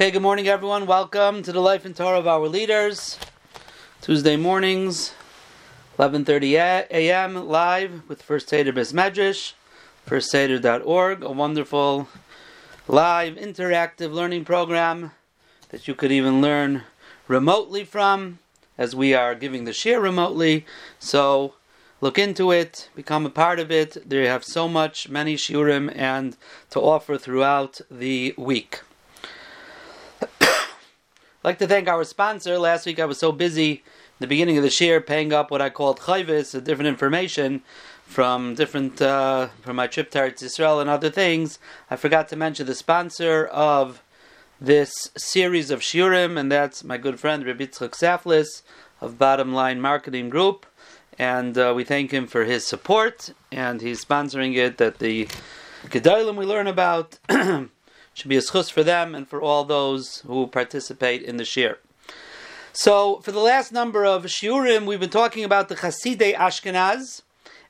Okay, 0.00 0.12
good 0.12 0.22
morning, 0.22 0.48
everyone. 0.48 0.86
Welcome 0.86 1.42
to 1.42 1.52
the 1.52 1.60
Life 1.60 1.84
and 1.84 1.94
Torah 1.94 2.20
of 2.20 2.26
our 2.26 2.48
leaders. 2.48 3.18
Tuesday 4.00 4.34
mornings, 4.34 5.12
11:30 5.98 6.54
a.m. 6.90 7.46
live 7.46 8.08
with 8.08 8.22
First 8.22 8.48
Seder 8.48 8.72
Bes 8.72 8.94
Medrash, 8.94 9.52
firstseder.org, 10.08 11.22
a 11.22 11.30
wonderful 11.30 12.08
live 12.88 13.34
interactive 13.34 14.10
learning 14.10 14.46
program 14.46 15.10
that 15.68 15.86
you 15.86 15.94
could 15.94 16.12
even 16.12 16.40
learn 16.40 16.84
remotely 17.28 17.84
from, 17.84 18.38
as 18.78 18.96
we 18.96 19.12
are 19.12 19.34
giving 19.34 19.66
the 19.66 19.74
share 19.74 20.00
remotely. 20.00 20.64
So 20.98 21.56
look 22.00 22.18
into 22.18 22.50
it, 22.52 22.88
become 22.96 23.26
a 23.26 23.36
part 23.44 23.60
of 23.60 23.70
it. 23.70 24.08
They 24.08 24.24
have 24.24 24.44
so 24.44 24.66
much, 24.66 25.10
many 25.10 25.36
shiurim, 25.36 25.94
and 25.94 26.38
to 26.70 26.80
offer 26.80 27.18
throughout 27.18 27.82
the 27.90 28.32
week. 28.38 28.80
I'd 31.42 31.48
like 31.48 31.58
to 31.60 31.66
thank 31.66 31.88
our 31.88 32.04
sponsor. 32.04 32.58
Last 32.58 32.84
week 32.84 33.00
I 33.00 33.06
was 33.06 33.16
so 33.16 33.32
busy 33.32 33.82
the 34.18 34.26
beginning 34.26 34.58
of 34.58 34.62
the 34.62 34.84
year 34.84 35.00
paying 35.00 35.32
up 35.32 35.50
what 35.50 35.62
I 35.62 35.70
called 35.70 36.00
chayvis, 36.00 36.52
different 36.62 36.88
information 36.88 37.62
from 38.04 38.54
different 38.54 39.00
uh, 39.00 39.48
from 39.62 39.76
my 39.76 39.86
trip 39.86 40.10
to 40.10 40.18
Eretz 40.18 40.42
Israel 40.42 40.80
and 40.80 40.90
other 40.90 41.08
things. 41.08 41.58
I 41.90 41.96
forgot 41.96 42.28
to 42.28 42.36
mention 42.36 42.66
the 42.66 42.74
sponsor 42.74 43.46
of 43.46 44.02
this 44.60 45.12
series 45.16 45.70
of 45.70 45.80
shiurim, 45.80 46.38
and 46.38 46.52
that's 46.52 46.84
my 46.84 46.98
good 46.98 47.18
friend 47.18 47.46
Rabbi 47.46 47.64
Yitzchak 47.64 47.92
Saflis 47.92 48.60
of 49.00 49.16
Bottom 49.16 49.54
Line 49.54 49.80
Marketing 49.80 50.28
Group, 50.28 50.66
and 51.18 51.56
uh, 51.56 51.72
we 51.74 51.84
thank 51.84 52.10
him 52.10 52.26
for 52.26 52.44
his 52.44 52.66
support. 52.66 53.32
And 53.50 53.80
he's 53.80 54.04
sponsoring 54.04 54.56
it. 54.56 54.76
That 54.76 54.98
the 54.98 55.26
gedolim 55.86 56.36
we 56.36 56.44
learn 56.44 56.66
about. 56.66 57.18
should 58.14 58.28
be 58.28 58.36
a 58.36 58.40
schus 58.40 58.70
for 58.70 58.82
them 58.82 59.14
and 59.14 59.28
for 59.28 59.40
all 59.40 59.64
those 59.64 60.20
who 60.26 60.46
participate 60.46 61.22
in 61.22 61.36
the 61.36 61.44
shir. 61.44 61.78
So, 62.72 63.20
for 63.20 63.32
the 63.32 63.40
last 63.40 63.72
number 63.72 64.04
of 64.04 64.24
shiurim, 64.24 64.86
we've 64.86 65.00
been 65.00 65.10
talking 65.10 65.44
about 65.44 65.68
the 65.68 65.74
Chasidei 65.74 66.36
Ashkenaz, 66.36 67.22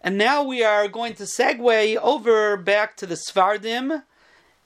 and 0.02 0.18
now 0.18 0.42
we 0.42 0.62
are 0.62 0.88
going 0.88 1.14
to 1.14 1.22
segue 1.22 1.96
over 1.96 2.56
back 2.58 2.96
to 2.98 3.06
the 3.06 3.14
Sfardim, 3.14 4.02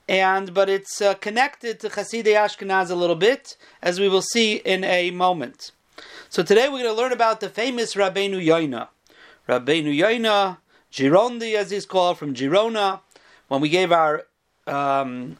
and 0.09 0.53
but 0.53 0.69
it's 0.69 1.01
uh, 1.01 1.13
connected 1.15 1.79
to 1.79 1.89
Chasidei 1.89 2.35
Ashkenaz 2.35 2.89
a 2.89 2.95
little 2.95 3.15
bit, 3.15 3.55
as 3.81 3.99
we 3.99 4.09
will 4.09 4.21
see 4.21 4.55
in 4.57 4.83
a 4.83 5.11
moment. 5.11 5.71
So 6.29 6.43
today 6.43 6.67
we're 6.67 6.83
going 6.83 6.93
to 6.95 7.01
learn 7.01 7.13
about 7.13 7.39
the 7.39 7.49
famous 7.49 7.95
Rabbeinu 7.95 8.45
Yoina. 8.45 8.89
Rabbeinu 9.47 9.97
Yoina, 9.97 10.57
Girondi 10.91 11.55
as 11.55 11.71
he's 11.71 11.85
called, 11.85 12.17
from 12.17 12.33
Girona. 12.33 12.99
When 13.47 13.61
we 13.61 13.69
gave 13.69 13.91
our 13.91 14.23
um, 14.67 15.37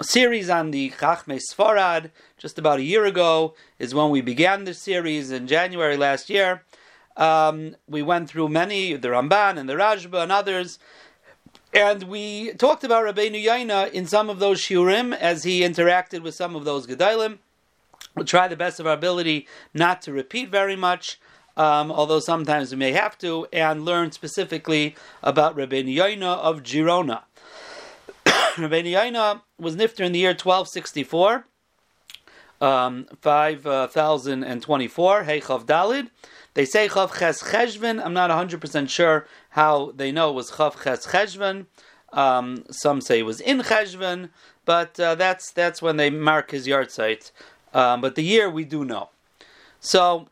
series 0.00 0.48
on 0.48 0.70
the 0.70 0.90
Chachmei 0.90 1.40
Sfarad 1.40 2.10
just 2.38 2.58
about 2.58 2.78
a 2.78 2.82
year 2.82 3.04
ago 3.04 3.54
is 3.78 3.94
when 3.94 4.10
we 4.10 4.20
began 4.20 4.64
the 4.64 4.74
series 4.74 5.30
in 5.30 5.46
January 5.46 5.96
last 5.96 6.30
year. 6.30 6.62
Um, 7.16 7.76
we 7.86 8.02
went 8.02 8.30
through 8.30 8.48
many, 8.48 8.94
the 8.94 9.08
Ramban 9.08 9.58
and 9.58 9.68
the 9.68 9.74
Rashba 9.74 10.22
and 10.22 10.32
others, 10.32 10.78
and 11.74 12.04
we 12.04 12.52
talked 12.54 12.84
about 12.84 13.04
Rabbeinu 13.04 13.42
Yaina 13.42 13.90
in 13.92 14.06
some 14.06 14.28
of 14.28 14.38
those 14.38 14.60
shiurim 14.60 15.16
as 15.16 15.44
he 15.44 15.60
interacted 15.60 16.22
with 16.22 16.34
some 16.34 16.56
of 16.56 16.64
those 16.64 16.86
gedalim. 16.86 17.38
We'll 18.14 18.26
try 18.26 18.48
the 18.48 18.56
best 18.56 18.80
of 18.80 18.86
our 18.86 18.94
ability 18.94 19.46
not 19.72 20.02
to 20.02 20.12
repeat 20.12 20.50
very 20.50 20.76
much. 20.76 21.18
Um, 21.54 21.92
although 21.92 22.20
sometimes 22.20 22.70
we 22.70 22.78
may 22.78 22.92
have 22.92 23.18
to, 23.18 23.46
and 23.52 23.84
learn 23.84 24.10
specifically 24.12 24.94
about 25.22 25.54
Rabbeinu 25.54 25.94
Yaina 25.94 26.38
of 26.38 26.62
Girona. 26.62 27.22
Rabbeinu 28.56 28.92
Yaina 28.92 29.40
was 29.58 29.76
nifter 29.76 30.04
in 30.04 30.12
the 30.12 30.18
year 30.18 30.32
1264, 30.32 31.46
um, 32.60 33.06
5024, 33.22 35.24
Hey 35.24 35.40
Chav 35.40 35.64
Dalid. 35.64 36.10
They 36.52 36.66
say 36.66 36.86
Chav 36.86 37.18
Ches 37.18 37.42
Cheshvan. 37.42 38.04
I'm 38.04 38.12
not 38.12 38.28
100% 38.28 38.90
sure 38.90 39.26
how 39.50 39.92
they 39.96 40.12
know 40.12 40.28
it 40.28 40.34
was 40.34 40.50
Chav 40.50 40.84
Ches 40.84 41.06
Cheshvan. 41.06 41.64
Um, 42.12 42.64
some 42.70 43.00
say 43.00 43.20
it 43.20 43.22
was 43.22 43.40
in 43.40 43.60
Cheshvan, 43.60 44.28
but 44.66 45.00
uh, 45.00 45.14
that's 45.14 45.50
that's 45.50 45.80
when 45.80 45.96
they 45.96 46.10
mark 46.10 46.50
his 46.50 46.66
yahrzeit. 46.66 47.30
Um, 47.72 48.02
but 48.02 48.16
the 48.16 48.22
year 48.22 48.50
we 48.50 48.66
do 48.66 48.84
know. 48.84 49.08
So 49.80 50.28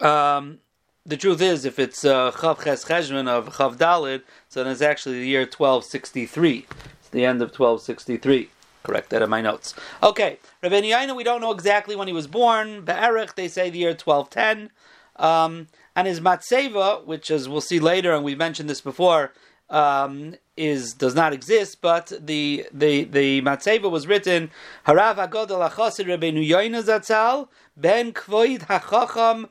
um, 0.00 0.60
the 1.04 1.18
truth 1.18 1.42
is, 1.42 1.66
if 1.66 1.78
it's 1.78 2.06
uh, 2.06 2.30
Chav 2.30 2.64
Ches 2.64 2.86
Cheshvan 2.86 3.28
of 3.28 3.56
Chav 3.56 3.76
Dalid, 3.76 4.22
so 4.48 4.64
then 4.64 4.72
it's 4.72 4.80
actually 4.80 5.20
the 5.20 5.28
year 5.28 5.40
1263 5.40 6.66
the 7.12 7.24
end 7.24 7.40
of 7.40 7.48
1263. 7.48 8.50
Correct 8.82 9.10
that 9.10 9.22
in 9.22 9.30
my 9.30 9.40
notes. 9.40 9.74
Okay, 10.02 10.38
Rabbeinu 10.62 10.90
Yaina, 10.90 11.14
we 11.14 11.22
don't 11.22 11.40
know 11.40 11.52
exactly 11.52 11.94
when 11.94 12.08
he 12.08 12.14
was 12.14 12.26
born. 12.26 12.84
Be'erich, 12.84 13.36
they 13.36 13.46
say 13.46 13.70
the 13.70 13.78
year 13.78 13.90
1210. 13.90 14.70
Um, 15.16 15.68
and 15.94 16.08
his 16.08 16.20
matseva, 16.20 17.04
which 17.04 17.30
as 17.30 17.48
we'll 17.48 17.60
see 17.60 17.78
later, 17.78 18.12
and 18.12 18.24
we 18.24 18.34
mentioned 18.34 18.68
this 18.68 18.80
before, 18.80 19.32
um, 19.70 20.34
is 20.56 20.94
does 20.94 21.14
not 21.14 21.32
exist, 21.32 21.80
but 21.80 22.12
the 22.20 22.66
the 22.72 23.04
the 23.04 23.40
matseva 23.42 23.90
was 23.90 24.06
written 24.06 24.50
Harav 24.86 25.16
Hagodol 25.16 25.68
Achosid 25.68 26.06
Rabbeinu 26.06 26.46
Yaina 26.46 26.82
Zatzal 26.82 27.48
Ben 27.76 28.12
Kvoid 28.12 28.66
Hachacham 28.66 29.48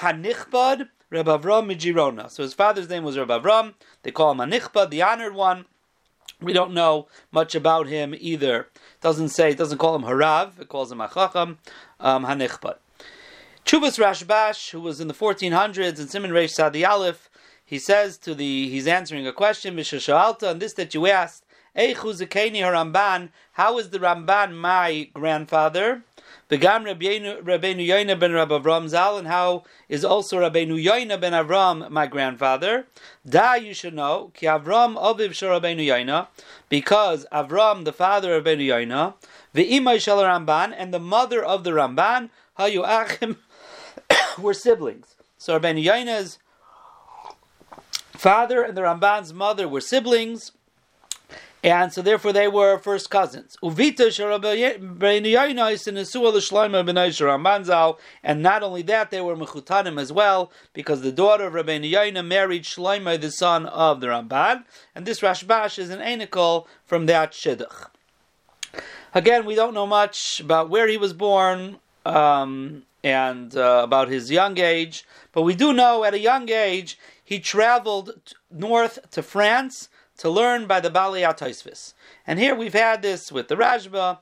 Hanichbad 0.00 0.88
Reb 1.10 1.26
Avram 1.26 1.70
Mijirona. 1.70 2.30
So 2.30 2.42
his 2.42 2.54
father's 2.54 2.88
name 2.88 3.04
was 3.04 3.18
Reb 3.18 3.28
Avram. 3.28 3.74
They 4.02 4.10
call 4.10 4.32
him 4.32 4.38
Hanichbad, 4.38 4.90
the 4.90 5.02
honored 5.02 5.34
one. 5.34 5.66
We 6.42 6.52
don't 6.52 6.74
know 6.74 7.08
much 7.30 7.54
about 7.54 7.86
him 7.86 8.14
either. 8.18 8.60
It 8.60 9.00
doesn't 9.00 9.30
say, 9.30 9.50
it 9.50 9.58
doesn't 9.58 9.78
call 9.78 9.94
him 9.94 10.02
Harav, 10.02 10.60
it 10.60 10.68
calls 10.68 10.90
him 10.90 10.98
Achacham, 10.98 11.58
um, 12.00 12.24
Hanichbat. 12.24 12.76
Chubas 13.64 13.98
Rashbash, 13.98 14.70
who 14.70 14.80
was 14.80 15.00
in 15.00 15.08
the 15.08 15.14
1400s 15.14 16.00
in 16.00 16.08
Simon 16.08 16.32
Reish 16.32 16.50
Sadi 16.50 16.84
Aleph, 16.84 17.30
he 17.64 17.78
says 17.78 18.18
to 18.18 18.34
the, 18.34 18.68
he's 18.68 18.86
answering 18.86 19.26
a 19.26 19.32
question, 19.32 19.76
Mishashalta, 19.76 20.50
and 20.50 20.60
this 20.60 20.74
that 20.74 20.94
you 20.94 21.06
asked, 21.06 21.44
Eichu 21.76 22.12
Haramban, 22.12 23.30
how 23.52 23.78
is 23.78 23.90
the 23.90 23.98
Ramban 23.98 24.54
my 24.54 25.08
grandfather? 25.14 26.02
Begam 26.52 26.84
Rabbeinu 26.84 27.88
Yoina 27.88 28.20
ben 28.20 28.32
Rabbi 28.32 28.58
Avram 28.58 28.86
Zal, 28.86 29.16
and 29.16 29.26
how 29.26 29.64
is 29.88 30.04
also 30.04 30.36
Rabbeinu 30.36 30.84
Yoina 30.84 31.18
ben 31.18 31.32
Avram 31.32 31.88
my 31.88 32.06
grandfather? 32.06 32.86
Da, 33.26 33.54
you 33.54 33.72
should 33.72 33.94
know, 33.94 34.30
ki 34.34 34.44
Avram 34.44 34.96
Aviv 34.96 35.32
Shal 35.32 35.58
Rabbeinu 35.58 35.86
Yoina, 35.86 36.26
because 36.68 37.24
Avram, 37.32 37.86
the 37.86 37.92
father 37.92 38.34
of 38.34 38.44
Rabbeinu 38.44 38.66
Yoina, 38.66 39.14
ve'imay 39.54 39.98
Shal 39.98 40.18
Ramban, 40.18 40.74
and 40.76 40.92
the 40.92 40.98
mother 40.98 41.42
of 41.42 41.64
the 41.64 41.70
Ramban, 41.70 42.28
Hayu 42.58 42.86
Achim, 42.86 43.38
were 44.38 44.52
siblings. 44.52 45.16
So 45.38 45.58
Rabbeinu 45.58 45.82
Yoina's 45.82 46.38
father 48.12 48.62
and 48.62 48.76
the 48.76 48.82
Ramban's 48.82 49.32
mother 49.32 49.66
were 49.66 49.80
siblings 49.80 50.52
and 51.62 51.92
so 51.92 52.02
therefore 52.02 52.32
they 52.32 52.48
were 52.48 52.78
first 52.78 53.08
cousins. 53.08 53.56
Uvita 53.62 54.02
and 58.24 58.42
not 58.42 58.62
only 58.62 58.82
that, 58.82 59.10
they 59.10 59.20
were 59.20 59.36
mechutanim 59.36 60.00
as 60.00 60.12
well, 60.12 60.50
because 60.72 61.02
the 61.02 61.12
daughter 61.12 61.44
of 61.44 61.52
Rabbeinu 61.52 61.90
Yaina 61.90 62.26
married 62.26 62.64
Shloimeh, 62.64 63.20
the 63.20 63.30
son 63.30 63.66
of 63.66 64.00
the 64.00 64.08
Ramban, 64.08 64.64
and 64.94 65.06
this 65.06 65.20
Rashbash 65.20 65.78
is 65.78 65.90
an 65.90 66.00
anical 66.00 66.66
from 66.84 67.06
that 67.06 67.32
shidduch. 67.32 67.88
Again, 69.14 69.44
we 69.44 69.54
don't 69.54 69.74
know 69.74 69.86
much 69.86 70.40
about 70.40 70.70
where 70.70 70.88
he 70.88 70.96
was 70.96 71.12
born 71.12 71.76
um, 72.06 72.82
and 73.04 73.54
uh, 73.56 73.82
about 73.84 74.08
his 74.08 74.30
young 74.30 74.58
age, 74.58 75.04
but 75.32 75.42
we 75.42 75.54
do 75.54 75.72
know 75.72 76.02
at 76.02 76.14
a 76.14 76.18
young 76.18 76.50
age 76.50 76.98
he 77.24 77.38
traveled 77.38 78.34
north 78.50 78.98
to 79.10 79.22
France 79.22 79.88
to 80.22 80.30
learn 80.30 80.68
by 80.68 80.78
the 80.78 80.88
Bali 80.88 81.22
Ataisvis. 81.22 81.94
And 82.28 82.38
here 82.38 82.54
we've 82.54 82.74
had 82.74 83.02
this 83.02 83.32
with 83.32 83.48
the 83.48 83.56
Rashba 83.56 84.18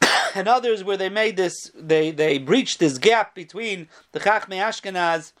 and 0.36 0.46
others 0.46 0.84
where 0.84 0.96
they 0.96 1.08
made 1.08 1.36
this, 1.36 1.72
they, 1.74 2.12
they 2.12 2.38
breached 2.38 2.78
this 2.78 2.96
gap 2.98 3.34
between 3.34 3.88
the 4.12 4.20
Chachmei 4.20 4.62
Ashkenaz, 4.62 5.32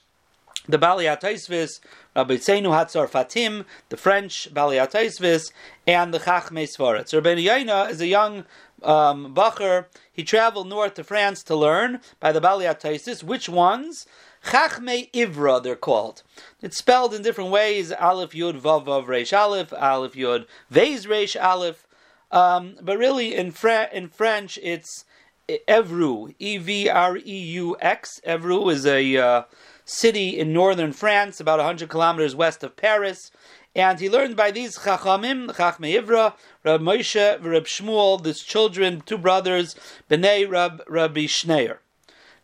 the 0.66 0.76
Bali 0.76 1.04
Ataisvis, 1.04 1.78
Rabbi 2.16 2.34
Tzeinu 2.34 2.70
Hatzar 2.70 3.08
Fatim, 3.08 3.64
the 3.90 3.96
French 3.96 4.52
Bali 4.52 4.74
Ataisvis, 4.76 5.52
and 5.86 6.12
the 6.12 6.18
Chachmei 6.18 6.66
Svarat. 6.66 7.08
So 7.08 7.18
Rabbi 7.18 7.36
Yaina 7.36 7.88
is 7.90 8.00
a 8.00 8.08
young 8.08 8.46
um, 8.82 9.36
Bacher. 9.36 9.86
He 10.12 10.24
traveled 10.24 10.68
north 10.68 10.94
to 10.94 11.04
France 11.04 11.44
to 11.44 11.54
learn 11.54 12.00
by 12.18 12.32
the 12.32 12.40
Bali 12.40 12.64
Ataisis. 12.64 13.22
Which 13.22 13.48
ones? 13.48 14.04
Chachmei 14.44 15.10
Ivra, 15.12 15.62
they're 15.62 15.74
called. 15.74 16.22
It's 16.60 16.76
spelled 16.76 17.14
in 17.14 17.22
different 17.22 17.50
ways. 17.50 17.92
Aleph 17.92 18.32
Yud 18.32 18.60
Vav 18.60 18.84
Vav 18.84 19.06
Reish 19.06 19.36
Aleph, 19.36 19.72
Aleph 19.72 20.12
Yud 20.12 20.46
Vez 20.70 21.06
Reish 21.06 21.40
Aleph. 21.42 21.86
Um, 22.30 22.76
but 22.82 22.98
really, 22.98 23.34
in, 23.34 23.54
in 23.92 24.08
French, 24.08 24.58
it's 24.62 25.04
Evreux, 25.48 26.34
E 26.38 26.58
V 26.58 26.88
R 26.88 27.16
E 27.16 27.38
U 27.38 27.76
X. 27.80 28.20
Evreux 28.26 28.70
is 28.70 28.84
a 28.86 29.16
uh, 29.16 29.42
city 29.84 30.38
in 30.38 30.52
northern 30.52 30.92
France, 30.92 31.40
about 31.40 31.58
100 31.58 31.88
kilometers 31.88 32.34
west 32.34 32.62
of 32.62 32.76
Paris. 32.76 33.30
And 33.76 33.98
he 33.98 34.08
learned 34.08 34.36
by 34.36 34.50
these 34.50 34.78
Chachamim, 34.78 35.54
Chachmei 35.56 36.00
Ivra, 36.00 36.34
Rab 36.64 36.80
Moshe, 36.80 37.44
Rab 37.44 37.64
Shmuel, 37.64 38.22
these 38.22 38.40
children, 38.40 39.02
two 39.04 39.18
brothers, 39.18 39.74
Bnei 40.10 40.48
Rab 40.48 40.82
Rabbi 40.86 41.24
Shneir. 41.24 41.78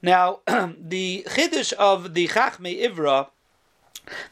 Now, 0.02 0.41
the 0.47 1.25
Chiddush 1.29 1.73
of 1.75 2.14
the 2.14 2.29
Chachmei 2.29 2.82
Ivra, 2.82 3.29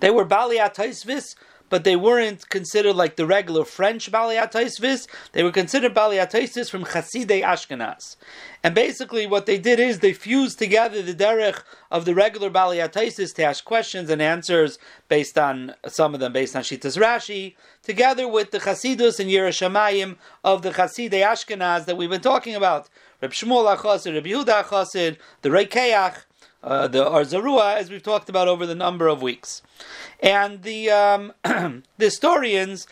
they 0.00 0.10
were 0.10 0.24
Bali 0.24 0.56
Ataisvis, 0.56 1.34
but 1.68 1.84
they 1.84 1.96
weren't 1.96 2.48
considered 2.48 2.94
like 2.94 3.16
the 3.16 3.26
regular 3.26 3.64
French 3.64 4.10
Baliatoisvis. 4.10 5.06
They 5.32 5.42
were 5.42 5.52
considered 5.52 5.94
Baliatoisvis 5.94 6.70
from 6.70 6.84
Chasidei 6.84 7.42
Ashkenaz. 7.42 8.16
And 8.64 8.74
basically, 8.74 9.26
what 9.26 9.46
they 9.46 9.58
did 9.58 9.78
is 9.78 10.00
they 10.00 10.12
fused 10.12 10.58
together 10.58 11.02
the 11.02 11.14
derech 11.14 11.62
of 11.90 12.04
the 12.04 12.14
regular 12.14 12.50
Baliatoisis 12.50 13.34
to 13.34 13.44
ask 13.44 13.64
questions 13.64 14.10
and 14.10 14.20
answers 14.20 14.78
based 15.08 15.38
on 15.38 15.74
some 15.86 16.14
of 16.14 16.20
them 16.20 16.32
based 16.32 16.56
on 16.56 16.62
Shitas 16.62 16.98
Rashi, 16.98 17.54
together 17.82 18.26
with 18.26 18.50
the 18.50 18.58
Chasidus 18.58 19.20
and 19.20 19.30
Yerushalayim 19.30 20.16
of 20.44 20.62
the 20.62 20.70
Chasidei 20.70 21.24
Ashkenaz 21.24 21.84
that 21.86 21.96
we've 21.96 22.10
been 22.10 22.20
talking 22.20 22.54
about. 22.54 22.88
Reb 23.20 23.32
Shmuel 23.32 23.76
Achosid, 23.76 24.14
Reb 24.14 24.24
Yehuda 24.24 24.64
Achosid, 24.64 25.16
the 25.42 25.48
Reikeach, 25.48 26.22
uh, 26.62 26.88
the 26.88 27.04
Arzarua, 27.04 27.76
as 27.76 27.90
we've 27.90 28.02
talked 28.02 28.28
about 28.28 28.48
over 28.48 28.66
the 28.66 28.74
number 28.74 29.06
of 29.06 29.22
weeks. 29.22 29.62
And 30.20 30.62
the, 30.62 30.90
um, 30.90 31.32
the 31.44 31.82
historians, 31.98 32.86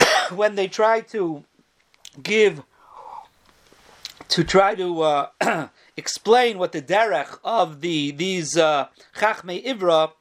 when 0.34 0.54
they 0.56 0.68
try 0.68 1.00
to 1.02 1.44
give, 2.22 2.62
to 4.28 4.44
try 4.44 4.74
to 4.74 5.02
uh, 5.02 5.68
explain 5.96 6.58
what 6.58 6.72
the 6.72 6.82
derech 6.82 7.38
of 7.44 7.80
the 7.80 8.10
these 8.10 8.56
uh, 8.56 8.88
Ivra, 9.14 10.12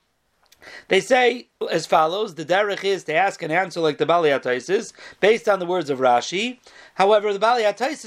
they 0.88 1.01
say 1.01 1.48
as 1.71 1.86
follows: 1.86 2.36
the 2.36 2.45
derech 2.45 2.83
is 2.83 3.03
to 3.06 3.15
ask 3.15 3.41
and 3.41 3.51
answer 3.51 3.80
like 3.80 3.98
the 3.98 4.06
Bali 4.06 4.31
based 5.19 5.50
on 5.50 5.59
the 5.59 5.65
words 5.65 5.89
of 5.89 6.00
Rashi. 6.00 6.59
However, 6.95 7.33
the 7.33 7.39
Bali 7.39 7.63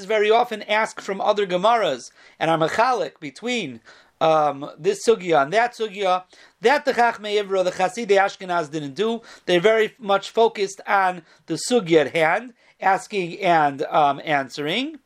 very 0.07 0.31
often 0.31 0.63
ask 0.63 1.01
from 1.01 1.21
other 1.21 1.47
Gemaras 1.47 2.11
and 2.39 2.51
are 2.51 2.59
mechalik 2.59 3.21
between 3.21 3.81
um, 4.21 4.71
this 4.79 5.07
sugya 5.07 5.43
and 5.43 5.53
that 5.53 5.75
sugya. 5.75 6.25
That 6.61 6.85
the 6.85 6.93
Chachmei 6.93 7.43
Ivra, 7.43 7.65
the 7.65 7.71
Ashkenaz 7.71 8.71
didn't 8.71 8.95
do. 8.95 9.23
They're 9.47 9.61
very 9.61 9.95
much 9.99 10.31
focused 10.31 10.81
on 10.87 11.23
the 11.47 11.55
sugya 11.55 12.07
at 12.07 12.15
hand, 12.15 12.55
asking 12.81 13.41
and 13.41 13.83
um, 13.83 14.21
answering. 14.25 14.99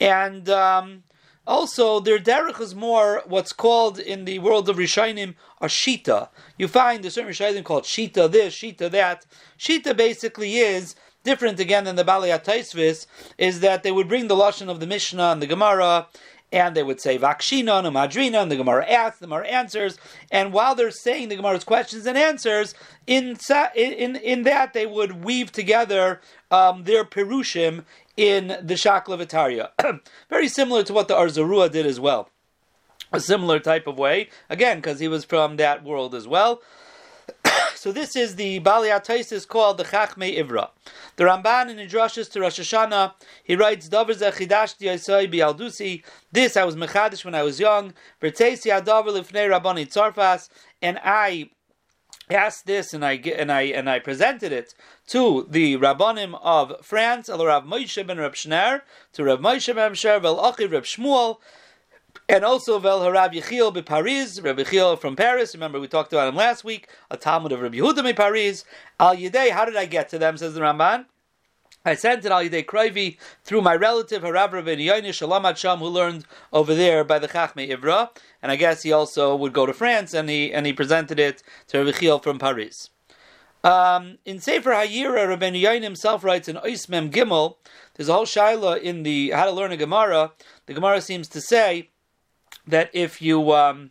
And 0.00 0.48
um, 0.48 1.04
also, 1.46 2.00
their 2.00 2.18
derech 2.18 2.60
is 2.60 2.74
more 2.74 3.22
what's 3.26 3.52
called 3.52 3.98
in 3.98 4.24
the 4.24 4.38
world 4.38 4.68
of 4.68 4.76
Rishonim 4.76 5.34
a 5.60 5.66
shita. 5.66 6.28
You 6.56 6.68
find 6.68 7.04
a 7.04 7.10
certain 7.10 7.32
Rishonim 7.32 7.64
called 7.64 7.84
shita 7.84 8.30
this, 8.30 8.54
shita 8.54 8.90
that. 8.90 9.24
Shita 9.58 9.96
basically 9.96 10.56
is 10.56 10.94
different 11.24 11.58
again 11.60 11.84
than 11.84 11.96
the 11.96 12.04
Ataisvis, 12.04 13.06
is 13.38 13.60
that 13.60 13.82
they 13.82 13.92
would 13.92 14.08
bring 14.08 14.28
the 14.28 14.36
lashon 14.36 14.68
of 14.68 14.80
the 14.80 14.86
Mishnah 14.86 15.32
and 15.32 15.42
the 15.42 15.46
Gemara, 15.46 16.06
and 16.52 16.74
they 16.74 16.82
would 16.82 17.00
say 17.00 17.18
Vakshina 17.18 17.84
and 17.84 17.94
Madrina, 17.94 18.42
and 18.42 18.50
the 18.50 18.56
Gemara 18.56 18.88
asks, 18.88 19.18
the 19.18 19.26
Gemara 19.26 19.46
answers, 19.46 19.98
and 20.30 20.52
while 20.52 20.74
they're 20.74 20.90
saying 20.90 21.28
the 21.28 21.36
Gemara's 21.36 21.64
questions 21.64 22.06
and 22.06 22.16
answers, 22.16 22.74
in 23.06 23.36
in 23.74 24.16
in 24.16 24.42
that 24.44 24.72
they 24.72 24.86
would 24.86 25.24
weave 25.24 25.52
together 25.52 26.20
um, 26.50 26.84
their 26.84 27.04
perushim 27.04 27.84
in 28.16 28.48
the 28.62 28.74
Shaklavataria. 28.74 29.70
Very 30.30 30.48
similar 30.48 30.82
to 30.84 30.92
what 30.92 31.08
the 31.08 31.14
Arzarua 31.14 31.70
did 31.70 31.86
as 31.86 32.00
well. 32.00 32.30
A 33.12 33.20
similar 33.20 33.58
type 33.58 33.86
of 33.86 33.98
way, 33.98 34.28
again, 34.50 34.78
because 34.78 35.00
he 35.00 35.08
was 35.08 35.24
from 35.24 35.56
that 35.56 35.82
world 35.82 36.14
as 36.14 36.28
well. 36.28 36.60
So 37.78 37.92
this 37.92 38.16
is 38.16 38.34
the 38.34 38.58
Bali 38.58 38.88
is 38.88 39.46
called 39.46 39.78
the 39.78 39.84
Chachmei 39.84 40.36
Ivra. 40.36 40.70
The 41.14 41.22
Ramban 41.22 41.70
in 41.70 41.76
Idrashis 41.76 42.28
to 42.32 42.40
Rosh 42.40 42.58
Hashanah, 42.58 43.14
he 43.44 43.54
writes, 43.54 43.88
Dover 43.88 44.14
zechidashti 44.14 44.88
yisai 44.88 45.32
bialdusi. 45.32 46.02
This 46.32 46.56
I 46.56 46.64
was 46.64 46.74
mechadish 46.74 47.24
when 47.24 47.36
I 47.36 47.44
was 47.44 47.60
young. 47.60 47.94
Bertesi 48.20 48.76
adavar 48.76 49.10
lifnei 49.10 49.48
Rabbani 49.48 49.86
Tzarfas. 49.86 50.48
And 50.82 50.98
I 51.04 51.50
asked 52.28 52.66
this 52.66 52.92
and 52.92 53.04
I 53.04 53.12
and 53.12 53.52
I 53.52 53.62
and 53.62 53.88
I 53.88 54.00
presented 54.00 54.50
it 54.50 54.74
to 55.08 55.46
the 55.48 55.76
rabbanim 55.76 56.36
of 56.42 56.84
France, 56.84 57.28
El 57.28 57.46
Rav 57.46 57.62
Moshe 57.62 58.04
ben 58.04 58.18
Reb 58.18 58.34
Shner, 58.34 58.82
to 59.12 59.22
Rav 59.24 59.38
Moshe 59.38 59.72
ben 59.72 59.92
Shner, 59.92 60.72
Reb 60.72 60.82
Shmuel, 60.82 61.36
and 62.28 62.44
also 62.44 62.78
Vel 62.78 63.00
Harav 63.00 63.32
Yechiel 63.32 63.72
be 63.72 63.82
Paris, 63.82 64.40
Rabbi 64.40 64.62
Yechiel 64.62 64.98
from 64.98 65.16
Paris. 65.16 65.54
Remember 65.54 65.80
we 65.80 65.88
talked 65.88 66.12
about 66.12 66.28
him 66.28 66.36
last 66.36 66.64
week. 66.64 66.88
A 67.10 67.16
Talmud 67.16 67.52
of 67.52 67.60
Rabbi 67.60 67.76
Yehuda 67.78 68.04
be 68.04 68.12
Paris. 68.12 68.64
Al 69.00 69.16
Yedei, 69.16 69.50
how 69.50 69.64
did 69.64 69.76
I 69.76 69.86
get 69.86 70.08
to 70.10 70.18
them? 70.18 70.36
Says 70.36 70.54
the 70.54 70.60
Ramban. 70.60 71.06
I 71.84 71.94
sent 71.94 72.24
it 72.24 72.32
al 72.32 72.42
Yedei 72.42 72.64
Kroivi 72.64 73.16
through 73.44 73.62
my 73.62 73.74
relative 73.74 74.22
Harav 74.22 74.50
Rabbeinu 74.50 74.84
Yoini 74.84 75.14
Shalom 75.14 75.44
Hacham, 75.44 75.78
who 75.78 75.86
learned 75.86 76.24
over 76.52 76.74
there 76.74 77.04
by 77.04 77.18
the 77.18 77.28
Chachmei 77.28 77.70
Ivra, 77.70 78.10
and 78.42 78.52
I 78.52 78.56
guess 78.56 78.82
he 78.82 78.92
also 78.92 79.34
would 79.36 79.52
go 79.52 79.64
to 79.64 79.72
France 79.72 80.12
and 80.12 80.28
he 80.28 80.52
and 80.52 80.66
he 80.66 80.72
presented 80.72 81.18
it 81.18 81.42
to 81.68 81.78
Rabbi 81.78 81.92
Yechiel 81.92 82.22
from 82.22 82.38
Paris. 82.38 82.90
Um, 83.64 84.18
in 84.24 84.38
Sefer 84.38 84.70
Hayira, 84.70 85.36
Rabbeinu 85.36 85.60
Yoini 85.62 85.82
himself 85.82 86.22
writes 86.22 86.48
in 86.48 86.56
Oismem 86.56 87.10
Gimel. 87.10 87.56
There's 87.94 88.08
a 88.08 88.12
whole 88.12 88.24
shaila 88.24 88.80
in 88.80 89.02
the 89.02 89.30
how 89.30 89.46
to 89.46 89.50
learn 89.50 89.72
a 89.72 89.76
Gemara. 89.76 90.32
The 90.66 90.74
Gemara 90.74 91.00
seems 91.00 91.26
to 91.28 91.40
say 91.40 91.90
that 92.68 92.90
if 92.92 93.20
you 93.20 93.52
um, 93.52 93.90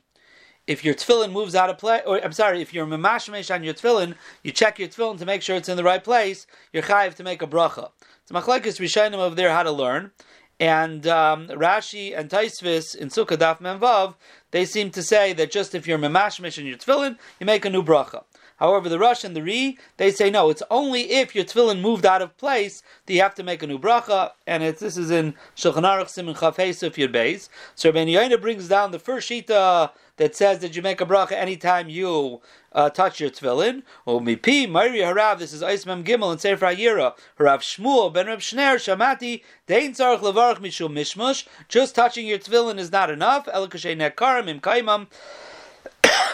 if 0.66 0.84
your 0.84 0.94
tefillin 0.94 1.32
moves 1.32 1.56
out 1.56 1.70
of 1.70 1.78
place, 1.78 2.02
or 2.06 2.24
I'm 2.24 2.34
sorry, 2.34 2.62
if 2.62 2.74
you're 2.74 2.86
mamashmesh 2.86 3.54
on 3.54 3.64
your 3.64 3.74
tefillin, 3.74 4.16
you 4.44 4.52
check 4.52 4.80
your 4.80 4.90
tefillin 4.90 5.18
to 5.20 5.26
make 5.26 5.42
sure 5.42 5.56
it's 5.56 5.70
in 5.70 5.78
the 5.78 5.84
right 5.84 6.04
place. 6.04 6.46
You're 6.74 6.84
chayiv 6.84 7.16
to 7.16 7.24
make 7.24 7.42
a 7.42 7.48
bracha. 7.48 7.92
It's 8.22 8.32
machlekes 8.32 8.80
rishonim 8.80 9.16
over 9.16 9.36
there 9.36 9.52
how 9.52 9.64
to 9.64 9.72
learn, 9.72 10.12
and 10.60 11.08
um, 11.08 11.48
Rashi 11.48 12.18
and 12.18 12.30
Taisvis 12.30 12.96
in 12.96 13.10
Sukkah 13.10 13.38
Daf 13.38 13.60
Menvav 13.60 14.16
they 14.52 14.66
seem 14.66 14.92
to 14.92 15.04
say 15.04 15.34
that 15.34 15.52
just 15.52 15.76
if 15.76 15.88
you're 15.88 15.98
mamashmesh 15.98 16.58
in 16.58 16.66
your 16.66 16.78
tefillin, 16.78 17.18
you 17.40 17.46
make 17.46 17.66
a 17.66 17.70
new 17.70 17.84
bracha. 17.84 18.24
However, 18.58 18.90
the 18.90 19.00
Rush 19.00 19.24
and 19.24 19.36
the 19.36 19.44
Re, 19.44 19.78
they 19.98 20.12
say 20.12 20.30
no, 20.30 20.50
it's 20.50 20.64
only 20.70 21.12
if 21.12 21.36
your 21.36 21.46
tefillin 21.46 21.82
moved 21.82 22.06
out 22.06 22.22
of 22.22 22.38
place 22.38 22.84
that 23.06 23.14
you 23.14 23.22
have 23.22 23.36
to 23.36 23.44
make 23.44 23.64
a 23.64 23.68
new 23.68 23.80
bracha, 23.80 24.32
and 24.46 24.64
it's, 24.64 24.82
this 24.82 24.98
is 24.98 25.12
in 25.12 25.36
Shulchan 25.56 25.84
Aruch 25.84 26.10
Simon 26.10 26.36
Chaf 26.36 26.58
Hesef 26.58 26.96
Yud 26.96 27.14
Beis. 27.14 27.50
So 27.76 27.92
Ben 27.92 28.08
Yoina 28.08 28.40
brings 28.42 28.68
down 28.68 28.92
the 28.92 29.00
first 29.00 29.30
shita 29.30 29.92
that 30.18 30.36
says 30.36 30.60
that 30.60 30.76
you 30.76 30.82
make 30.82 31.00
a 31.00 31.06
bracha 31.06 31.34
anytime 31.34 31.90
you 31.90 32.42
uh, 32.74 32.90
touch 32.90 33.20
your 33.20 33.30
tefillin. 33.30 33.84
Or 34.06 34.20
mipi 34.20 34.70
Mari 34.70 35.00
Harav. 35.00 35.40
This 35.40 35.54
is 35.54 35.62
Eismem 35.62 36.04
Gimel 36.04 36.32
and 36.32 36.42
Sefer 36.42 36.66
Hayira. 36.66 37.16
Harav 37.40 37.60
Shmuel 37.62 38.14
ben 38.14 38.28
Reb 38.28 38.40
Shner 38.40 38.76
Shamati 38.76 39.44
Dein 39.68 39.92
Tzarich 39.92 40.20
Levarach 40.20 40.58
Mishum 40.58 40.94
Mishmush. 40.94 41.48
Just 41.68 41.96
touching 41.96 42.28
your 42.28 42.40
tefillin 42.40 42.80
is 42.80 42.92
not 42.92 43.10
enough. 43.10 43.46
Elikashay 43.46 43.96
Nekarim 43.96 44.48
Im 44.48 44.60
Kaimam 44.60 45.08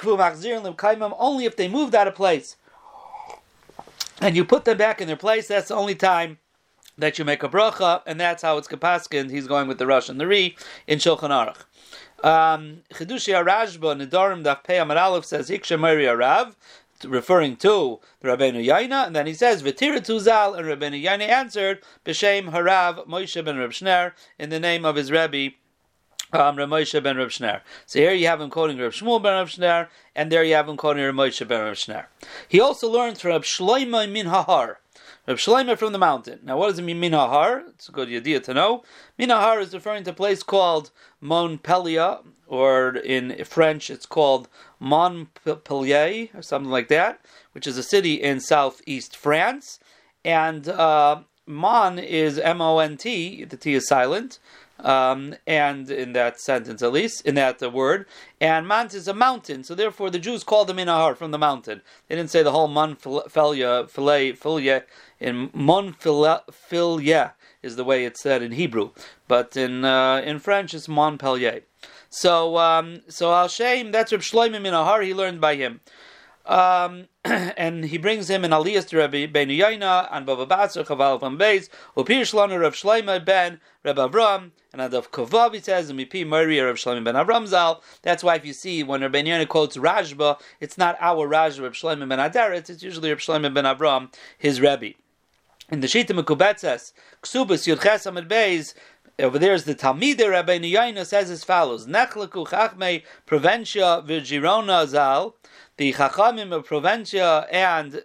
only 0.06 1.46
if 1.46 1.56
they 1.56 1.68
moved 1.68 1.96
out 1.96 2.08
of 2.08 2.16
place. 2.16 2.58
And 4.22 4.36
you 4.36 4.46
put 4.46 4.66
them 4.66 4.78
back 4.78 5.02
in 5.02 5.08
their 5.08 5.18
place, 5.18 5.48
that's 5.48 5.68
the 5.68 5.76
only 5.76 5.96
time 5.96 6.38
that 6.98 7.18
you 7.18 7.26
make 7.26 7.44
a 7.44 7.50
bracha, 7.50 8.02
and 8.06 8.20
that's 8.20 8.44
how 8.44 8.58
it's 8.58 8.68
kapaskin. 8.68 9.32
He's 9.32 9.48
going 9.48 9.68
with 9.68 9.80
the 9.80 9.88
Rush 9.88 10.10
and 10.10 10.20
the 10.20 10.28
Re 10.28 10.56
in 10.88 11.00
Shulchan 11.00 11.30
Aruch. 11.30 11.64
Um, 12.26 12.84
Chedushi 12.94 13.34
Arashba 13.34 14.00
Nidarim 14.00 14.44
Daf 14.44 14.64
Pei 14.64 14.80
Amar 14.80 14.98
Aleph 14.98 15.26
says 15.26 15.50
Iksha 15.50 15.80
Mari 15.80 16.06
Arav, 16.06 16.56
referring 17.04 17.58
to 17.58 18.00
the 18.22 18.30
Rabbeinu 18.30 18.66
Yaina, 18.66 19.08
and 19.08 19.16
then 19.16 19.28
he 19.28 19.34
says 19.34 19.64
V'tira 19.64 20.00
Tuzal, 20.00 20.58
and 20.58 20.68
Rabbeinu 20.68 21.04
Yaina 21.04 21.28
answered 21.28 21.82
B'Shem 22.06 22.52
Harav 22.52 23.06
Moshe 23.08 23.44
ben 23.44 23.58
Reb 23.58 24.14
in 24.40 24.50
the 24.50 24.60
name 24.60 24.86
of 24.86 24.96
his 24.96 25.12
Rebbe 25.12 25.56
um, 26.34 26.58
Rav 26.58 26.70
Moshe 26.70 27.02
ben 27.02 27.18
Rav 27.18 27.30
Shner. 27.30 27.62
So 27.86 28.00
here 28.00 28.14
you 28.14 28.28
have 28.28 28.42
him 28.42 28.50
quoting 28.50 28.78
Rav 28.78 28.94
Shmuel 28.94 29.22
ben 29.22 29.34
Rav 29.34 29.50
Shner, 29.50 29.88
and 30.16 30.32
there 30.32 30.44
you 30.44 30.56
have 30.56 30.68
him 30.68 30.78
quoting 30.78 31.04
Rav 31.04 31.16
Moshe 31.16 31.48
ben 31.48 31.62
Rav 31.62 31.76
Shner. 31.76 32.06
He 32.48 32.60
also 32.60 32.90
learns 32.90 33.22
from 33.22 33.32
Rav 33.32 33.44
Shloima 33.44 34.12
min 34.12 34.28
Hahar. 34.28 34.78
Rav 35.28 35.38
Shloima 35.38 35.78
from 35.78 35.94
the 35.94 36.00
mountain. 36.00 36.40
Now, 36.44 36.58
what 36.58 36.70
does 36.70 36.80
it 36.80 36.84
mean, 36.84 37.00
min 37.00 37.14
Hahar? 37.14 37.70
It's 37.70 37.88
a 37.88 37.92
good 37.92 38.10
idea 38.10 38.40
to 38.42 38.54
know. 38.54 38.84
Min 39.18 39.30
Hahar 39.30 39.62
is 39.62 39.74
referring 39.74 40.04
to 40.06 40.12
a 40.12 40.14
place 40.14 40.44
called 40.44 40.92
Montpellier, 41.22 42.20
or 42.48 42.98
in 42.98 43.44
French, 43.46 43.90
it's 43.90 44.06
called 44.06 44.50
Montpellier, 44.80 46.28
or 46.34 46.42
something 46.42 46.72
like 46.72 46.90
that, 46.90 47.22
which 47.54 47.68
is 47.68 47.78
a 47.78 47.84
city 47.84 48.16
in 48.16 48.40
southeast 48.40 49.16
France. 49.16 49.80
And 50.26 50.68
uh, 50.68 51.22
Mon 51.46 52.00
is 52.00 52.40
M 52.40 52.62
O 52.62 52.80
N 52.80 52.98
T, 52.98 53.44
the 53.44 53.58
T 53.58 53.74
is 53.74 53.88
silent 53.88 54.40
um, 54.84 55.36
and 55.48 55.90
in 55.90 56.14
that 56.14 56.40
sentence 56.40 56.82
at 56.84 56.92
least, 56.92 57.26
in 57.26 57.36
that 57.36 57.62
uh, 57.64 57.70
word. 57.70 58.06
And 58.40 58.68
Mount 58.68 58.94
is 58.94 59.08
a 59.08 59.14
mountain, 59.14 59.64
so 59.64 59.74
therefore 59.74 60.10
the 60.10 60.20
Jews 60.20 60.44
called 60.44 60.70
him 60.70 60.78
Inahar 60.78 61.16
from 61.16 61.32
the 61.32 61.38
mountain. 61.38 61.82
They 62.08 62.16
didn't 62.16 62.30
say 62.30 62.44
the 62.44 62.52
whole 62.52 62.68
Monfilia, 62.68 63.90
filet, 63.90 64.34
filia, 64.34 64.84
in 65.20 65.50
Monfilia 65.50 66.42
is 67.62 67.76
the 67.78 67.84
way 67.84 68.06
it's 68.06 68.22
said 68.22 68.42
in 68.42 68.52
Hebrew, 68.52 68.92
but 69.28 69.56
in 69.56 69.86
uh, 69.86 70.22
in 70.26 70.40
French 70.40 70.74
it's 70.74 70.88
Montpellier. 70.88 71.62
So 72.10 72.58
um, 72.58 73.02
so 73.08 73.34
Al 73.34 73.48
Shem, 73.48 73.92
that's 73.92 74.12
Reb 74.12 74.22
Shloimeh 74.22 74.62
Minahar, 74.62 75.04
he 75.04 75.14
learned 75.14 75.42
by 75.42 75.56
him. 75.56 75.80
Um, 76.46 77.08
and 77.26 77.86
he 77.86 77.98
brings 77.98 78.30
him 78.30 78.44
in 78.44 78.52
Aliyas 78.52 78.88
to 78.90 78.98
Rabbi 78.98 79.28
Ben 79.28 79.48
Yaina 79.48 80.10
and 80.12 80.26
Baba 80.26 80.46
Batzer 80.46 80.86
Chaval 80.86 81.20
from 81.20 81.38
Beis 81.38 81.70
Upir 81.96 82.22
Shlanu 82.22 82.60
Rav 82.60 82.74
Shlomo 82.74 83.24
ben 83.24 83.62
Reb 83.84 83.96
Avram 83.96 84.52
and 84.74 84.82
Adav 84.82 85.10
Kovav 85.10 85.54
he 85.54 85.62
says 85.62 85.90
and 85.90 85.98
Mipi 85.98 86.28
Mori 86.28 86.60
Rav 86.60 86.76
Shlomo 86.76 87.02
ben 87.04 87.16
Avram 87.16 87.48
Zal. 87.48 87.82
That's 88.02 88.24
why 88.24 88.36
if 88.36 88.46
you 88.46 88.52
see 88.52 88.84
when 88.84 89.02
Rabbi 89.02 89.22
Yaina 89.22 89.48
quotes 89.48 89.78
Rashba, 89.78 90.38
it's 90.60 90.78
not 90.78 90.98
our 91.00 91.28
Raj 91.28 91.60
Reb 91.60 91.74
Shlomo 91.74 92.10
ben 92.10 92.20
Adaret, 92.20 92.70
it's 92.70 92.84
usually 92.84 93.10
Reb 93.10 93.20
Shlomo 93.20 93.54
ben 93.54 93.64
Avram, 93.64 94.14
his 94.38 94.60
Rebbe. 94.60 94.96
In 95.70 95.80
the 95.80 95.88
Shita 95.88 96.08
Mekubetzes, 96.08 96.92
Ksubas 97.22 97.74
Yudches 97.74 98.06
Amid 98.06 98.28
Beis, 98.28 98.74
over 99.20 99.38
there 99.38 99.54
is 99.54 99.66
the 99.66 99.76
Talmid 99.76 100.20
Rabbi 100.28 100.60
Yaina 100.60 101.06
says 101.06 101.30
as 101.30 101.44
follows: 101.44 101.88
Nechlaku 101.88 102.48
Chachmei 102.48 103.04
Provencia 103.28 104.06
Virgirona 104.06 104.88
Zal 104.88 105.36
the 105.78 105.94
Chachamim 105.94 106.52
of 106.52 106.68
Provencia 106.68 107.48
and 107.52 108.04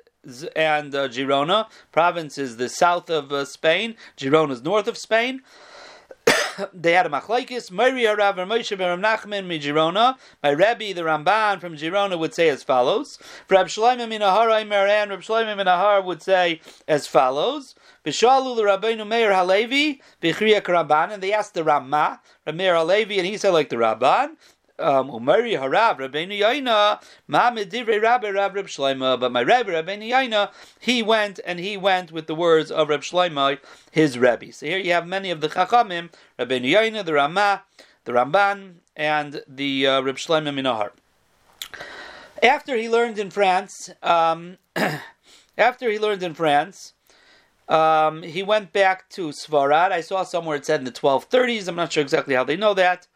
and 0.57 0.95
uh, 0.95 1.09
Girona. 1.09 1.67
Province 1.93 2.39
is 2.39 2.57
the 2.57 2.69
south 2.69 3.09
of 3.09 3.33
uh, 3.33 3.45
Spain. 3.45 3.97
Girona 4.17 4.53
is 4.53 4.63
north 4.63 4.89
of 4.89 4.99
Spain. 4.99 5.43
they 6.75 6.93
had 6.93 7.07
a 7.07 7.09
machlaikis. 7.09 7.71
Mary 7.71 8.05
Rav 8.07 8.37
Moshe 8.37 8.77
ben 8.77 9.01
Nachman 9.01 9.47
mi 9.47 9.59
Girona. 9.59 10.17
My 10.43 10.51
Rebbe, 10.51 10.95
the 10.95 11.03
Ramban 11.03 11.61
from 11.61 11.77
Girona, 11.77 12.19
would 12.19 12.35
say 12.35 12.49
as 12.49 12.63
follows. 12.63 13.19
Rab 13.49 13.69
Shlomo 13.69 14.09
min 14.09 14.21
Ahar 14.21 14.67
Maran. 14.67 15.11
Rab 15.11 15.21
Shlomo 15.21 15.57
min 15.57 15.67
Ahar 15.67 16.05
would 16.05 16.23
say 16.23 16.61
as 16.87 17.07
follows. 17.07 17.75
B'shalu 18.09 18.57
l'Rabbeinu 18.57 19.07
Meir 19.07 19.33
Halevi 19.33 20.01
b'chriya 20.23 20.63
Ramban, 20.63 21.13
and 21.13 21.23
they 21.23 21.33
asked 21.33 21.55
the 21.55 21.65
Ramah, 21.65 22.21
Meir 22.53 22.75
Halevi, 22.75 23.19
and 23.19 23.27
he 23.27 23.37
said 23.37 23.51
like 23.51 23.69
the 23.69 23.77
Rabban. 23.77 24.37
um, 24.79 25.11
Umari 25.11 25.59
Harav 25.59 25.99
Rabbeinu 25.99 26.39
Yaina 26.39 27.03
Ma 27.27 27.51
Medivrei 27.51 28.01
Rabbi 28.01 28.31
Rav 28.31 28.55
Reb. 28.55 28.69
But 29.21 29.33
my 29.33 29.43
Rabbi 29.43 29.71
Rabbeinu 29.71 30.09
Yaina, 30.11 30.51
he 30.79 31.03
went 31.03 31.41
and 31.45 31.59
he 31.59 31.77
went 31.77 32.13
with 32.13 32.27
the 32.27 32.35
words 32.35 32.71
of 32.71 32.89
Reb 32.89 33.03
Shlomo, 33.03 33.59
his 33.91 34.19
Rebbe. 34.19 34.53
So 34.53 34.67
here 34.67 34.79
you 34.79 34.93
have 34.93 35.07
many 35.07 35.31
of 35.31 35.41
the 35.41 35.49
Chachamim, 35.49 36.11
Rabbeinu 36.39 36.73
Yaina, 36.73 37.05
the 37.05 37.15
Ramah, 37.15 37.63
the 38.05 38.13
Ramban, 38.13 38.75
and 38.97 39.43
the 39.49 39.87
uh, 39.87 40.01
Reb 40.03 40.17
Shlomo 40.17 40.55
Minahar. 40.55 40.91
After 42.43 42.77
he 42.77 42.89
learned 42.89 43.19
in 43.19 43.31
France, 43.31 43.91
um, 44.03 44.59
after 45.59 45.91
he 45.91 45.99
learned 45.99 46.23
in 46.23 46.35
France. 46.35 46.95
Um, 47.69 48.23
he 48.23 48.43
went 48.43 48.73
back 48.73 49.09
to 49.11 49.29
Svarad. 49.29 49.93
I 49.93 50.01
saw 50.01 50.23
somewhere 50.23 50.57
it 50.57 50.65
said 50.65 50.81
in 50.81 50.85
the 50.85 50.93
1230s. 50.93 51.69
I'm 51.69 51.77
not 51.77 51.93
sure 51.93 52.03
exactly 52.03 52.35
how 52.35 52.45
they 52.45 52.57
know 52.57 52.75
that 52.75 53.07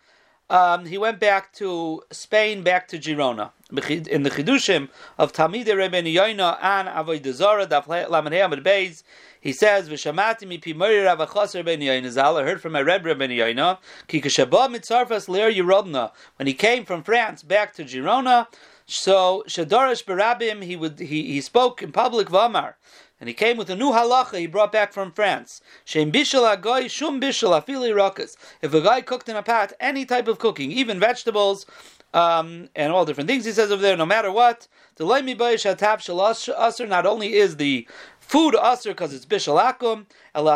um, 0.53 0.85
he 0.85 0.99
went 0.99 1.19
back 1.19 1.53
to 1.55 2.03
Spain, 2.11 2.63
back 2.63 2.87
to 2.89 2.99
Girona. 2.99 3.53
In 3.71 4.23
the 4.23 4.31
Chidushim 4.31 4.91
of 5.17 5.33
Talmid 5.33 5.67
Rebbe 5.67 6.03
Yoina 6.03 6.59
and 6.61 6.89
Avodah 6.89 7.33
Zarah, 7.33 7.67
Daf 7.67 7.89
Lamed 7.89 8.35
Hamid 8.35 8.63
Beis, 8.63 9.03
he 9.41 9.51
says, 9.51 9.89
"V'shamati 9.89 10.47
mi 10.47 10.59
pimori 10.59 11.07
Rav 11.07 11.27
Achos 11.27 11.55
Rebbe 11.55 11.79
Yoina 11.79 12.11
Zal." 12.11 12.37
I 12.37 12.43
heard 12.43 12.61
from 12.61 12.73
my 12.73 12.81
Rebbe 12.81 13.09
Rebbe 13.09 13.29
Yoina, 13.29 13.79
"Ki 14.09 14.21
k'shabah 14.21 14.69
mitzarfas 14.77 15.27
leir 15.27 15.51
Yerodna." 15.51 16.11
When 16.37 16.47
he 16.47 16.53
came 16.53 16.85
from 16.85 17.03
France 17.03 17.43
back 17.43 17.73
to 17.77 17.85
Girona, 17.85 18.47
so 18.85 19.43
Shadorish 19.49 20.05
Barabim, 20.05 20.63
he 20.63 20.77
would 20.77 20.99
he, 20.99 21.33
he 21.33 21.41
spoke 21.41 21.83
in 21.83 21.93
public 21.93 22.29
Vamar. 22.29 22.75
And 23.23 23.29
he 23.29 23.35
came 23.35 23.57
with 23.57 23.71
a 23.71 23.77
new 23.77 23.93
halacha 23.93 24.41
he 24.41 24.49
brought 24.49 24.73
back 24.73 24.93
from 24.93 25.13
France. 25.13 25.61
Shem 25.85 26.11
shum. 26.13 27.23
If 27.23 28.75
a 28.75 28.81
guy 28.81 29.01
cooked 29.01 29.29
in 29.29 29.37
a 29.37 29.43
pot, 29.45 29.73
any 29.79 30.05
type 30.05 30.27
of 30.27 30.41
cooking, 30.41 30.73
even 30.73 30.99
vegetables, 30.99 31.65
um, 32.13 32.69
and 32.75 32.93
all 32.93 33.05
different 33.05 33.31
things 33.31 33.45
he 33.45 33.53
says 33.53 33.71
over 33.71 33.81
there, 33.81 33.97
no 33.97 34.07
matter 34.07 34.33
what, 34.33 34.67
the 34.97 35.05
not 36.89 37.07
only 37.07 37.35
is 37.35 37.57
the 37.59 37.87
food 38.19 38.57
aser 38.57 38.91
because 38.91 39.15
it's 39.15 39.25
bishalakum, 39.25 39.79
elafilu 39.85 40.07
It's 40.35 40.47
a 40.47 40.51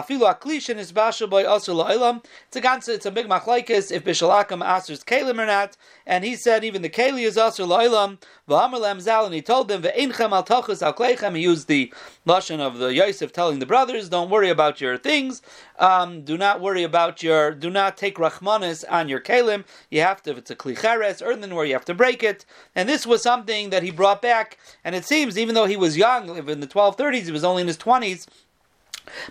ganze, 2.62 2.88
it's 2.88 3.04
a 3.04 3.10
big 3.10 3.28
machlaikis 3.28 3.92
if 3.92 4.04
bishalakum 4.04 4.64
aser's 4.64 5.04
kalim 5.04 5.38
or 5.38 5.44
not. 5.44 5.76
And 6.06 6.24
he 6.24 6.34
said 6.34 6.64
even 6.64 6.80
the 6.80 6.88
keli 6.88 7.26
is 7.26 7.36
aser 7.36 7.64
la'ilam. 7.64 8.16
V'amar 8.48 8.80
lam 8.80 9.00
zal, 9.00 9.26
and 9.26 9.34
he 9.34 9.42
told 9.42 9.68
them 9.68 9.82
ve'inchem 9.82 10.32
al 10.32 10.44
tachus 10.44 10.80
al 10.80 10.94
kleichem. 10.94 11.36
He 11.36 11.42
used 11.42 11.68
the 11.68 11.92
lashon 12.26 12.60
of 12.60 12.78
the 12.78 12.94
Yosef 12.94 13.32
telling 13.32 13.58
the 13.58 13.66
brothers, 13.66 14.08
don't 14.08 14.30
worry 14.30 14.48
about 14.48 14.80
your 14.80 14.96
things. 14.96 15.42
Um, 15.78 16.22
do 16.22 16.38
not 16.38 16.62
worry 16.62 16.82
about 16.82 17.22
your, 17.22 17.50
do 17.52 17.68
not 17.68 17.98
take 17.98 18.16
rachmanis 18.16 18.82
on 18.88 19.10
your 19.10 19.20
kalim. 19.20 19.64
You 19.90 20.00
have 20.00 20.22
to, 20.22 20.30
if 20.30 20.38
it's 20.38 20.50
a 20.50 20.56
klicheres, 20.56 21.22
earthenware, 21.22 21.66
you 21.66 21.74
have 21.74 21.84
to 21.84 21.94
break 21.94 22.22
it. 22.22 22.46
And 22.74 22.88
this 22.88 23.06
was 23.06 23.22
something 23.22 23.68
that 23.70 23.82
he 23.82 23.90
brought 23.90 24.22
back. 24.22 24.56
And 24.84 24.94
it 24.94 25.04
seems, 25.04 25.36
even 25.36 25.54
though 25.54 25.66
he 25.66 25.76
was 25.76 25.98
young, 25.98 26.34
in 26.48 26.60
the 26.60 26.66
1230s, 26.66 27.24
he 27.24 27.32
was 27.32 27.44
only 27.44 27.60
in 27.60 27.68
his 27.68 27.76
20s, 27.76 28.26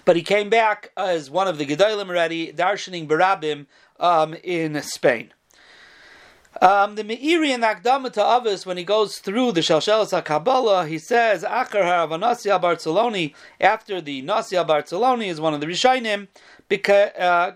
but 0.05 0.15
he 0.15 0.22
came 0.22 0.50
back 0.50 0.91
as 0.98 1.29
one 1.29 1.48
of 1.48 1.58
the 1.58 1.65
Gedolim 1.65 2.10
already, 2.10 2.51
darshaning 2.51 3.08
Barabim 3.08 3.65
um, 4.00 4.36
in 4.44 4.82
Spain. 4.82 5.32
Um, 6.62 6.96
the 6.96 7.03
Meiri 7.03 7.50
in 7.50 7.62
Akdama 7.62 8.13
to 8.13 8.25
Avis, 8.25 8.65
when 8.65 8.77
he 8.77 8.86
goes 8.86 9.17
through 9.17 9.51
the 9.51 9.60
Shalshelas 9.60 10.24
Kabbalah, 10.24 10.88
he 10.88 10.98
says, 10.98 11.44
Achar 11.44 11.84
Haravanasia 11.84 12.62
Barceloni, 12.62 13.34
after 13.60 14.00
the 14.00 14.24
Nasia 14.24 14.65
Barceloni 14.65 15.27
is 15.27 15.41
one 15.41 15.53
of 15.53 15.60
the 15.60 15.67
Rishainim, 15.67 16.29
because 16.70 17.12
uh, 17.20 17.51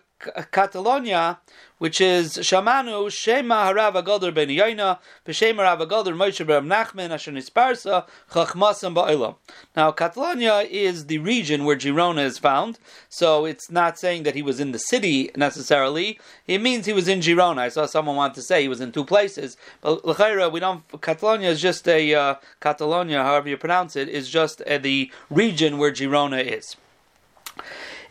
Catalonia, 0.52 1.40
which 1.80 2.00
is 2.00 2.36
Shamanu 2.38 3.12
Shema 3.12 3.72
Harav 3.72 3.94
Agadol 3.94 4.34
Ben 4.34 4.50
Yaina, 4.50 5.00
V'Shema 5.26 5.78
Harav 5.78 5.88
Agadol 5.88 6.14
Moshe 6.14 6.46
Ben 6.46 6.66
Nachman 6.66 7.10
Asher 7.10 7.32
Nisparsa 7.32 8.06
Ba'ilam. 8.30 9.36
Now, 9.76 9.92
Catalonia 9.92 10.60
is 10.60 11.08
the 11.08 11.18
region 11.18 11.66
where 11.66 11.76
Girona 11.76 12.24
is 12.24 12.38
found, 12.38 12.78
so 13.08 13.46
it's 13.46 13.72
not 13.72 13.98
saying 13.98 14.24
that 14.24 14.36
he 14.36 14.42
was 14.42 14.60
in 14.60 14.72
the 14.72 14.78
city 14.78 15.32
necessarily. 15.36 16.20
It 16.48 16.62
means 16.62 16.86
he 16.86 16.94
was 16.94 17.08
in 17.08 17.22
Girona. 17.22 17.60
I 17.60 17.70
saw 17.70 17.86
someone 17.86 18.16
want 18.16 18.36
to 18.36 18.42
say 18.42 18.62
he 18.62 18.68
was 18.68 18.82
in 18.82 18.92
two 18.92 19.06
places, 19.06 19.58
but 19.82 20.06
L'chaira, 20.06 20.52
we 20.52 20.60
don't. 20.60 20.84
Catalonia 21.02 21.50
is 21.50 21.62
just 21.62 21.88
a 21.88 22.14
uh, 22.14 22.36
Catalonia, 22.60 23.24
however 23.24 23.50
you 23.50 23.58
pronounce 23.58 23.96
it, 23.96 24.10
is 24.10 24.30
just 24.30 24.62
uh, 24.62 24.78
the 24.78 25.12
region 25.30 25.78
where 25.78 25.92
Girona 25.92 26.44
is. 26.44 26.76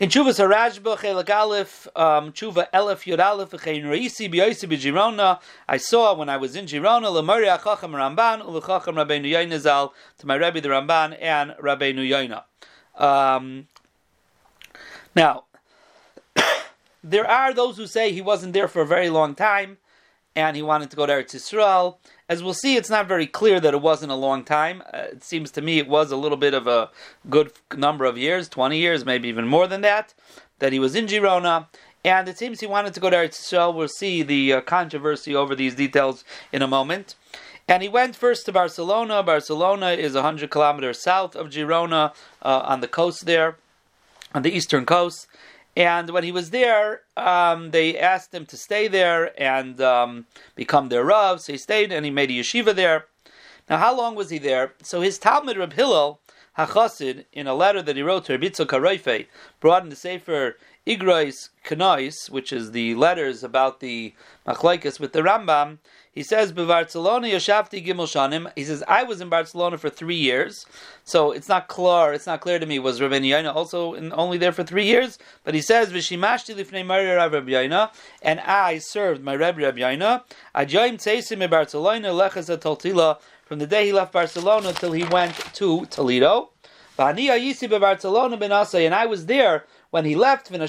In 0.00 0.10
Chuvas 0.10 0.38
Harashba 0.38 0.96
Chelik 0.96 1.28
Aleph, 1.28 1.88
um, 1.96 2.30
Chuva 2.30 2.70
Elef 2.72 3.02
Yud 3.02 3.18
Aleph 3.18 3.50
V'chein 3.50 3.82
Reisi. 3.82 5.38
I 5.68 5.76
saw 5.76 6.14
when 6.14 6.28
I 6.28 6.36
was 6.36 6.54
in 6.54 6.66
Girona 6.66 7.12
L'Mari 7.12 7.48
Achacham 7.58 7.90
Ramban 7.90 8.46
U'L'Chacham 8.46 8.94
Rabbeinu 8.94 9.28
Yoina 9.28 9.90
to 10.18 10.26
my 10.28 10.36
Rebbe 10.36 10.60
the 10.60 10.68
Ramban 10.68 11.18
and 11.20 11.50
Rabbeinu 11.60 12.08
Yoina. 12.08 12.44
Um, 13.02 13.66
now, 15.16 15.46
there 17.02 17.28
are 17.28 17.52
those 17.52 17.76
who 17.76 17.88
say 17.88 18.12
he 18.12 18.22
wasn't 18.22 18.52
there 18.52 18.68
for 18.68 18.82
a 18.82 18.86
very 18.86 19.10
long 19.10 19.34
time 19.34 19.78
and 20.38 20.54
he 20.54 20.62
wanted 20.62 20.88
to 20.88 20.96
go 20.96 21.04
to 21.04 21.12
Eretz 21.12 21.34
Yisrael. 21.34 21.96
As 22.28 22.44
we'll 22.44 22.54
see, 22.54 22.76
it's 22.76 22.88
not 22.88 23.08
very 23.08 23.26
clear 23.26 23.58
that 23.58 23.74
it 23.74 23.82
wasn't 23.82 24.12
a 24.12 24.14
long 24.14 24.44
time. 24.44 24.84
Uh, 24.94 24.98
it 25.14 25.24
seems 25.24 25.50
to 25.50 25.60
me 25.60 25.78
it 25.78 25.88
was 25.88 26.12
a 26.12 26.16
little 26.16 26.36
bit 26.36 26.54
of 26.54 26.68
a 26.68 26.90
good 27.28 27.50
number 27.76 28.04
of 28.04 28.16
years, 28.16 28.48
20 28.48 28.78
years, 28.78 29.04
maybe 29.04 29.28
even 29.28 29.48
more 29.48 29.66
than 29.66 29.80
that, 29.80 30.14
that 30.60 30.72
he 30.72 30.78
was 30.78 30.94
in 30.94 31.06
Girona. 31.06 31.66
And 32.04 32.28
it 32.28 32.38
seems 32.38 32.60
he 32.60 32.68
wanted 32.68 32.94
to 32.94 33.00
go 33.00 33.10
to 33.10 33.16
Eretz 33.16 33.40
Yisrael. 33.40 33.74
We'll 33.74 33.88
see 33.88 34.22
the 34.22 34.52
uh, 34.52 34.60
controversy 34.60 35.34
over 35.34 35.56
these 35.56 35.74
details 35.74 36.22
in 36.52 36.62
a 36.62 36.68
moment. 36.68 37.16
And 37.66 37.82
he 37.82 37.88
went 37.88 38.14
first 38.14 38.46
to 38.46 38.52
Barcelona. 38.52 39.24
Barcelona 39.24 39.88
is 39.88 40.14
100 40.14 40.50
kilometers 40.50 41.02
south 41.02 41.34
of 41.34 41.48
Girona 41.48 42.14
uh, 42.42 42.60
on 42.64 42.80
the 42.80 42.88
coast 42.88 43.26
there, 43.26 43.56
on 44.32 44.42
the 44.42 44.56
eastern 44.56 44.86
coast. 44.86 45.26
And 45.78 46.10
when 46.10 46.24
he 46.24 46.32
was 46.32 46.50
there, 46.50 47.02
um, 47.16 47.70
they 47.70 47.96
asked 47.96 48.34
him 48.34 48.46
to 48.46 48.56
stay 48.56 48.88
there 48.88 49.40
and 49.40 49.80
um, 49.80 50.26
become 50.56 50.88
their 50.88 51.04
Rav. 51.04 51.40
So 51.40 51.52
he 51.52 51.56
stayed 51.56 51.92
and 51.92 52.04
he 52.04 52.10
made 52.10 52.30
a 52.30 52.34
yeshiva 52.34 52.74
there. 52.74 53.06
Now, 53.70 53.76
how 53.76 53.96
long 53.96 54.16
was 54.16 54.30
he 54.30 54.38
there? 54.38 54.74
So 54.82 55.02
his 55.02 55.20
Talmud 55.20 55.56
Reb 55.56 55.74
Hillel 55.74 56.20
HaChassid, 56.58 57.26
in 57.32 57.46
a 57.46 57.54
letter 57.54 57.80
that 57.80 57.94
he 57.94 58.02
wrote 58.02 58.24
to 58.24 58.36
Rebitzo 58.36 58.66
Karoife, 58.66 59.28
brought 59.60 59.84
in 59.84 59.88
the 59.90 59.94
Sefer 59.94 60.56
Igrais 60.88 61.50
Kanais, 61.66 62.30
which 62.30 62.50
is 62.50 62.70
the 62.70 62.94
letters 62.94 63.44
about 63.44 63.80
the 63.80 64.14
Machlaikas 64.46 64.98
with 64.98 65.12
the 65.12 65.20
Rambam, 65.20 65.78
he 66.10 66.22
says, 66.22 66.50
Barcelona 66.50 67.28
Yashavti 67.28 67.86
Gimel 67.86 68.08
Shanim. 68.08 68.50
He 68.56 68.64
says, 68.64 68.82
I 68.88 69.04
was 69.04 69.20
in 69.20 69.28
Barcelona 69.28 69.78
for 69.78 69.90
three 69.90 70.16
years. 70.16 70.66
So 71.04 71.30
it's 71.30 71.48
not 71.48 71.68
clear, 71.68 72.12
it's 72.12 72.26
not 72.26 72.40
clear 72.40 72.58
to 72.58 72.66
me, 72.66 72.78
was 72.78 73.00
Rabbi 73.00 73.30
also 73.44 73.92
in, 73.92 74.12
only 74.14 74.38
there 74.38 74.50
for 74.50 74.64
three 74.64 74.86
years? 74.86 75.18
But 75.44 75.54
he 75.54 75.60
says, 75.60 75.90
Vishimashti 75.90 76.56
Lifnei 76.56 76.84
Mari 76.84 77.06
Rabbi 77.06 77.84
and 78.22 78.40
I 78.40 78.78
served 78.78 79.22
my 79.22 79.36
Rabbi 79.36 79.62
Rabbi 79.62 79.78
Yaina. 79.78 80.24
Ajoim 80.56 80.94
Teisim 80.94 81.42
in 81.42 81.50
Barcelona, 81.50 82.08
Lechaz 82.08 82.48
Toltila, 82.58 83.20
from 83.44 83.58
the 83.58 83.66
day 83.66 83.86
he 83.86 83.92
left 83.92 84.12
Barcelona 84.12 84.72
till 84.72 84.92
he 84.92 85.04
went 85.04 85.36
to 85.54 85.86
Toledo. 85.86 86.50
And 86.98 88.94
I 88.94 89.06
was 89.06 89.26
there 89.26 89.64
when 89.90 90.04
he 90.04 90.14
left, 90.16 90.50
and 90.50 90.62
I 90.62 90.66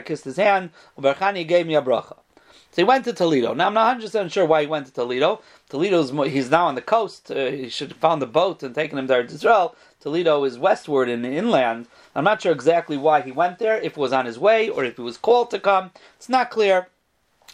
kissed 0.00 0.24
his 0.24 0.36
hand, 0.36 0.70
Uberchani 0.98 1.48
gave 1.48 1.66
me 1.66 1.74
a 1.74 1.82
bracha. 1.82 2.18
So 2.70 2.82
he 2.82 2.84
went 2.84 3.06
to 3.06 3.14
Toledo. 3.14 3.54
Now 3.54 3.68
I'm 3.68 3.74
not 3.74 3.86
100 3.86 4.02
percent 4.02 4.32
sure 4.32 4.44
why 4.44 4.60
he 4.60 4.66
went 4.66 4.86
to 4.86 4.92
Toledo. 4.92 5.40
Toledo's 5.70 6.10
he's 6.30 6.50
now 6.50 6.66
on 6.66 6.74
the 6.74 6.82
coast. 6.82 7.30
Uh, 7.30 7.46
he 7.50 7.70
should 7.70 7.88
have 7.88 7.98
found 7.98 8.22
a 8.22 8.26
boat 8.26 8.62
and 8.62 8.74
taken 8.74 8.98
him 8.98 9.06
there 9.06 9.26
to 9.26 9.34
Israel. 9.34 9.74
Toledo 10.00 10.44
is 10.44 10.58
westward 10.58 11.08
in 11.08 11.22
the 11.22 11.30
inland. 11.30 11.86
I'm 12.14 12.24
not 12.24 12.42
sure 12.42 12.52
exactly 12.52 12.98
why 12.98 13.22
he 13.22 13.32
went 13.32 13.58
there. 13.58 13.78
If 13.78 13.92
it 13.92 13.96
was 13.96 14.12
on 14.12 14.26
his 14.26 14.38
way 14.38 14.68
or 14.68 14.84
if 14.84 14.96
he 14.96 15.02
was 15.02 15.16
called 15.16 15.50
to 15.52 15.58
come, 15.58 15.90
it's 16.16 16.28
not 16.28 16.50
clear. 16.50 16.88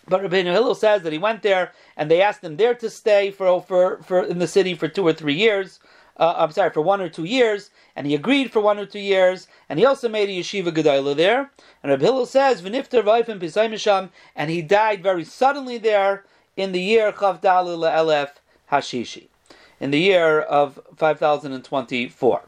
But 0.07 0.23
Rabbeinu 0.23 0.53
Hillel 0.53 0.75
says 0.75 1.03
that 1.03 1.13
he 1.13 1.19
went 1.19 1.43
there 1.43 1.73
and 1.97 2.11
they 2.11 2.21
asked 2.21 2.45
him 2.45 2.57
there 2.57 2.75
to 2.75 2.91
stay 2.91 3.31
for 3.31 3.63
for, 3.63 4.03
for 4.03 4.25
in 4.25 4.41
the 4.41 4.49
city 4.49 4.75
for 4.75 4.89
two 4.89 5.07
or 5.07 5.13
three 5.13 5.35
years. 5.35 5.79
Uh, 6.17 6.35
I'm 6.37 6.53
sorry, 6.53 6.71
for 6.71 6.81
one 6.81 7.01
or 7.01 7.09
two 7.09 7.25
years, 7.25 7.71
and 7.97 8.07
he 8.07 8.15
agreed 8.15 8.53
for 8.53 8.61
one 8.61 8.79
or 8.79 8.87
two 8.87 9.01
years, 9.01 9.49
and 9.69 9.79
he 9.79 9.85
also 9.85 10.09
made 10.09 10.29
a 10.29 10.33
yeshiva 10.33 10.73
gedaila 10.73 11.17
there. 11.17 11.51
And 11.83 11.91
Rabbi 11.91 12.05
Hillel 12.05 12.27
says, 12.27 12.63
"V'nifter 12.63 13.03
v'ayfim 13.03 13.41
pisay 13.41 14.11
and 14.37 14.51
he 14.51 14.63
died 14.63 15.03
very 15.03 15.25
suddenly 15.25 15.79
there 15.79 16.25
in 16.57 16.73
the 16.73 16.81
year 16.81 17.13
Chavdalil 17.13 17.85
Elef 17.91 18.31
Hashishi, 18.71 19.29
in 19.81 19.91
the 19.91 19.99
year 19.99 20.41
of 20.41 20.81
5024. 20.97 22.43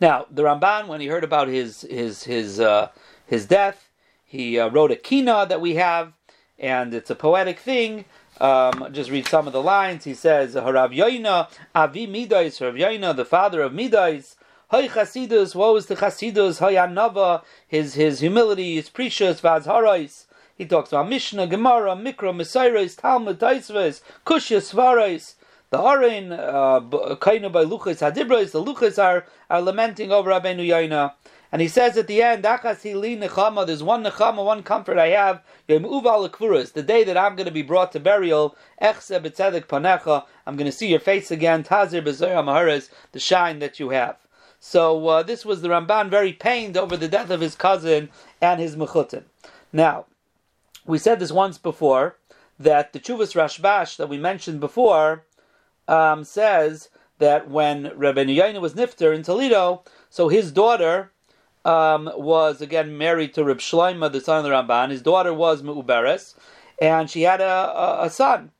Now, 0.00 0.26
the 0.30 0.42
Ramban, 0.42 0.86
when 0.86 1.00
he 1.00 1.08
heard 1.08 1.24
about 1.24 1.48
his 1.48 1.82
his 1.82 2.24
his 2.24 2.58
uh, 2.58 2.88
his 3.26 3.46
death, 3.46 3.90
he 4.24 4.58
uh, 4.58 4.68
wrote 4.70 4.90
a 4.90 4.96
kina 4.96 5.46
that 5.46 5.60
we 5.60 5.74
have, 5.74 6.12
and 6.58 6.94
it's 6.94 7.10
a 7.10 7.14
poetic 7.14 7.58
thing. 7.58 8.06
Um, 8.40 8.88
just 8.92 9.10
read 9.10 9.28
some 9.28 9.46
of 9.46 9.52
the 9.52 9.62
lines. 9.62 10.04
He 10.04 10.14
says, 10.14 10.54
"Harav 10.54 10.96
Yoina 10.96 11.48
Avi 11.74 12.06
Midais, 12.06 12.58
Harav 12.58 12.78
Yoina, 12.78 13.14
the 13.14 13.24
father 13.24 13.60
of 13.60 13.72
Midais." 13.72 14.36
Hay 14.70 14.88
Chasidus, 14.88 15.54
woe 15.54 15.76
is 15.76 15.86
the 15.86 15.96
Chasidus, 15.96 16.60
Hay 16.60 16.76
Anava, 16.76 17.42
his 17.66 17.94
his 17.94 18.20
humility, 18.20 18.76
his 18.76 18.88
precious, 18.88 19.40
Vaz 19.40 19.66
Harais. 19.66 20.26
He 20.56 20.64
talks 20.64 20.92
about 20.92 21.08
Mishnah, 21.08 21.48
Gemara, 21.48 21.96
Mikra, 21.96 22.32
Messiris, 22.34 22.96
Talmud, 23.00 23.40
Taisves, 23.40 24.00
Kushya, 24.24 24.58
Svarais. 24.58 25.34
The 25.70 25.78
Arin, 25.78 26.32
uh, 26.32 26.80
Kainu 27.16 27.50
by 27.52 27.64
Luchas 27.64 28.00
Hadibros, 28.00 28.52
the 28.52 28.62
Luchas 28.62 29.02
are, 29.02 29.24
are 29.48 29.62
lamenting 29.62 30.12
over 30.12 30.30
Rabbeinu 30.30 30.66
Yaina. 30.66 31.12
And 31.52 31.60
he 31.60 31.68
says 31.68 31.96
at 31.96 32.06
the 32.06 32.22
end, 32.22 32.44
nechama, 32.44 33.66
there's 33.66 33.82
one 33.82 34.04
nechama, 34.04 34.44
one 34.44 34.62
comfort 34.62 34.98
I 34.98 35.08
have, 35.08 35.42
the 35.66 36.84
day 36.86 37.04
that 37.04 37.16
I'm 37.16 37.34
going 37.36 37.46
to 37.46 37.52
be 37.52 37.62
brought 37.62 37.92
to 37.92 38.00
burial, 38.00 38.56
I'm 38.80 38.96
going 40.56 40.66
to 40.66 40.72
see 40.72 40.88
your 40.88 41.00
face 41.00 41.30
again, 41.30 41.64
tazir 41.64 42.02
b'zoyah 42.02 42.90
the 43.12 43.20
shine 43.20 43.58
that 43.58 43.80
you 43.80 43.90
have. 43.90 44.16
So 44.60 45.08
uh, 45.08 45.22
this 45.22 45.44
was 45.44 45.62
the 45.62 45.68
Ramban 45.68 46.08
very 46.10 46.32
pained 46.32 46.76
over 46.76 46.96
the 46.96 47.08
death 47.08 47.30
of 47.30 47.40
his 47.40 47.54
cousin 47.56 48.10
and 48.40 48.60
his 48.60 48.76
mechutin. 48.76 49.24
Now, 49.72 50.06
we 50.86 50.98
said 50.98 51.18
this 51.18 51.32
once 51.32 51.58
before, 51.58 52.16
that 52.58 52.92
the 52.92 53.00
Chuvas 53.00 53.34
Rashbash 53.34 53.96
that 53.96 54.08
we 54.10 54.18
mentioned 54.18 54.60
before 54.60 55.24
um, 55.88 56.24
says 56.24 56.90
that 57.18 57.48
when 57.48 57.90
Rabbi 57.96 58.24
Yaina 58.24 58.60
was 58.60 58.74
nifter 58.74 59.14
in 59.14 59.22
Toledo, 59.22 59.82
so 60.10 60.28
his 60.28 60.52
daughter, 60.52 61.10
um, 61.64 62.10
was 62.16 62.60
again 62.60 62.96
married 62.96 63.34
to 63.34 63.44
Reb 63.44 63.58
Shloima, 63.58 64.10
the 64.12 64.20
son 64.20 64.38
of 64.38 64.44
the 64.44 64.50
Ramban. 64.50 64.90
His 64.90 65.02
daughter 65.02 65.34
was 65.34 65.62
Mu'uberes, 65.62 66.34
and 66.80 67.10
she 67.10 67.22
had 67.22 67.40
a, 67.40 67.44
a, 67.44 68.06
a 68.06 68.10
son. 68.10 68.52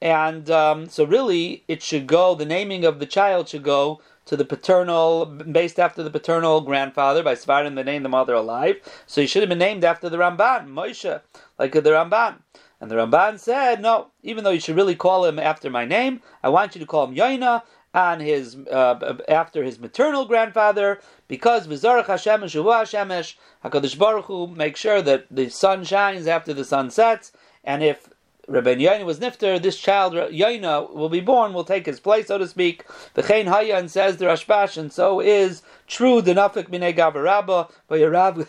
And 0.00 0.50
um, 0.50 0.88
so, 0.88 1.04
really, 1.04 1.62
it 1.68 1.80
should 1.82 2.08
go. 2.08 2.34
The 2.34 2.44
naming 2.44 2.84
of 2.84 2.98
the 2.98 3.06
child 3.06 3.48
should 3.48 3.62
go 3.62 4.00
to 4.24 4.36
the 4.36 4.44
paternal, 4.44 5.26
based 5.26 5.78
after 5.78 6.02
the 6.02 6.10
paternal 6.10 6.60
grandfather 6.60 7.22
by 7.22 7.34
Svarim. 7.34 7.74
the 7.74 7.84
name 7.84 8.02
the 8.02 8.08
mother 8.08 8.34
alive, 8.34 8.76
so 9.06 9.20
he 9.20 9.26
should 9.26 9.42
have 9.42 9.48
been 9.48 9.58
named 9.58 9.84
after 9.84 10.08
the 10.08 10.16
Ramban, 10.16 10.68
Moshe, 10.68 11.20
like 11.58 11.72
the 11.72 11.80
Ramban. 11.82 12.36
And 12.80 12.90
the 12.90 12.96
Ramban 12.96 13.38
said, 13.38 13.80
no, 13.80 14.08
even 14.24 14.42
though 14.42 14.50
you 14.50 14.58
should 14.58 14.74
really 14.74 14.96
call 14.96 15.24
him 15.24 15.38
after 15.38 15.70
my 15.70 15.84
name, 15.84 16.20
I 16.42 16.48
want 16.48 16.74
you 16.74 16.80
to 16.80 16.86
call 16.86 17.06
him 17.06 17.14
Yaina, 17.14 17.62
on 17.94 18.20
his 18.20 18.56
uh, 18.70 19.18
after 19.28 19.62
his 19.62 19.78
maternal 19.78 20.24
grandfather 20.24 21.00
because 21.28 21.66
Vizarach 21.66 22.06
Hashem 22.06 22.42
and 22.42 22.50
Hashemesh 22.50 23.34
Hakadosh 23.64 23.98
Baruch 23.98 24.26
Hu 24.26 24.46
make 24.48 24.76
sure 24.76 25.02
that 25.02 25.26
the 25.30 25.48
sun 25.48 25.84
shines 25.84 26.26
after 26.26 26.54
the 26.54 26.64
sun 26.64 26.90
sets, 26.90 27.32
and 27.64 27.82
if 27.82 28.08
Rabbi 28.48 28.74
Yaina 28.74 29.04
was 29.04 29.20
nifter, 29.20 29.62
this 29.62 29.78
child 29.78 30.14
Yaina 30.14 30.92
will 30.92 31.08
be 31.08 31.20
born, 31.20 31.52
will 31.52 31.64
take 31.64 31.86
his 31.86 32.00
place, 32.00 32.26
so 32.26 32.38
to 32.38 32.48
speak. 32.48 32.84
The 33.14 33.22
Chain 33.22 33.46
Hayan 33.46 33.88
says 33.88 34.16
the 34.16 34.24
Rashbash, 34.24 34.76
and 34.76 34.92
so 34.92 35.20
is 35.20 35.62
true 35.86 36.20
the 36.20 36.34
Nafik 36.34 36.68
Minei 36.68 36.96
Gavarabba, 36.96 37.70
but 37.86 38.00
Yarav 38.00 38.48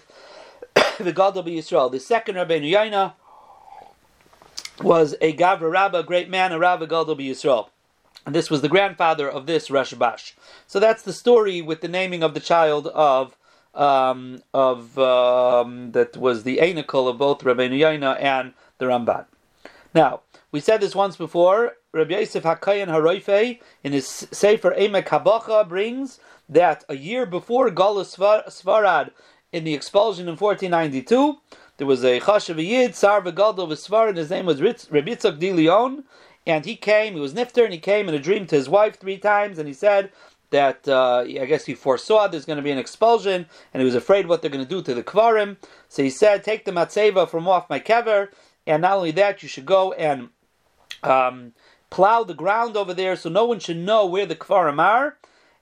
the 0.98 1.12
God 1.12 1.38
of 1.38 1.46
Yisrael. 1.46 1.92
The 1.92 2.00
second 2.00 2.36
Rabbi 2.36 2.60
Yaina 2.60 3.14
was 4.82 5.16
a 5.22 5.36
Gavra 5.36 5.94
a 5.94 6.04
great 6.04 6.30
man, 6.30 6.52
a 6.52 6.60
Rav 6.60 6.80
Gadol 6.80 7.16
Yisrael. 7.18 7.68
And 8.26 8.34
this 8.34 8.50
was 8.50 8.62
the 8.62 8.70
grandfather 8.70 9.30
of 9.30 9.46
this 9.46 9.70
Rashbash. 9.70 10.34
So 10.66 10.80
that's 10.80 11.04
the 11.04 11.14
story 11.14 11.62
with 11.62 11.82
the 11.82 11.88
naming 11.88 12.24
of 12.24 12.34
the 12.34 12.40
child 12.40 12.88
of 12.88 13.38
um, 13.74 14.44
of 14.54 14.98
um, 15.00 15.92
that 15.94 16.16
was 16.16 16.44
the 16.44 16.58
anicle 16.58 17.10
of 17.10 17.18
both 17.18 17.40
Rabbeinu 17.40 17.80
Yaina 17.80 18.22
and 18.22 18.54
the 18.78 18.86
Ramban. 18.86 19.26
Now 19.94 20.22
we 20.52 20.60
said 20.60 20.82
this 20.82 20.96
once 20.96 21.16
before. 21.16 21.74
Rabbi 21.92 22.18
Yosef 22.18 22.44
Hakayan 22.44 22.88
Haroife 22.88 23.60
in 23.84 23.92
his 23.92 24.08
Sefer 24.08 24.72
Emek 24.72 25.08
Habacha 25.08 25.68
brings 25.68 26.20
that 26.50 26.84
a 26.90 26.96
year 26.96 27.26
before 27.26 27.70
Galus 27.70 28.18
Svarad 28.18 29.12
in 29.52 29.64
the 29.64 29.76
expulsion 29.76 30.28
in 30.28 30.36
1492, 30.36 31.38
there 31.78 31.88
was 31.88 32.04
a 32.04 32.20
Chashav 32.20 32.64
Yid, 32.64 32.96
Sar 32.96 33.22
Gadol 33.22 33.72
of 33.72 33.78
Svarad, 33.78 34.18
his 34.18 34.32
name 34.32 34.48
was 34.48 34.62
Rabbi 34.62 35.12
Yitzchak 35.12 36.10
and 36.46 36.66
he 36.66 36.76
came, 36.76 37.14
he 37.14 37.20
was 37.20 37.34
nifter, 37.34 37.64
and 37.64 37.74
he 37.74 37.80
came 37.80 38.10
in 38.10 38.16
a 38.16 38.20
dream 38.20 38.46
to 38.48 38.56
his 38.56 38.70
wife 38.70 39.00
three 39.00 39.18
times, 39.18 39.58
and 39.58 39.68
he 39.68 39.74
said 39.74 40.12
that 40.50 40.88
uh, 40.88 41.26
I 41.28 41.46
guess 41.46 41.66
he 41.66 41.74
foresaw 41.74 42.28
there's 42.28 42.46
going 42.46 42.58
to 42.58 42.64
be 42.64 42.72
an 42.72 42.78
expulsion, 42.78 43.48
and 43.74 43.82
he 43.82 43.86
was 43.86 43.96
afraid 43.96 44.28
what 44.28 44.42
they're 44.42 44.52
going 44.52 44.64
to 44.64 44.70
do 44.70 44.82
to 44.84 44.94
the 44.94 45.04
kvarim. 45.04 45.58
So 45.90 46.04
he 46.04 46.10
said, 46.10 46.44
"Take 46.44 46.66
the 46.66 46.72
matzeva 46.72 47.28
from 47.28 47.48
off 47.48 47.70
my 47.70 47.80
kever, 47.80 48.30
and 48.68 48.82
not 48.82 48.98
only 48.98 49.12
that, 49.12 49.42
you 49.42 49.50
should 49.50 49.66
go 49.66 49.94
and 49.94 50.30
um, 51.02 51.54
plow 51.90 52.24
the 52.24 52.34
ground 52.34 52.78
over 52.78 52.94
there, 52.94 53.16
so 53.16 53.30
no 53.30 53.46
one 53.46 53.60
should 53.60 53.78
know 53.78 54.06
where 54.06 54.26
the 54.26 54.36
kvarim 54.36 54.80
are." 54.80 55.18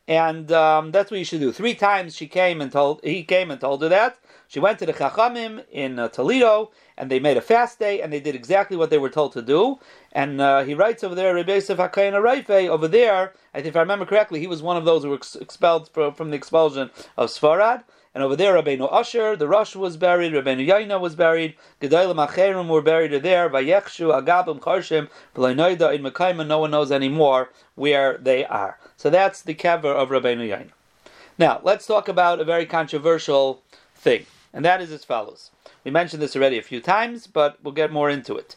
And 0.07 0.51
um, 0.51 0.91
that's 0.91 1.09
what 1.09 1.19
you 1.19 1.25
should 1.25 1.39
do. 1.39 1.53
Three 1.53 1.75
times 1.75 2.15
she 2.15 2.27
came 2.27 2.59
and 2.59 2.71
told 2.71 2.99
he 3.03 3.23
came 3.23 3.49
and 3.49 3.61
told 3.61 3.81
her 3.83 3.89
that. 3.89 4.17
She 4.49 4.59
went 4.59 4.79
to 4.79 4.85
the 4.85 4.91
Chachamim 4.91 5.63
in 5.71 5.97
uh, 5.97 6.09
Toledo, 6.09 6.71
and 7.01 7.09
they 7.09 7.19
made 7.19 7.35
a 7.35 7.41
fast 7.41 7.79
day, 7.79 7.99
and 7.99 8.13
they 8.13 8.19
did 8.19 8.35
exactly 8.35 8.77
what 8.77 8.91
they 8.91 8.99
were 8.99 9.09
told 9.09 9.33
to 9.33 9.41
do. 9.41 9.79
And 10.11 10.39
uh, 10.39 10.63
he 10.63 10.75
writes 10.75 11.03
over 11.03 11.15
there, 11.15 11.33
Rabbi 11.33 11.55
Yosef 11.55 11.79
HaKayin 11.79 12.13
Araife, 12.13 12.69
over 12.69 12.87
there, 12.87 13.33
I 13.55 13.57
think 13.57 13.69
if 13.69 13.75
I 13.75 13.79
remember 13.79 14.05
correctly, 14.05 14.39
he 14.39 14.45
was 14.45 14.61
one 14.61 14.77
of 14.77 14.85
those 14.85 15.01
who 15.01 15.09
were 15.09 15.15
ex- 15.15 15.35
expelled 15.35 15.89
from, 15.89 16.13
from 16.13 16.29
the 16.29 16.37
expulsion 16.37 16.91
of 17.17 17.29
Sfarad. 17.29 17.83
And 18.13 18.23
over 18.23 18.35
there, 18.35 18.53
Rabbeinu 18.53 18.87
Asher, 18.93 19.35
the 19.35 19.47
Rosh 19.47 19.75
was 19.75 19.97
buried, 19.97 20.33
Rabbeinu 20.33 20.67
Yaina 20.67 21.01
was 21.01 21.15
buried, 21.15 21.55
Gedalim 21.81 22.23
Acherim 22.23 22.67
were 22.67 22.83
buried 22.83 23.23
there, 23.23 23.49
Vayechshu, 23.49 24.13
Agabim, 24.13 24.59
Charshim, 24.59 25.09
V'laynoida, 25.35 25.95
in 25.95 26.03
Mekaima, 26.03 26.45
no 26.45 26.59
one 26.59 26.69
knows 26.69 26.91
anymore 26.91 27.49
where 27.73 28.19
they 28.19 28.45
are. 28.45 28.77
So 28.95 29.09
that's 29.09 29.41
the 29.41 29.55
kever 29.55 29.85
of 29.85 30.09
Rabbeinu 30.09 30.47
Yaina. 30.47 30.71
Now, 31.39 31.61
let's 31.63 31.87
talk 31.87 32.07
about 32.07 32.39
a 32.39 32.43
very 32.43 32.67
controversial 32.67 33.63
thing 33.95 34.27
and 34.53 34.65
that 34.65 34.81
is 34.81 34.91
as 34.91 35.03
follows. 35.03 35.51
We 35.83 35.91
mentioned 35.91 36.21
this 36.21 36.35
already 36.35 36.57
a 36.57 36.63
few 36.63 36.79
times, 36.79 37.27
but 37.27 37.57
we'll 37.63 37.73
get 37.73 37.91
more 37.91 38.09
into 38.09 38.35
it. 38.35 38.55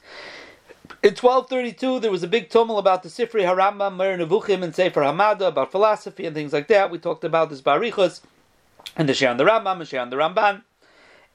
In 1.02 1.10
1232, 1.10 2.00
there 2.00 2.10
was 2.10 2.22
a 2.22 2.28
big 2.28 2.50
tumult 2.50 2.78
about 2.78 3.02
the 3.02 3.08
Sifri 3.08 3.42
Harambam, 3.42 3.96
Mer 3.96 4.18
Nevuchim, 4.18 4.62
and 4.62 4.74
Sefer 4.74 5.02
Hamada, 5.02 5.48
about 5.48 5.70
philosophy 5.70 6.26
and 6.26 6.34
things 6.34 6.52
like 6.52 6.68
that. 6.68 6.90
We 6.90 6.98
talked 6.98 7.24
about 7.24 7.50
this 7.50 7.62
Barichus, 7.62 8.20
and 8.96 9.08
the 9.08 9.14
Shean 9.14 9.36
the 9.36 9.44
Rambam, 9.44 9.80
and 9.80 9.88
Shean 9.88 10.10
the 10.10 10.16
Ramban. 10.16 10.62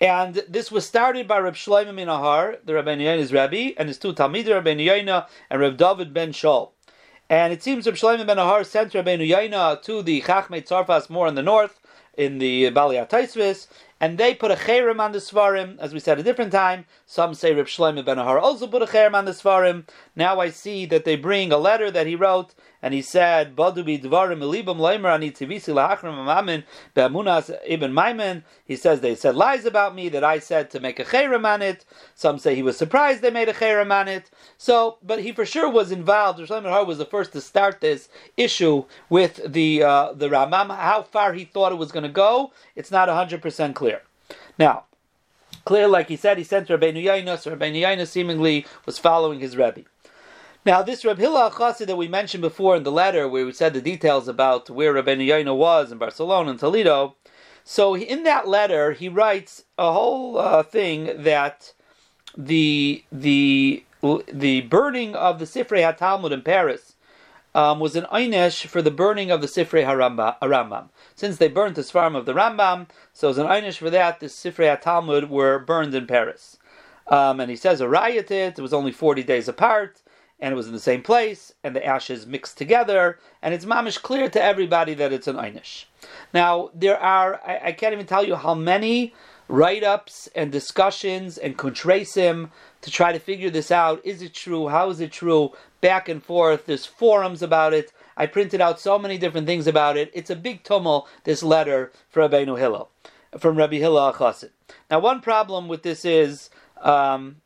And 0.02 0.36
this 0.47 0.71
was 0.71 0.86
started 0.86 1.28
by 1.28 1.39
Reb 1.39 1.56
Shlomo 1.56 1.93
Minahar, 1.93 2.58
the 2.63 2.73
Rabbi 2.73 2.95
Yaina's 2.95 3.34
Rabbi, 3.34 3.71
and 3.78 3.89
his 3.89 3.97
two 3.97 4.13
Talmidim, 4.13 4.54
Rabbi 4.54 4.75
Yaina 4.75 5.28
and 5.49 5.60
Reb 5.60 5.78
David 5.78 6.13
ben 6.13 6.32
Shaul. 6.32 6.71
And 7.30 7.52
it 7.52 7.62
seems 7.62 7.86
Reb 7.86 7.95
Shlomo 7.95 8.25
ben 8.25 8.38
Ahar 8.38 8.65
sent 8.65 8.93
Rabbi 8.93 9.17
Yaina 9.17 9.82
to 9.84 10.02
the 10.02 10.21
Chachmei 10.21 10.65
Tzarfas 10.65 11.10
more 11.10 11.28
in 11.28 11.36
the 11.36 11.43
north, 11.43 11.82
in 12.17 12.38
the 12.38 12.69
Bali 12.69 12.95
Taisvis, 12.95 13.67
and 13.99 14.17
they 14.17 14.33
put 14.33 14.51
a 14.51 14.55
cherem 14.55 14.99
on 14.99 15.12
the 15.12 15.19
svarim, 15.19 15.77
as 15.79 15.93
we 15.93 15.99
said 15.99 16.19
a 16.19 16.23
different 16.23 16.51
time. 16.51 16.85
Some 17.05 17.33
say 17.33 17.53
Reb 17.53 17.67
Shlomo 17.67 18.03
ben 18.05 18.17
Ahar 18.17 18.41
also 18.41 18.67
put 18.67 18.81
a 18.81 18.85
cherem 18.85 19.13
on 19.13 19.25
the 19.25 19.31
svarim. 19.31 19.88
Now 20.15 20.39
I 20.39 20.49
see 20.49 20.85
that 20.88 21.05
they 21.05 21.15
bring 21.15 21.51
a 21.51 21.57
letter 21.57 21.91
that 21.91 22.07
he 22.07 22.15
wrote 22.15 22.55
and 22.81 22.93
he 22.93 23.01
said, 23.01 23.55
"Badu 23.55 23.85
bi 23.85 23.97
dvarim 24.07 24.39
elibam 24.39 24.77
leimer 24.77 25.13
ani 25.13 25.31
tivisi 25.31 25.73
lahachrim 25.73 26.15
amamin 26.15 26.63
be'amunas 26.93 27.55
ibn 27.65 27.93
Maimon." 27.93 28.43
He 28.65 28.75
says 28.75 29.01
they 29.01 29.15
said 29.15 29.35
lies 29.35 29.65
about 29.65 29.95
me 29.95 30.09
that 30.09 30.23
I 30.23 30.39
said 30.39 30.69
to 30.71 30.79
make 30.79 30.99
a 30.99 31.05
cherem 31.05 31.45
on 31.45 31.61
it. 31.61 31.85
Some 32.15 32.39
say 32.39 32.55
he 32.55 32.63
was 32.63 32.77
surprised 32.77 33.21
they 33.21 33.31
made 33.31 33.49
a 33.49 33.53
cherem 33.53 33.91
on 33.93 34.07
it. 34.07 34.29
So, 34.57 34.97
but 35.03 35.21
he 35.21 35.31
for 35.31 35.45
sure 35.45 35.69
was 35.69 35.91
involved. 35.91 36.39
Shlomo 36.39 36.69
Har 36.69 36.85
was 36.85 36.97
the 36.97 37.05
first 37.05 37.33
to 37.33 37.41
start 37.41 37.81
this 37.81 38.09
issue 38.37 38.85
with 39.09 39.41
the 39.45 39.83
uh, 39.83 40.13
the 40.13 40.29
Ramam. 40.29 40.75
How 40.75 41.03
far 41.03 41.33
he 41.33 41.45
thought 41.45 41.71
it 41.71 41.77
was 41.77 41.91
going 41.91 42.03
to 42.03 42.09
go, 42.09 42.51
it's 42.75 42.91
not 42.91 43.09
hundred 43.09 43.41
percent 43.41 43.75
clear. 43.75 44.01
Now, 44.57 44.83
Clear, 45.65 45.87
like 45.87 46.07
he 46.07 46.15
said, 46.15 46.37
he 46.37 46.43
sent 46.43 46.67
Rabbeinu 46.67 47.03
Yaina, 47.03 47.37
so 47.37 47.55
Rabbeinu 47.55 47.81
Yaina 47.81 48.07
seemingly 48.07 48.65
was 48.85 48.97
following 48.97 49.39
his 49.39 49.57
Rebbe. 49.57 49.81
Now, 50.65 50.81
this 50.81 51.05
Reb 51.05 51.17
Hillel 51.17 51.51
Chassid 51.51 51.87
that 51.87 51.95
we 51.95 52.09
mentioned 52.09 52.41
before 52.41 52.75
in 52.75 52.83
the 52.83 52.91
letter, 52.91 53.29
where 53.29 53.45
we 53.45 53.53
said 53.53 53.73
the 53.73 53.81
details 53.81 54.27
about 54.27 54.69
where 54.69 54.93
Rabbeinu 54.93 55.25
Yaina 55.25 55.55
was 55.55 55.89
in 55.89 55.97
Barcelona 55.97 56.51
and 56.51 56.59
Toledo, 56.59 57.15
so 57.63 57.95
in 57.95 58.23
that 58.23 58.47
letter 58.47 58.91
he 58.91 59.07
writes 59.07 59.63
a 59.77 59.93
whole 59.93 60.37
uh, 60.37 60.63
thing 60.63 61.23
that 61.23 61.73
the 62.37 63.03
the 63.11 63.83
the 64.01 64.61
burning 64.61 65.15
of 65.15 65.39
the 65.39 65.45
Sifrei 65.45 65.81
HaTalmud 65.81 66.31
in 66.31 66.41
Paris 66.41 66.95
um, 67.55 67.79
was 67.79 67.95
an 67.95 68.05
einish 68.11 68.65
for 68.65 68.81
the 68.81 68.91
burning 68.91 69.31
of 69.31 69.41
the 69.41 69.47
Sifrei 69.47 69.85
HaRambam. 69.85 70.89
Since 71.15 71.37
they 71.37 71.47
burnt 71.47 71.75
the 71.75 71.81
Svarim 71.81 72.15
of 72.15 72.25
the 72.25 72.33
Rambam, 72.33 72.87
so 73.13 73.29
as 73.29 73.37
an 73.37 73.47
einish 73.47 73.77
for 73.77 73.89
that, 73.89 74.19
the 74.19 74.27
Sifrei 74.27 74.77
HaTalmud 74.77 75.29
were 75.29 75.59
burned 75.59 75.95
in 75.95 76.05
Paris. 76.05 76.57
Um, 77.07 77.39
and 77.39 77.49
he 77.49 77.55
says 77.55 77.81
a 77.81 77.89
riot 77.89 78.29
it, 78.29 78.59
it 78.59 78.61
was 78.61 78.73
only 78.73 78.91
40 78.91 79.23
days 79.23 79.47
apart, 79.47 80.01
and 80.39 80.54
it 80.54 80.56
was 80.56 80.67
in 80.67 80.73
the 80.73 80.80
same 80.80 81.02
place, 81.02 81.54
and 81.63 81.75
the 81.75 81.86
ashes 81.86 82.25
mixed 82.25 82.58
together, 82.58 83.19
and 83.41 83.54
it's 83.54 83.65
mamish 83.65 84.02
clear 84.02 84.30
to 84.30 84.41
everybody 84.41 84.93
that 84.93 85.12
it's 85.12 85.28
an 85.28 85.36
einish. 85.36 85.86
Now, 86.34 86.69
there 86.73 86.99
are, 86.99 87.41
I, 87.45 87.60
I 87.65 87.71
can't 87.73 87.93
even 87.93 88.06
tell 88.06 88.25
you 88.25 88.36
how 88.36 88.56
many 88.56 89.13
write 89.49 89.84
ups 89.84 90.30
and 90.36 90.52
discussions 90.52 91.38
and 91.38 91.58
contrasim 91.58 92.52
to 92.82 92.91
try 92.91 93.12
to 93.12 93.19
figure 93.19 93.49
this 93.49 93.71
out. 93.71 93.99
Is 94.06 94.21
it 94.21 94.34
true? 94.34 94.69
How 94.69 94.89
is 94.89 94.99
it 95.02 95.12
true? 95.12 95.52
Back 95.82 96.08
and 96.08 96.23
forth. 96.23 96.67
There's 96.67 96.86
forums 96.86 97.41
about 97.41 97.73
it. 97.73 97.91
I 98.15 98.28
printed 98.28 98.62
out 98.62 98.80
so 98.80 98.99
many 98.99 99.17
different 99.17 99.47
things 99.47 99.65
about 99.65 99.97
it. 99.97 100.12
It's 100.13 100.30
a 100.30 100.36
big 100.36 100.63
tumult, 100.63 101.10
this 101.23 101.41
letter 101.41 101.91
from 102.10 102.32
Rabbi 102.32 102.45
Hillel, 102.45 102.89
from 103.39 103.58
Rabbi 103.58 103.78
Hillel 103.78 104.13
Chassid. 104.13 104.52
Now, 104.89 104.99
one 104.99 105.19
problem 105.19 105.67
with 105.67 105.84
this 105.84 106.06
is, 106.06 106.49
um, 106.82 107.38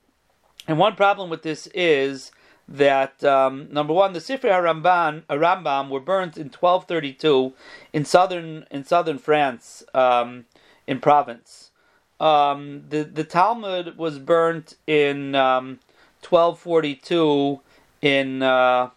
and 0.68 0.78
one 0.78 0.96
problem 0.96 1.30
with 1.30 1.44
this 1.44 1.68
is 1.74 2.32
that 2.68 3.24
um, 3.24 3.68
number 3.72 3.94
one, 3.94 4.14
the 4.14 4.20
Sifrei 4.20 4.52
Rambam, 4.52 5.24
Rambam 5.24 5.90
were 5.90 6.00
burnt 6.00 6.38
in 6.38 6.46
1232 6.46 7.54
in 7.92 8.06
southern 8.06 8.66
in 8.72 8.84
southern 8.84 9.18
France, 9.18 9.84
um, 9.94 10.46
in 10.88 11.00
Provence. 11.00 11.72
Um, 12.20 12.84
the 12.90 13.04
the 13.04 13.24
Talmud 13.24 13.98
was 13.98 14.20
burnt 14.20 14.76
in 14.88 15.34
1242 15.34 17.22
um, 17.22 17.60
in 18.02 18.42
uh, 18.42 18.90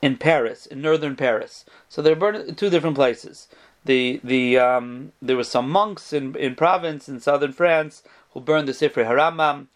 in 0.00 0.16
Paris, 0.16 0.66
in 0.66 0.80
northern 0.80 1.16
Paris. 1.16 1.64
So 1.88 2.00
they're 2.00 2.14
burned 2.14 2.48
in 2.48 2.54
two 2.54 2.70
different 2.70 2.96
places. 2.96 3.48
The 3.84 4.20
the 4.22 4.58
um, 4.58 5.12
there 5.20 5.36
were 5.36 5.44
some 5.44 5.68
monks 5.68 6.12
in 6.12 6.36
in 6.36 6.54
Provence 6.54 7.08
in 7.08 7.18
southern 7.20 7.52
France 7.52 8.02
who 8.32 8.40
burned 8.40 8.68
the 8.68 8.72
Sifrei 8.72 9.06
Harambam 9.06 9.66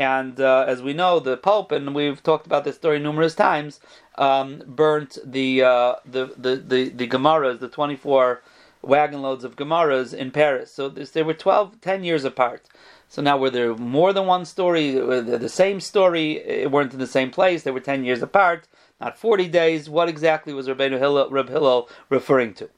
and 0.00 0.40
uh, 0.40 0.64
as 0.66 0.80
we 0.80 0.94
know, 0.94 1.20
the 1.20 1.36
Pope, 1.36 1.70
and 1.70 1.94
we've 1.94 2.22
talked 2.22 2.46
about 2.46 2.64
this 2.64 2.76
story 2.76 2.98
numerous 2.98 3.34
times, 3.34 3.80
um, 4.16 4.62
burnt 4.66 5.18
the, 5.22 5.62
uh, 5.62 5.96
the, 6.06 6.32
the, 6.38 6.56
the, 6.56 6.88
the 6.88 7.06
Gemaras, 7.06 7.60
the 7.60 7.68
24 7.68 8.40
wagon 8.80 9.20
loads 9.20 9.44
of 9.44 9.56
Gemaras 9.56 10.14
in 10.14 10.30
Paris. 10.30 10.72
So 10.72 10.88
this, 10.88 11.10
they 11.10 11.22
were 11.22 11.34
12, 11.34 11.82
10 11.82 12.02
years 12.02 12.24
apart. 12.24 12.64
So 13.10 13.20
now 13.20 13.36
were 13.36 13.50
there 13.50 13.74
more 13.74 14.14
than 14.14 14.24
one 14.24 14.46
story, 14.46 14.92
the 14.92 15.48
same 15.50 15.80
story, 15.80 16.38
it 16.38 16.70
weren't 16.70 16.94
in 16.94 16.98
the 16.98 17.06
same 17.06 17.30
place, 17.30 17.64
they 17.64 17.70
were 17.70 17.80
10 17.80 18.02
years 18.02 18.22
apart, 18.22 18.68
not 19.02 19.18
40 19.18 19.48
days. 19.48 19.90
What 19.90 20.08
exactly 20.08 20.54
was 20.54 20.66
Rabbeinu 20.66 20.98
Hillel, 20.98 21.28
Reb 21.28 21.50
Hillel 21.50 21.90
referring 22.08 22.54
to? 22.54 22.70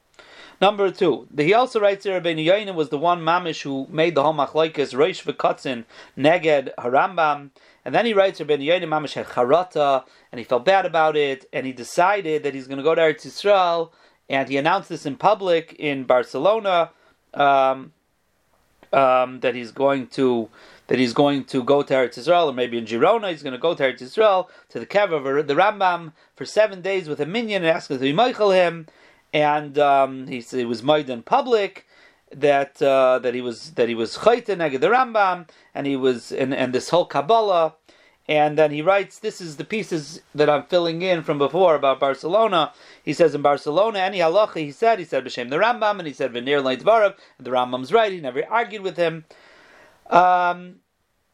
Number 0.61 0.91
two, 0.91 1.27
he 1.35 1.53
also 1.53 1.79
writes 1.79 2.05
here 2.05 2.19
Rabbeinu 2.19 2.45
Yoinim 2.45 2.75
was 2.75 2.89
the 2.89 2.97
one 2.97 3.21
mamish 3.21 3.63
who 3.63 3.87
made 3.89 4.15
the 4.15 4.23
whole 4.23 4.33
machlokes 4.33 4.93
Reish 4.93 5.23
v'Kotzin 5.23 5.85
neged 6.17 6.73
Harambam, 6.77 7.49
and 7.83 7.93
then 7.93 8.05
he 8.05 8.13
writes 8.13 8.39
Rabbeinu 8.39 8.65
Yoinim 8.65 8.89
mamish 8.89 9.13
had 9.13 9.27
charata, 9.27 10.05
and 10.31 10.39
he 10.39 10.45
felt 10.45 10.65
bad 10.65 10.85
about 10.85 11.15
it, 11.15 11.45
and 11.51 11.65
he 11.65 11.73
decided 11.73 12.43
that 12.43 12.53
he's 12.53 12.67
going 12.67 12.77
to 12.77 12.83
go 12.83 12.95
to 12.95 13.01
Eretz 13.01 13.25
Yisrael, 13.25 13.91
and 14.29 14.47
he 14.47 14.57
announced 14.57 14.89
this 14.89 15.05
in 15.05 15.15
public 15.15 15.73
in 15.79 16.03
Barcelona 16.03 16.91
um, 17.33 17.91
um, 18.93 19.39
that 19.41 19.55
he's 19.55 19.71
going 19.71 20.07
to 20.07 20.49
that 20.87 20.99
he's 20.99 21.13
going 21.13 21.45
to 21.45 21.63
go 21.63 21.81
to 21.81 21.93
Eretz 21.93 22.19
Yisrael, 22.19 22.47
or 22.47 22.53
maybe 22.53 22.77
in 22.77 22.85
Girona, 22.85 23.31
he's 23.31 23.41
going 23.41 23.53
to 23.53 23.59
go 23.59 23.73
to 23.73 23.83
Eretz 23.83 24.01
Yisrael 24.01 24.47
to 24.69 24.79
the 24.79 24.85
kever 24.85 25.39
of 25.39 25.47
the 25.47 25.55
Rambam 25.55 26.13
for 26.35 26.45
seven 26.45 26.81
days 26.81 27.07
with 27.07 27.19
a 27.19 27.25
minion 27.25 27.63
and 27.63 27.71
ask 27.75 27.89
him 27.89 27.97
to 27.97 28.01
be 28.01 28.13
Michael 28.13 28.51
him 28.51 28.87
and 29.33 29.77
um, 29.79 30.27
he 30.27 30.39
said 30.39 30.59
it 30.59 30.65
was 30.65 30.83
made 30.83 31.09
in 31.09 31.23
public 31.23 31.87
that 32.31 32.81
uh, 32.81 33.19
that 33.19 33.33
he 33.33 33.41
was 33.41 33.71
that 33.71 33.89
he 33.89 33.95
was 33.95 34.17
chayte 34.19 34.45
neged 34.45 34.79
the 34.79 34.87
Rambam, 34.87 35.49
and 35.73 35.87
he 35.87 35.95
was 35.95 36.31
and, 36.31 36.53
and 36.53 36.73
this 36.73 36.89
whole 36.89 37.05
Kabbalah, 37.05 37.75
and 38.27 38.57
then 38.57 38.71
he 38.71 38.81
writes, 38.81 39.19
"This 39.19 39.41
is 39.41 39.57
the 39.57 39.65
pieces 39.65 40.21
that 40.33 40.49
I'm 40.49 40.63
filling 40.63 41.01
in 41.01 41.23
from 41.23 41.37
before 41.37 41.75
about 41.75 41.99
Barcelona." 41.99 42.71
He 43.03 43.13
says 43.13 43.35
in 43.35 43.41
Barcelona, 43.41 43.99
any 43.99 44.19
halacha 44.19 44.57
he 44.57 44.71
said, 44.71 44.99
he 44.99 45.05
said 45.05 45.25
b'shem 45.25 45.49
the 45.49 45.57
Rambam, 45.57 45.99
and 45.99 46.07
he 46.07 46.13
said 46.13 46.31
v'nir 46.31 46.61
leitvarov, 46.61 47.15
the 47.39 47.51
Rambam's 47.51 47.91
right. 47.91 48.11
He 48.11 48.21
never 48.21 48.43
argued 48.49 48.83
with 48.83 48.97
him. 48.97 49.25
Um, 50.09 50.75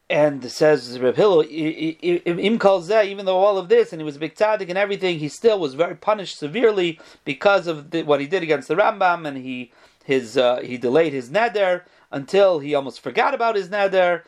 and 0.10 0.52
says 0.52 0.98
Reb 1.00 1.16
Hillel, 1.16 1.46
even 1.46 3.26
though 3.26 3.38
all 3.38 3.58
of 3.60 3.70
this, 3.70 3.94
and 3.94 4.02
he 4.02 4.06
was 4.06 4.16
a 4.16 4.20
big 4.20 4.34
tzaddik 4.34 4.70
and 4.70 4.78
everything, 4.78 5.20
he 5.20 5.30
still 5.30 5.60
was 5.60 5.76
very 5.76 5.96
punished 5.96 6.40
severely 6.40 7.00
because 7.26 7.68
of 7.68 7.92
the, 7.92 8.02
what 8.02 8.20
he 8.20 8.26
did 8.26 8.42
against 8.42 8.68
the 8.68 8.76
Rambam, 8.76 9.28
and 9.28 9.38
he 9.38 9.72
his 10.04 10.38
uh, 10.38 10.62
he 10.62 10.78
delayed 10.78 11.14
his 11.14 11.30
neder 11.30 11.84
until 12.12 12.58
he 12.58 12.74
almost 12.74 13.02
forgot 13.02 13.36
about 13.36 13.56
his 13.56 13.70
neder, 13.70 14.24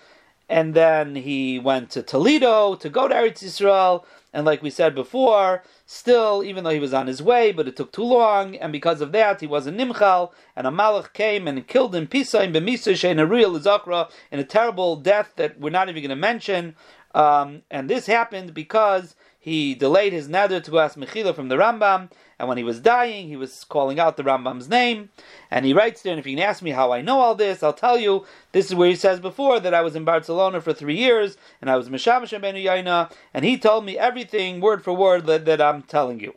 and 0.47 0.75
then 0.75 1.15
he 1.15 1.57
went 1.57 1.89
to 1.89 2.03
Toledo 2.03 2.75
to 2.75 2.89
go 2.89 3.07
to 3.07 3.15
Eretz 3.15 3.43
Yisrael, 3.43 4.03
and 4.33 4.45
like 4.45 4.61
we 4.61 4.69
said 4.69 4.95
before, 4.95 5.63
still, 5.85 6.43
even 6.43 6.63
though 6.63 6.69
he 6.69 6.79
was 6.79 6.93
on 6.93 7.07
his 7.07 7.21
way, 7.21 7.51
but 7.51 7.67
it 7.67 7.75
took 7.75 7.91
too 7.91 8.03
long, 8.03 8.55
and 8.55 8.71
because 8.71 9.01
of 9.01 9.11
that, 9.11 9.41
he 9.41 9.47
wasn't 9.47 9.77
nimchal, 9.77 10.31
and 10.55 10.65
a 10.65 10.71
malach 10.71 11.13
came 11.13 11.47
and 11.47 11.67
killed 11.67 11.93
him, 11.93 12.07
b'misa 12.07 13.09
in 13.09 13.19
a 13.19 13.25
real 13.25 13.59
zakra, 13.59 14.09
in 14.31 14.39
a 14.39 14.43
terrible 14.43 14.95
death 14.95 15.33
that 15.35 15.59
we're 15.59 15.69
not 15.69 15.89
even 15.89 16.01
going 16.01 16.09
to 16.09 16.15
mention. 16.15 16.75
Um, 17.13 17.63
and 17.69 17.89
this 17.89 18.05
happened 18.05 18.53
because 18.53 19.15
he 19.37 19.75
delayed 19.75 20.13
his 20.13 20.27
neder 20.27 20.63
to 20.63 20.79
ask 20.79 20.97
Mechila 20.97 21.35
from 21.35 21.49
the 21.49 21.57
Rambam, 21.57 22.09
and 22.41 22.47
when 22.47 22.57
he 22.57 22.63
was 22.63 22.79
dying, 22.79 23.27
he 23.27 23.35
was 23.35 23.63
calling 23.65 23.99
out 23.99 24.17
the 24.17 24.23
Rambam's 24.23 24.67
name, 24.67 25.09
and 25.51 25.63
he 25.63 25.75
writes 25.75 26.01
there, 26.01 26.11
and 26.11 26.19
if 26.19 26.25
you 26.25 26.35
can 26.35 26.43
ask 26.43 26.63
me 26.63 26.71
how 26.71 26.91
I 26.91 26.99
know 26.99 27.19
all 27.19 27.35
this, 27.35 27.61
I'll 27.61 27.71
tell 27.71 27.99
you, 27.99 28.25
this 28.51 28.65
is 28.65 28.73
where 28.73 28.89
he 28.89 28.95
says 28.95 29.19
before 29.19 29.59
that 29.59 29.75
I 29.75 29.81
was 29.81 29.95
in 29.95 30.05
Barcelona 30.05 30.59
for 30.59 30.73
three 30.73 30.97
years, 30.97 31.37
and 31.61 31.69
I 31.69 31.75
was 31.75 31.87
Mishamash 31.87 32.31
Ben 32.41 32.55
Yaina, 32.55 33.11
and 33.31 33.45
he 33.45 33.59
told 33.59 33.85
me 33.85 33.95
everything, 33.95 34.59
word 34.59 34.83
for 34.83 34.91
word, 34.91 35.27
that, 35.27 35.45
that 35.45 35.61
I'm 35.61 35.83
telling 35.83 36.19
you. 36.19 36.33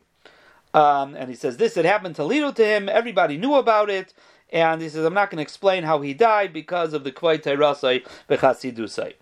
Um, 0.75 1.15
and 1.15 1.31
he 1.31 1.37
says 1.37 1.57
this 1.57 1.75
had 1.75 1.87
happened 1.87 2.17
to 2.17 2.25
Lido 2.25 2.53
to 2.53 2.67
him, 2.67 2.91
everybody 2.91 3.39
knew 3.39 3.55
about 3.55 3.89
it, 3.89 4.13
and 4.53 4.83
he 4.83 4.91
says, 4.91 5.07
I'm 5.07 5.15
not 5.15 5.31
going 5.31 5.39
to 5.39 5.43
explain 5.43 5.85
how 5.85 6.03
he 6.03 6.13
died 6.13 6.53
because 6.53 6.93
of 6.93 7.05
the 7.05 7.13
Kvay 7.13 7.43
Teirasai 7.43 8.07
Bechasidusai. 8.29 9.15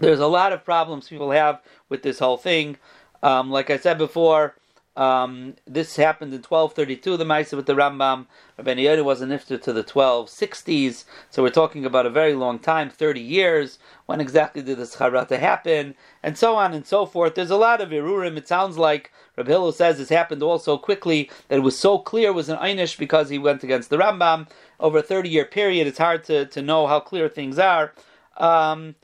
There's 0.00 0.20
a 0.20 0.26
lot 0.26 0.52
of 0.52 0.66
problems 0.66 1.08
people 1.08 1.30
have 1.30 1.62
with 1.88 2.02
this 2.02 2.18
whole 2.18 2.36
thing. 2.36 2.76
Um, 3.22 3.50
like 3.50 3.70
I 3.70 3.78
said 3.78 3.96
before, 3.96 4.54
um, 4.96 5.54
this 5.66 5.96
happened 5.96 6.32
in 6.32 6.42
1232, 6.42 7.16
the 7.16 7.24
Maisa 7.24 7.56
with 7.56 7.66
the 7.66 7.74
Rambam. 7.74 8.26
Rabbi 8.56 8.74
Yehuda 8.74 9.04
was 9.04 9.20
an 9.20 9.30
iftar 9.30 9.60
to 9.60 9.72
the 9.72 9.82
1260s, 9.82 11.04
so 11.30 11.42
we're 11.42 11.50
talking 11.50 11.84
about 11.84 12.06
a 12.06 12.10
very 12.10 12.34
long 12.34 12.60
time, 12.60 12.90
30 12.90 13.20
years. 13.20 13.80
When 14.06 14.20
exactly 14.20 14.62
did 14.62 14.78
this 14.78 14.96
charata 14.96 15.38
happen? 15.38 15.96
And 16.22 16.38
so 16.38 16.54
on 16.54 16.72
and 16.72 16.86
so 16.86 17.06
forth. 17.06 17.34
There's 17.34 17.50
a 17.50 17.56
lot 17.56 17.80
of 17.80 17.90
irurim. 17.90 18.36
It 18.36 18.46
sounds 18.46 18.78
like 18.78 19.10
Rabbi 19.36 19.50
Hillel 19.50 19.72
says 19.72 19.98
this 19.98 20.10
happened 20.10 20.44
all 20.44 20.60
so 20.60 20.78
quickly 20.78 21.28
that 21.48 21.56
it 21.56 21.62
was 21.62 21.76
so 21.76 21.98
clear 21.98 22.28
it 22.28 22.34
was 22.34 22.48
an 22.48 22.58
einish 22.58 22.96
because 22.96 23.30
he 23.30 23.38
went 23.38 23.64
against 23.64 23.90
the 23.90 23.98
Rambam 23.98 24.48
over 24.78 24.98
a 24.98 25.02
30 25.02 25.28
year 25.28 25.44
period. 25.44 25.88
It's 25.88 25.98
hard 25.98 26.22
to, 26.24 26.46
to 26.46 26.62
know 26.62 26.86
how 26.86 27.00
clear 27.00 27.28
things 27.28 27.58
are. 27.58 27.92
Um, 28.36 28.94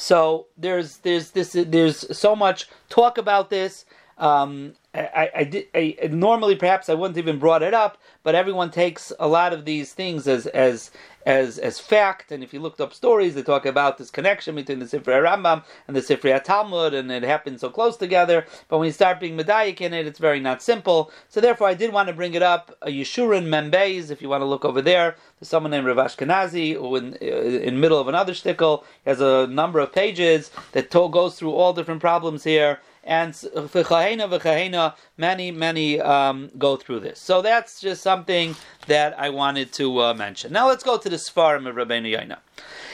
so 0.00 0.46
there's 0.56 0.98
there's 0.98 1.30
this 1.30 1.52
there's 1.52 2.16
so 2.16 2.34
much 2.34 2.68
talk 2.88 3.18
about 3.18 3.50
this. 3.50 3.84
Um, 4.18 4.74
I, 4.92 5.30
I, 5.34 5.44
did 5.44 5.66
I, 5.74 5.96
normally 6.10 6.54
perhaps 6.54 6.90
I 6.90 6.94
wouldn't 6.94 7.16
even 7.16 7.38
brought 7.38 7.62
it 7.62 7.72
up, 7.72 7.96
but 8.22 8.34
everyone 8.34 8.70
takes 8.70 9.12
a 9.18 9.26
lot 9.26 9.54
of 9.54 9.64
these 9.64 9.94
things 9.94 10.28
as 10.28 10.46
as 10.48 10.90
as 11.26 11.58
as 11.58 11.78
fact. 11.78 12.32
And 12.32 12.42
if 12.42 12.52
you 12.52 12.60
looked 12.60 12.80
up 12.80 12.92
stories, 12.92 13.34
they 13.34 13.42
talk 13.42 13.66
about 13.66 13.98
this 13.98 14.10
connection 14.10 14.54
between 14.54 14.78
the 14.78 14.86
Sifrei 14.86 15.22
Rambam 15.22 15.64
and 15.86 15.96
the 15.96 16.00
Sifrei 16.00 16.42
Talmud, 16.42 16.94
and 16.94 17.10
it 17.10 17.22
happens 17.22 17.60
so 17.60 17.70
close 17.70 17.96
together. 17.96 18.46
But 18.68 18.78
when 18.78 18.86
you 18.86 18.92
start 18.92 19.20
being 19.20 19.36
medayik 19.36 19.80
in 19.80 19.94
it, 19.94 20.06
it's 20.06 20.18
very 20.18 20.40
not 20.40 20.62
simple. 20.62 21.10
So 21.28 21.40
therefore, 21.40 21.68
I 21.68 21.74
did 21.74 21.92
want 21.92 22.08
to 22.08 22.14
bring 22.14 22.34
it 22.34 22.42
up. 22.42 22.76
Uh, 22.82 22.90
a 22.90 22.92
Yeshurun 22.92 23.46
Membeis, 23.46 24.10
if 24.10 24.20
you 24.20 24.28
want 24.28 24.42
to 24.42 24.46
look 24.46 24.64
over 24.64 24.82
there, 24.82 25.16
there's 25.38 25.48
someone 25.48 25.70
named 25.70 25.86
Rav 25.86 25.96
Ashkenazi 25.96 26.74
who, 26.74 26.96
in 26.96 27.14
uh, 27.22 27.26
in 27.26 27.80
middle 27.80 27.98
of 27.98 28.08
another 28.08 28.32
shtickle, 28.32 28.84
has 29.06 29.20
a 29.20 29.46
number 29.46 29.78
of 29.78 29.92
pages 29.92 30.50
that 30.72 30.90
to- 30.90 31.08
goes 31.08 31.38
through 31.38 31.52
all 31.52 31.72
different 31.72 32.00
problems 32.00 32.44
here 32.44 32.80
and 33.10 33.32
v'chahena 33.32 34.26
v'chahena, 34.30 34.94
many 35.18 35.50
many 35.50 36.00
um, 36.00 36.48
go 36.56 36.76
through 36.76 37.00
this. 37.00 37.18
So 37.20 37.42
that's 37.42 37.80
just 37.80 38.02
something 38.02 38.54
that 38.86 39.18
I 39.18 39.28
wanted 39.30 39.72
to 39.74 39.86
uh, 40.00 40.14
mention. 40.14 40.52
Now 40.52 40.68
let's 40.68 40.84
go 40.84 40.96
to 40.96 41.08
the 41.08 41.16
Sfarim 41.16 41.68
of 41.68 41.74
Rabbeinu 41.74 42.16
Yaina. 42.16 42.38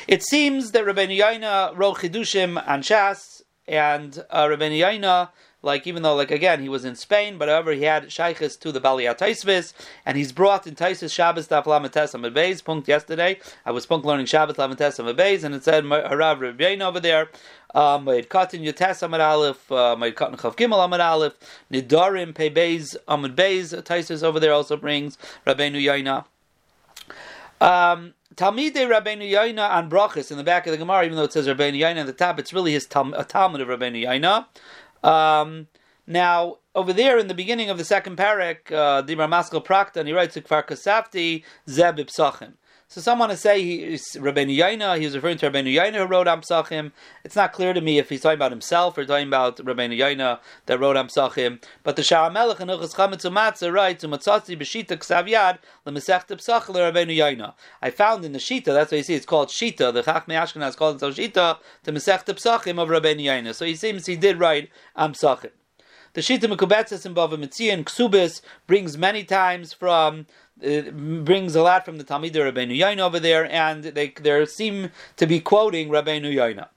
It 0.08 0.22
seems 0.22 0.70
that 0.72 0.84
Rabbeinu 0.84 1.20
Yaina 1.20 1.76
wrote 1.76 1.98
Chidushim 1.98 2.62
and 2.66 2.82
Shas, 2.82 3.42
and 3.68 4.24
uh, 4.30 4.46
Rabbeinu 4.46 4.78
Yaina 4.78 5.28
like 5.66 5.86
even 5.86 6.02
though 6.02 6.14
like 6.14 6.30
again 6.30 6.62
he 6.62 6.68
was 6.70 6.84
in 6.84 6.94
Spain, 6.96 7.36
but 7.36 7.48
however 7.48 7.72
he 7.72 7.82
had 7.82 8.10
shaykhs 8.10 8.56
to 8.60 8.72
the 8.72 8.80
Baliyat 8.80 9.18
Taisvis, 9.18 9.74
and 10.06 10.16
he's 10.16 10.32
brought 10.32 10.66
in 10.66 10.74
Taisis 10.74 11.12
Shabbos 11.12 11.48
Daf 11.48 11.64
Lamates 11.64 12.14
Beis. 12.32 12.64
Punkt 12.64 12.88
yesterday, 12.88 13.38
I 13.66 13.72
was 13.72 13.84
punk 13.84 14.04
learning 14.04 14.26
Shabbos 14.26 14.56
Lamates 14.56 14.98
Beis, 15.14 15.44
and 15.44 15.54
it 15.54 15.64
said 15.64 15.84
Harav 15.84 16.38
Rebbein 16.38 16.80
over 16.80 17.00
there. 17.00 17.28
Ma'id 17.74 18.28
Katan 18.28 18.64
Yates 18.64 19.02
Amad 19.02 19.20
Aleph, 19.20 19.68
Ma'id 19.68 20.14
Katan 20.14 20.36
Chav 20.36 20.56
Gimel 20.56 20.88
Amad 20.88 21.04
Aleph, 21.04 21.34
Nidarim 21.70 22.34
Pei 22.34 22.48
Beis 22.48 22.96
Amad 23.06 23.34
Beis. 23.34 23.74
Taisis 23.82 24.22
over 24.22 24.40
there 24.40 24.52
also 24.52 24.76
brings 24.76 25.18
Rabbeinu 25.46 25.82
Yaina. 25.82 26.24
Um, 27.60 28.14
Talmidei 28.34 28.86
Rabbeinu 28.86 29.30
Yaina 29.30 29.70
on 29.70 29.90
Brachis 29.90 30.30
in 30.30 30.36
the 30.36 30.44
back 30.44 30.66
of 30.66 30.72
the 30.72 30.78
Gemara, 30.78 31.04
even 31.04 31.16
though 31.16 31.24
it 31.24 31.32
says 31.32 31.46
Rabbeinu 31.46 31.78
Yaina 31.78 32.00
at 32.00 32.06
the 32.06 32.12
top, 32.12 32.38
it's 32.38 32.52
really 32.52 32.72
his 32.72 32.86
Talmud 32.86 33.18
of 33.18 33.68
Rabbeinu 33.68 34.04
Yaina. 34.04 34.46
Um, 35.02 35.68
now, 36.06 36.58
over 36.74 36.92
there 36.92 37.18
in 37.18 37.26
the 37.28 37.34
beginning 37.34 37.70
of 37.70 37.78
the 37.78 37.84
second 37.84 38.16
parak, 38.16 38.70
uh, 38.70 39.02
Dibra 39.02 39.28
Maskal 39.28 39.96
and 39.96 40.06
he 40.08 40.14
writes, 40.14 40.36
Kfar 40.36 40.66
Kasafti, 40.66 41.42
Zeb 41.68 41.96
Ipsachim. 41.96 42.54
So 42.88 43.00
some 43.00 43.18
want 43.18 43.32
to 43.32 43.36
say 43.36 43.60
he's 43.62 44.04
Rabbeinu 44.14 44.56
Yaina, 44.56 44.96
he 44.96 45.06
was 45.06 45.16
referring 45.16 45.38
to 45.38 45.50
Rabbeinu 45.50 45.74
Yaina 45.74 45.96
who 45.96 46.04
wrote 46.04 46.28
Amsachim. 46.28 46.92
It's 47.24 47.34
not 47.34 47.52
clear 47.52 47.72
to 47.72 47.80
me 47.80 47.98
if 47.98 48.08
he's 48.08 48.20
talking 48.20 48.36
about 48.36 48.52
himself 48.52 48.96
or 48.96 49.04
talking 49.04 49.26
about 49.26 49.56
Rabbeinu 49.56 49.98
Yaina 49.98 50.38
that 50.66 50.78
wrote 50.78 50.94
Amsachim. 50.94 51.60
But 51.82 51.96
the 51.96 52.02
Shara 52.02 52.32
Melech 52.32 52.60
and 52.60 52.70
Uchas 52.70 52.94
Chametz 52.94 53.28
Umatzah 53.28 53.72
writes, 53.72 54.04
Umatzatzi 54.04 54.56
b'shita 54.56 54.98
ksav 54.98 55.28
yad 55.28 55.58
l'mesech 55.84 56.28
tepsach 56.28 56.66
Rabbeinu 56.66 57.16
Yaina. 57.16 57.54
I 57.82 57.90
found 57.90 58.24
in 58.24 58.32
the 58.32 58.38
Shita, 58.38 58.66
that's 58.66 58.92
what 58.92 58.98
you 58.98 59.02
see, 59.02 59.14
it's 59.14 59.26
called 59.26 59.48
Shita, 59.48 59.92
the 59.92 60.04
Chachmei 60.04 60.40
Ashkenaz 60.40 60.76
called 60.76 61.02
it 61.02 61.06
Shita, 61.06 61.58
the 61.82 61.90
Mesech 61.90 62.24
Psachim 62.24 62.80
of 62.80 62.88
Rabbeinu 62.88 63.24
Yaina. 63.24 63.52
So 63.52 63.64
he 63.64 63.74
seems 63.74 64.06
he 64.06 64.14
did 64.16 64.38
write 64.38 64.70
Amsachim. 64.96 65.50
The 66.16 66.22
Shita 66.22 66.50
Mekubetzes 66.50 67.04
in 67.04 67.14
Bava 67.14 67.36
Mitzia 67.36 67.74
and 67.74 67.84
Ksubis 67.84 68.40
brings 68.66 68.96
many 68.96 69.22
times 69.22 69.74
from 69.74 70.24
it 70.62 70.96
brings 71.26 71.54
a 71.54 71.62
lot 71.62 71.84
from 71.84 71.98
the 71.98 72.04
Talmud 72.04 72.32
Rabbeinu 72.32 72.74
Yaina 72.74 73.00
over 73.00 73.20
there, 73.20 73.44
and 73.52 73.84
they 73.84 74.14
there 74.22 74.46
seem 74.46 74.92
to 75.18 75.26
be 75.26 75.40
quoting 75.40 75.90
Rabbeinu 75.90 76.32
Yaina. 76.32 76.68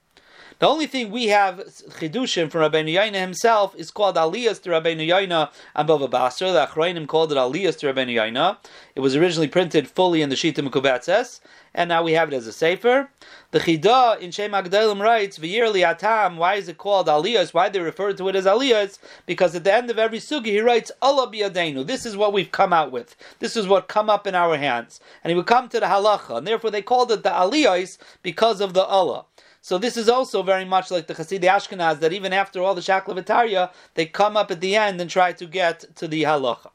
The 0.60 0.68
only 0.68 0.88
thing 0.88 1.10
we 1.10 1.28
have 1.28 1.60
chidushim 2.00 2.52
from 2.52 2.70
Rabbeinu 2.70 2.94
Yaina 2.94 3.16
himself 3.16 3.74
is 3.78 3.92
called 3.92 4.18
Aliyas 4.18 4.62
to 4.64 4.72
Rabbeinu 4.72 5.08
Yaina 5.08 5.50
and 5.74 5.88
Bava 5.88 6.10
Basra. 6.10 6.52
The 6.52 6.68
Achrayim 6.68 7.08
called 7.08 7.32
it 7.32 7.38
Aliyas 7.38 7.78
to 7.78 7.94
Rabbeinu 7.94 8.16
Yaina. 8.16 8.58
It 8.94 9.00
was 9.00 9.16
originally 9.16 9.48
printed 9.48 9.88
fully 9.88 10.22
in 10.22 10.28
the 10.28 10.36
Shita 10.36 10.56
Mekubetzes, 10.56 11.40
and 11.74 11.88
now 11.88 12.04
we 12.04 12.12
have 12.12 12.34
it 12.34 12.36
as 12.36 12.46
a 12.46 12.52
sefer. 12.52 13.10
The 13.52 13.62
Chida 13.62 14.20
in 14.20 14.32
Shem 14.32 14.52
Agdalim 14.52 15.00
writes, 15.00 15.40
"V'yirli 15.40 15.90
atam." 15.90 16.36
Why 16.36 16.56
is 16.56 16.68
it 16.68 16.78
called 16.78 17.08
Aliyas? 17.08 17.54
Why 17.54 17.70
they 17.70 17.80
refer 17.80 18.12
to 18.12 18.28
it 18.28 18.36
as 18.36 18.44
Aliyas? 18.44 19.00
Because 19.26 19.56
at 19.56 19.64
the 19.64 19.74
end 19.74 19.90
of 19.90 19.98
every 19.98 20.20
sugi 20.20 20.48
he 20.48 20.60
writes, 20.60 20.92
"Allah 21.02 21.32
biyadenu." 21.32 21.88
This 21.88 22.06
is 22.06 22.18
what 22.18 22.34
we've 22.34 22.52
come 22.52 22.74
out 22.74 22.92
with. 22.92 23.16
This 23.40 23.56
is 23.56 23.66
what 23.66 23.88
come 23.88 24.10
up 24.10 24.28
in 24.28 24.36
our 24.36 24.58
hands, 24.58 25.00
and 25.24 25.32
he 25.32 25.38
would 25.38 25.48
come 25.48 25.70
to 25.70 25.80
the 25.80 25.86
halacha, 25.86 26.40
and 26.40 26.46
therefore 26.46 26.70
they 26.70 26.82
called 26.82 27.14
it 27.14 27.24
the 27.24 27.30
Aliyas 27.30 27.98
because 28.24 28.60
of 28.60 28.74
the 28.74 28.84
Allah. 28.84 29.24
So 29.62 29.78
this 29.78 29.98
is 29.98 30.08
also 30.08 30.42
very 30.42 30.66
much 30.66 30.90
like 30.90 31.08
the 31.08 31.14
Hasidic 31.16 31.44
Ashkenaz 31.44 32.00
that 32.00 32.14
even 32.14 32.34
after 32.34 32.62
all 32.62 32.76
the 32.76 32.82
Shaklavitaria, 32.82 33.72
they 33.94 34.06
come 34.06 34.38
up 34.38 34.52
at 34.52 34.62
the 34.62 34.76
end 34.76 35.02
and 35.02 35.10
try 35.10 35.34
to 35.34 35.46
get 35.46 35.96
to 35.96 36.08
the 36.08 36.24
halacha. 36.24 36.72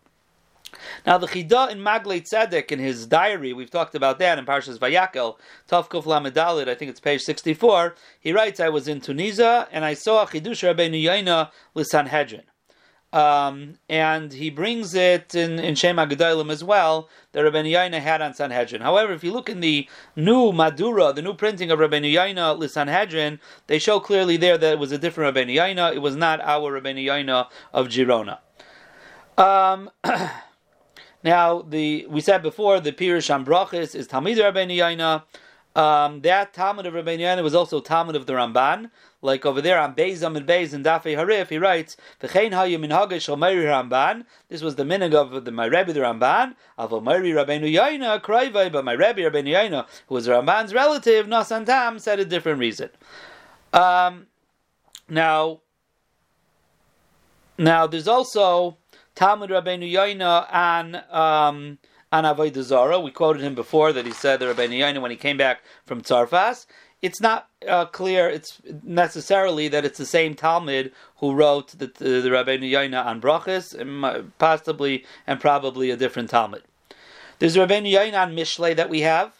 Now 1.06 1.18
the 1.18 1.26
Chida 1.26 1.70
in 1.70 1.78
Maglei 1.78 2.20
Tzedek 2.20 2.72
in 2.72 2.78
his 2.78 3.06
diary, 3.06 3.52
we've 3.52 3.70
talked 3.70 3.94
about 3.94 4.18
that 4.18 4.38
in 4.38 4.44
Parshas 4.44 4.78
Vayakel, 4.78 5.36
Tavkuf 5.68 6.04
Lamedalid, 6.04 6.68
I 6.68 6.74
think 6.74 6.90
it's 6.90 7.00
page 7.00 7.22
64, 7.22 7.94
he 8.20 8.32
writes, 8.32 8.60
I 8.60 8.68
was 8.68 8.88
in 8.88 9.00
Tunisia 9.00 9.68
and 9.70 9.84
I 9.84 9.94
saw 9.94 10.26
Chidush 10.26 10.62
Rabbeinu 10.62 11.02
Yaina 11.02 11.50
Sanhedrin. 11.86 12.42
Um, 13.14 13.74
and 13.88 14.32
he 14.32 14.50
brings 14.50 14.92
it 14.92 15.36
in, 15.36 15.60
in 15.60 15.76
Shema 15.76 16.04
Gedalim 16.06 16.50
as 16.50 16.64
well, 16.64 17.08
that 17.30 17.44
Rabbeinu 17.44 17.70
Yaina 17.70 18.00
had 18.00 18.20
on 18.20 18.34
Sanhedrin. 18.34 18.82
However, 18.82 19.12
if 19.12 19.22
you 19.22 19.32
look 19.32 19.48
in 19.48 19.60
the 19.60 19.88
new 20.16 20.50
Madura, 20.50 21.12
the 21.12 21.22
new 21.22 21.32
printing 21.32 21.70
of 21.70 21.78
Rabbeinu 21.78 22.12
Yaina 22.12 22.68
Sanhedrin, 22.68 23.38
they 23.68 23.78
show 23.78 24.00
clearly 24.00 24.36
there 24.36 24.58
that 24.58 24.72
it 24.72 24.78
was 24.80 24.90
a 24.90 24.98
different 24.98 25.36
Rabbeinu 25.36 25.54
Yaina, 25.54 25.94
it 25.94 26.00
was 26.00 26.16
not 26.16 26.40
our 26.40 26.72
Rabbeinu 26.80 27.04
Yaina 27.04 27.46
of 27.72 27.86
Girona. 27.86 28.38
Um, 29.38 29.90
now, 31.22 31.62
the 31.62 32.08
we 32.10 32.20
said 32.20 32.42
before, 32.42 32.80
the 32.80 32.90
Pirush 32.90 33.44
Brachis 33.44 33.94
is 33.94 34.08
Talmid 34.08 34.38
Rabbeinu 34.38 34.76
Yaina. 34.76 35.22
Um, 35.80 36.20
that 36.22 36.52
Talmud 36.52 36.84
of 36.86 36.94
Rabbeinu 36.94 37.20
Yaina 37.20 37.44
was 37.44 37.54
also 37.54 37.80
Talmud 37.80 38.16
of 38.16 38.26
the 38.26 38.32
Ramban. 38.32 38.90
Like 39.24 39.46
over 39.46 39.62
there 39.62 39.80
on 39.80 39.94
Beis 39.94 40.22
Amid 40.22 40.46
Beis 40.46 40.74
and 40.74 40.84
Dafei 40.84 41.16
Harif, 41.16 41.48
he 41.48 41.56
writes, 41.56 41.96
"V'chein 42.20 42.50
hayu 42.50 42.78
minhagah 42.78 43.18
shel 43.18 43.38
Meiri 43.38 43.64
Ramban." 43.64 44.26
This 44.50 44.60
was 44.60 44.76
the 44.76 44.82
minig 44.82 45.14
of 45.14 45.46
the 45.46 45.50
my 45.50 45.64
Rebbe 45.64 45.94
the 45.94 46.00
Ramban. 46.00 46.54
Avo 46.78 47.02
Meiri 47.02 47.32
Rabbeinu 47.32 47.72
Yaina 47.72 48.20
Kraivai, 48.20 48.70
but 48.70 48.84
my 48.84 48.92
Rebbe 48.92 49.22
Rabbeinu 49.22 49.48
Yaina, 49.48 49.86
who 50.08 50.14
was 50.14 50.28
Ramban's 50.28 50.74
relative, 50.74 51.24
Nasantam, 51.24 51.98
said 51.98 52.20
a 52.20 52.26
different 52.26 52.58
reason. 52.58 52.90
Um, 53.72 54.26
now, 55.08 55.62
now 57.56 57.86
there's 57.86 58.06
also 58.06 58.76
Talmud 59.14 59.48
Rabbeinu 59.48 59.90
Yaina 59.90 60.48
and. 60.52 60.96
Um, 61.10 61.78
Avodah. 62.12 63.02
We 63.02 63.10
quoted 63.10 63.42
him 63.42 63.56
before 63.56 63.92
that 63.92 64.06
he 64.06 64.12
said 64.12 64.38
that 64.38 64.56
Rabbeinu 64.56 64.78
Yaina, 64.78 65.02
when 65.02 65.10
he 65.10 65.16
came 65.16 65.36
back 65.36 65.62
from 65.84 66.00
Tzarfas, 66.00 66.66
it's 67.04 67.20
not 67.20 67.48
uh, 67.68 67.84
clear. 67.84 68.30
It's 68.30 68.62
necessarily 68.82 69.68
that 69.68 69.84
it's 69.84 69.98
the 69.98 70.06
same 70.06 70.34
Talmud 70.34 70.90
who 71.18 71.34
wrote 71.34 71.68
the, 71.78 71.86
the, 71.86 72.22
the 72.22 72.30
Rabbeinu 72.30 72.70
Yaina 72.70 73.04
on 73.04 73.20
Brachas, 73.20 73.66
possibly 74.38 75.04
and 75.26 75.38
probably 75.38 75.90
a 75.90 75.98
different 75.98 76.30
Talmud. 76.30 76.62
There's 77.40 77.56
Rabbeinu 77.56 77.92
Yaina 77.92 78.22
on 78.22 78.34
Mishle 78.34 78.74
that 78.74 78.88
we 78.88 79.02
have. 79.02 79.34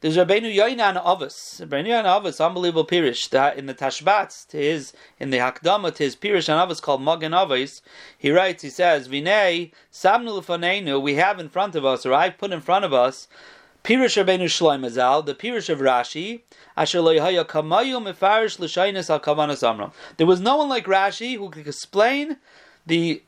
There's 0.00 0.16
Rabbeinu 0.16 0.54
Yoinan 0.54 1.02
Avos. 1.02 1.60
Rabbeinu 1.60 1.88
Yoinan 1.88 2.04
Avos, 2.04 2.44
unbelievable 2.44 2.86
pirish. 2.86 3.22
In 3.56 3.66
the 3.66 3.74
Tashbats, 3.74 4.46
to 4.48 4.56
his, 4.56 4.94
in 5.18 5.30
the 5.30 5.38
Hakdama 5.38 5.94
to 5.94 6.02
his 6.02 6.16
pirish 6.16 6.50
on 6.52 6.66
Avos 6.66 6.80
called 6.80 7.02
Magen 7.02 7.32
Avos, 7.32 7.82
he 8.16 8.30
writes, 8.30 8.62
he 8.62 8.70
says, 8.70 9.08
Vinei, 9.08 9.72
Samnu 9.92 10.40
Lefanenu, 10.40 11.00
we 11.00 11.14
have 11.14 11.38
in 11.40 11.48
front 11.50 11.74
of 11.74 11.84
us, 11.84 12.06
or 12.06 12.12
I've 12.14 12.38
put 12.38 12.52
in 12.52 12.60
front 12.60 12.84
of 12.84 12.92
us, 12.92 13.26
Pirish 13.86 14.20
Rabbeinu 14.20 14.46
Shloim 14.46 14.84
Azal, 14.84 15.24
the 15.24 15.32
Pirish 15.32 15.68
of 15.68 15.78
Rashi, 15.78 16.40
Asher 16.76 16.98
Kamayu 16.98 18.02
Mefarish 18.02 18.58
Al 19.08 19.20
Kavanas 19.20 19.62
Amram. 19.62 19.92
There 20.16 20.26
was 20.26 20.40
no 20.40 20.56
one 20.56 20.68
like 20.68 20.86
Rashi 20.86 21.36
who 21.36 21.50
could 21.50 21.68
explain 21.68 22.38
the 22.84 23.22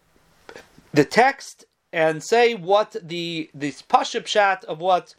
the 0.92 1.05
text 1.05 1.64
and 1.92 2.25
say 2.25 2.57
what 2.57 2.97
the 3.01 3.49
this 3.55 3.83
Pashup 3.83 4.27
Shat 4.27 4.64
of 4.64 4.81
what 4.81 5.14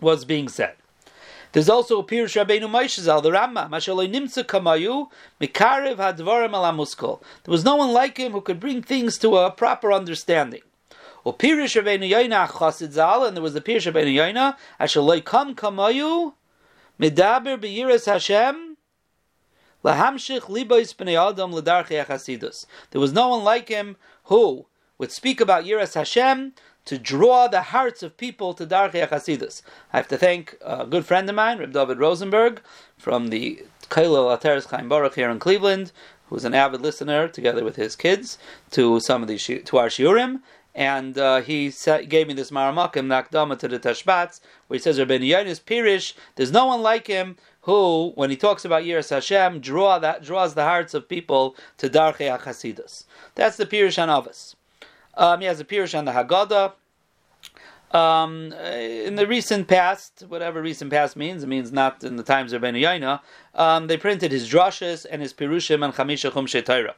was 0.00 0.24
being 0.24 0.48
said. 0.48 0.76
There's 1.50 1.68
also 1.68 1.98
a 1.98 2.04
Pirush 2.04 2.40
Rabbeinu 2.40 2.70
Moshe 2.70 3.02
the 3.02 3.30
Rambam, 3.30 3.68
Kamayu, 4.46 5.08
Mikarev 5.40 5.96
Hadvarim 5.96 6.52
Alamuskol. 6.52 7.20
There 7.42 7.50
was 7.50 7.64
no 7.64 7.74
one 7.74 7.92
like 7.92 8.16
him 8.16 8.30
who 8.30 8.40
could 8.40 8.60
bring 8.60 8.80
things 8.80 9.18
to 9.18 9.38
a 9.38 9.50
proper 9.50 9.92
understanding. 9.92 10.62
O 11.24 11.32
Pirush 11.32 11.80
Rabbeinu 11.80 12.10
Yoina 12.10 12.48
Chasid 12.48 12.92
Zal, 12.92 13.24
and 13.24 13.36
there 13.36 13.42
was 13.42 13.54
the 13.54 13.60
Pirush 13.60 13.90
Rabbeinu 13.92 14.14
Yoina, 14.14 14.56
Ashaloi 14.80 15.24
Kam 15.24 15.54
Kamayu, 15.54 16.34
Medaber 17.00 17.58
Beyiras 17.58 18.06
Hashem, 18.06 18.76
Lahamshich 19.84 20.42
Libois 20.42 20.94
Bnei 20.94 21.30
Adam 21.30 21.52
Ledarchei 21.52 22.04
Chasidus. 22.04 22.66
There 22.90 23.00
was 23.00 23.12
no 23.12 23.28
one 23.28 23.44
like 23.44 23.68
him 23.68 23.96
who 24.24 24.66
would 24.98 25.12
speak 25.12 25.40
about 25.40 25.64
Yiras 25.64 25.94
Hashem, 25.94 26.54
to 26.84 26.98
draw 26.98 27.46
the 27.46 27.62
hearts 27.62 28.02
of 28.02 28.16
people 28.16 28.54
to 28.54 28.66
Darchei 28.66 29.08
Chasidus. 29.08 29.62
I 29.92 29.98
have 29.98 30.08
to 30.08 30.18
thank 30.18 30.56
a 30.64 30.84
good 30.86 31.06
friend 31.06 31.28
of 31.28 31.36
mine, 31.36 31.58
Reb 31.58 31.72
David 31.72 31.98
Rosenberg, 31.98 32.60
from 32.98 33.28
the 33.28 33.64
Kailal 33.88 34.36
Ateres 34.36 34.68
Chaim 34.68 34.88
Baruch 34.88 35.14
here 35.14 35.30
in 35.30 35.38
Cleveland, 35.38 35.92
who's 36.28 36.44
an 36.44 36.54
avid 36.54 36.80
listener, 36.80 37.28
together 37.28 37.62
with 37.62 37.76
his 37.76 37.94
kids, 37.94 38.38
to 38.72 38.98
some 39.00 39.22
of 39.22 39.28
the 39.28 39.38
to 39.38 39.78
our 39.78 39.88
shiurim. 39.88 40.40
And 40.74 41.18
uh, 41.18 41.40
he 41.42 41.70
set, 41.70 42.08
gave 42.08 42.28
me 42.28 42.34
this 42.34 42.50
maramakim 42.50 43.06
nakdama 43.06 43.58
to 43.58 43.68
the 43.68 43.78
Tashbats, 43.78 44.40
where 44.66 44.78
he 44.78 44.82
says 44.82 44.98
Rabbeinu 44.98 45.28
Yonis 45.28 45.60
Pirish. 45.60 46.14
There's 46.36 46.52
no 46.52 46.66
one 46.66 46.80
like 46.80 47.06
him 47.06 47.36
who, 47.62 48.12
when 48.14 48.30
he 48.30 48.36
talks 48.36 48.64
about 48.64 48.82
Yiras 48.82 49.10
Hashem, 49.10 49.60
draw 49.60 49.98
that 49.98 50.22
draws 50.22 50.54
the 50.54 50.64
hearts 50.64 50.94
of 50.94 51.08
people 51.08 51.56
to 51.78 51.90
Darchei 51.90 52.38
Chasidus. 52.40 53.04
That's 53.34 53.56
the 53.56 53.66
Pirish 53.66 53.98
Anavas. 53.98 54.54
Um, 55.14 55.40
he 55.40 55.46
has 55.46 55.60
a 55.60 55.64
Pirush 55.64 55.96
on 55.96 56.04
the 56.04 56.12
Haggadah. 56.12 56.72
Um, 57.96 58.52
in 58.54 59.16
the 59.16 59.26
recent 59.26 59.68
past, 59.68 60.24
whatever 60.28 60.62
recent 60.62 60.90
past 60.90 61.14
means, 61.14 61.42
it 61.42 61.48
means 61.48 61.70
not 61.70 62.02
in 62.02 62.16
the 62.16 62.22
times 62.22 62.54
of 62.54 62.62
Ben 62.62 62.74
Yaina, 62.74 63.20
um, 63.54 63.86
they 63.86 63.98
printed 63.98 64.32
his 64.32 64.50
drushes 64.50 65.04
and 65.10 65.20
his 65.20 65.34
Pirushim 65.34 65.84
and 65.84 65.92
Chamisha 65.92 66.64
Torah. 66.64 66.94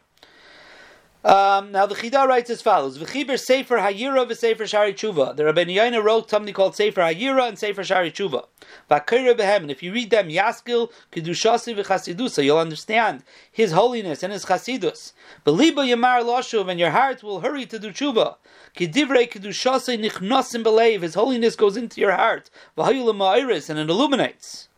Um, 1.25 1.73
now 1.73 1.87
the 1.87 1.95
Chida 1.95 2.27
writes 2.27 2.51
as 2.51 2.61
follows: 2.61 2.99
V'chiber 2.99 3.41
Sefer 3.41 3.79
Hayira 3.79 4.29
v'Sefer 4.29 4.67
Shari 4.69 4.93
Tshuva. 4.93 5.35
The 5.35 5.45
Rabbeinu 5.45 5.75
Yaina 5.75 6.05
wrote 6.05 6.29
something 6.29 6.53
called 6.53 6.77
Sefer 6.77 7.01
Hayira 7.01 7.49
and 7.49 7.59
Sefer 7.59 7.83
Shari 7.83 8.13
Tshuva. 8.13 8.45
V'Akira 8.91 9.35
behem. 9.35 9.63
And 9.63 9.71
if 9.71 9.83
you 9.83 9.91
read 9.91 10.11
them, 10.11 10.29
Yaskil 10.29 10.91
Kedushasi 11.13 11.75
v'Chasidusa, 11.77 12.45
you'll 12.45 12.59
understand 12.59 13.23
His 13.51 13.73
holiness 13.73 14.23
and 14.23 14.35
His 14.35 14.45
Chasidus. 14.45 15.15
Beliba 15.47 15.89
Yamar 15.89 16.23
Loshuv, 16.23 16.69
and 16.69 16.79
your 16.79 16.91
heart 16.91 17.23
will 17.23 17.41
hurry 17.41 17.65
to 17.65 17.79
do 17.79 17.91
Tshuva. 17.91 18.37
Kedivrei 18.77 19.27
Kedushasi 19.27 19.99
Nichnosim 19.99 20.63
Belev. 20.63 21.01
His 21.01 21.15
holiness 21.15 21.57
goes 21.57 21.79
into 21.79 22.03
your 22.03 22.13
heart. 22.13 22.51
V'Hayulam 22.77 23.71
and 23.71 23.79
it 23.79 23.89
illuminates. 23.89 24.69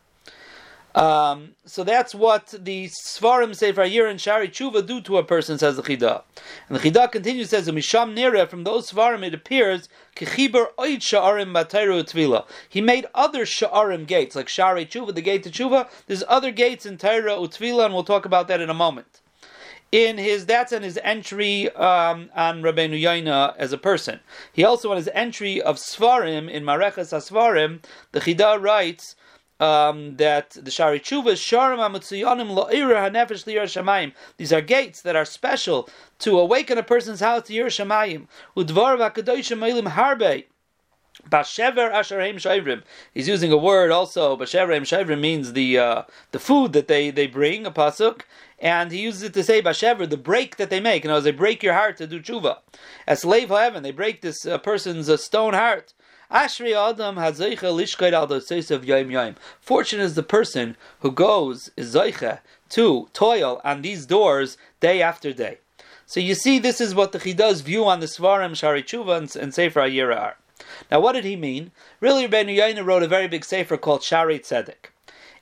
Um, 0.97 1.51
so 1.63 1.83
that's 1.83 2.15
what 2.15 2.55
the 2.57 2.89
Svarim 3.05 3.55
Sefer 3.55 3.83
Yir 3.83 4.07
and 4.07 4.19
Shari 4.19 4.49
Tshuva 4.49 4.83
do 4.83 4.99
to 5.01 5.17
a 5.17 5.23
person, 5.23 5.59
says 5.59 5.75
the 5.75 5.83
Chida. 5.83 6.23
And 6.67 6.75
the 6.75 6.81
Chida 6.81 7.11
continues, 7.11 7.51
says, 7.51 7.67
Misham 7.67 8.15
Nere, 8.15 8.47
from 8.47 8.63
those 8.63 8.89
Svarim 8.89 9.23
it 9.23 9.35
appears, 9.35 9.89
Kechiber 10.15 10.69
Oid 10.79 11.01
Sha'arim 11.01 11.53
Batayru 11.53 12.03
Tvila. 12.03 12.47
He 12.67 12.81
made 12.81 13.05
other 13.13 13.45
Sha'arim 13.45 14.07
gates, 14.07 14.35
like 14.35 14.49
Shari 14.49 14.87
Tshuva, 14.87 15.13
the 15.13 15.21
gate 15.21 15.43
to 15.43 15.51
Tshuva. 15.51 15.87
There's 16.07 16.23
other 16.27 16.49
gates 16.49 16.87
in 16.87 16.97
Taira 16.97 17.33
Utvila, 17.33 17.85
and 17.85 17.93
we'll 17.93 18.03
talk 18.03 18.25
about 18.25 18.47
that 18.47 18.59
in 18.59 18.71
a 18.71 18.73
moment. 18.73 19.21
In 19.91 20.17
his, 20.17 20.47
that's 20.47 20.71
in 20.71 20.81
his 20.81 20.99
entry 21.03 21.69
um, 21.75 22.31
on 22.35 22.63
Rabbeinu 22.63 22.99
Yaina 22.99 23.55
as 23.57 23.71
a 23.71 23.77
person. 23.77 24.19
He 24.51 24.63
also, 24.63 24.91
in 24.91 24.97
his 24.97 25.09
entry 25.13 25.61
of 25.61 25.75
Svarim, 25.75 26.49
in 26.49 26.63
Mareches 26.63 27.13
Asvarim, 27.13 27.83
the 28.13 28.19
Chida 28.19 28.59
writes, 28.59 29.15
um, 29.59 30.15
that 30.17 30.51
the 30.51 30.71
Shari 30.71 30.99
Tshuva 30.99 31.29
is 31.29 31.39
Sharim 31.39 31.79
Amutsuyanim 31.79 32.55
Lo'ira 32.55 33.09
HaNefesh 33.09 33.45
Liyar 33.45 33.63
Shamayim. 33.63 34.13
These 34.37 34.53
are 34.53 34.61
gates 34.61 35.01
that 35.01 35.15
are 35.15 35.25
special 35.25 35.89
to 36.19 36.39
awaken 36.39 36.77
a 36.77 36.83
person's 36.83 37.19
house 37.19 37.47
to 37.47 37.53
Yir 37.53 37.67
Shamayim. 37.67 38.27
Udvar 38.55 38.97
V'Akadoshim 38.97 39.59
Eilim 39.59 39.91
Harbe. 39.91 40.45
Bashever 41.29 41.91
Asherim 41.91 42.35
Shaivrim. 42.35 42.83
He's 43.13 43.27
using 43.27 43.51
a 43.51 43.57
word 43.57 43.91
also. 43.91 44.37
Bashever 44.37 44.79
Shaivrim 44.81 45.19
means 45.19 45.53
the 45.53 45.77
uh, 45.77 46.03
the 46.31 46.39
food 46.39 46.73
that 46.73 46.87
they, 46.87 47.09
they 47.09 47.27
bring, 47.27 47.65
a 47.65 47.71
pasuk, 47.71 48.21
and 48.59 48.91
he 48.91 48.99
uses 48.99 49.23
it 49.23 49.33
to 49.33 49.43
say 49.43 49.61
Bashever, 49.61 50.07
the 50.07 50.15
break 50.15 50.57
that 50.57 50.69
they 50.69 50.79
make. 50.79 51.03
You 51.03 51.09
know, 51.09 51.17
as 51.17 51.23
they 51.23 51.31
break 51.31 51.63
your 51.63 51.73
heart 51.73 51.97
to 51.97 52.07
do 52.07 52.21
tshuva. 52.21 52.57
As 53.07 53.21
slave 53.21 53.49
heaven, 53.49 53.83
they 53.83 53.91
break 53.91 54.21
this 54.21 54.45
uh, 54.45 54.59
person's 54.59 55.09
uh, 55.09 55.17
stone 55.17 55.53
heart. 55.53 55.93
Ashri 56.29 56.75
Adam 56.75 57.15
hazeicha 57.15 57.71
lishkait 57.71 58.11
al 58.11 58.75
of 58.75 58.85
yom 58.85 59.11
yom. 59.11 59.35
Fortunate 59.61 60.03
is 60.03 60.15
the 60.15 60.23
person 60.23 60.75
who 60.99 61.09
goes 61.09 61.71
is 61.77 61.95
to 62.69 63.09
toil 63.13 63.61
on 63.63 63.81
these 63.81 64.05
doors 64.05 64.57
day 64.81 65.01
after 65.01 65.31
day. 65.31 65.59
So 66.05 66.19
you 66.19 66.35
see, 66.35 66.59
this 66.59 66.81
is 66.81 66.93
what 66.93 67.13
the 67.13 67.19
Chida's 67.19 67.61
view 67.61 67.85
on 67.85 68.01
the 68.01 68.07
Svarim 68.07 68.57
Shari 68.57 68.83
Tshuva 68.83 69.35
and, 69.37 69.53
Sefer 69.53 69.81
Ayira 69.81 70.19
are. 70.19 70.37
Now, 70.91 70.99
what 70.99 71.13
did 71.13 71.23
he 71.23 71.37
mean? 71.37 71.71
Really, 72.01 72.27
Ben 72.27 72.47
Yaina 72.47 72.85
wrote 72.85 73.03
a 73.03 73.07
very 73.07 73.27
big 73.27 73.45
sefer 73.45 73.77
called 73.77 74.03
Shari 74.03 74.39
Tzedek. 74.39 74.91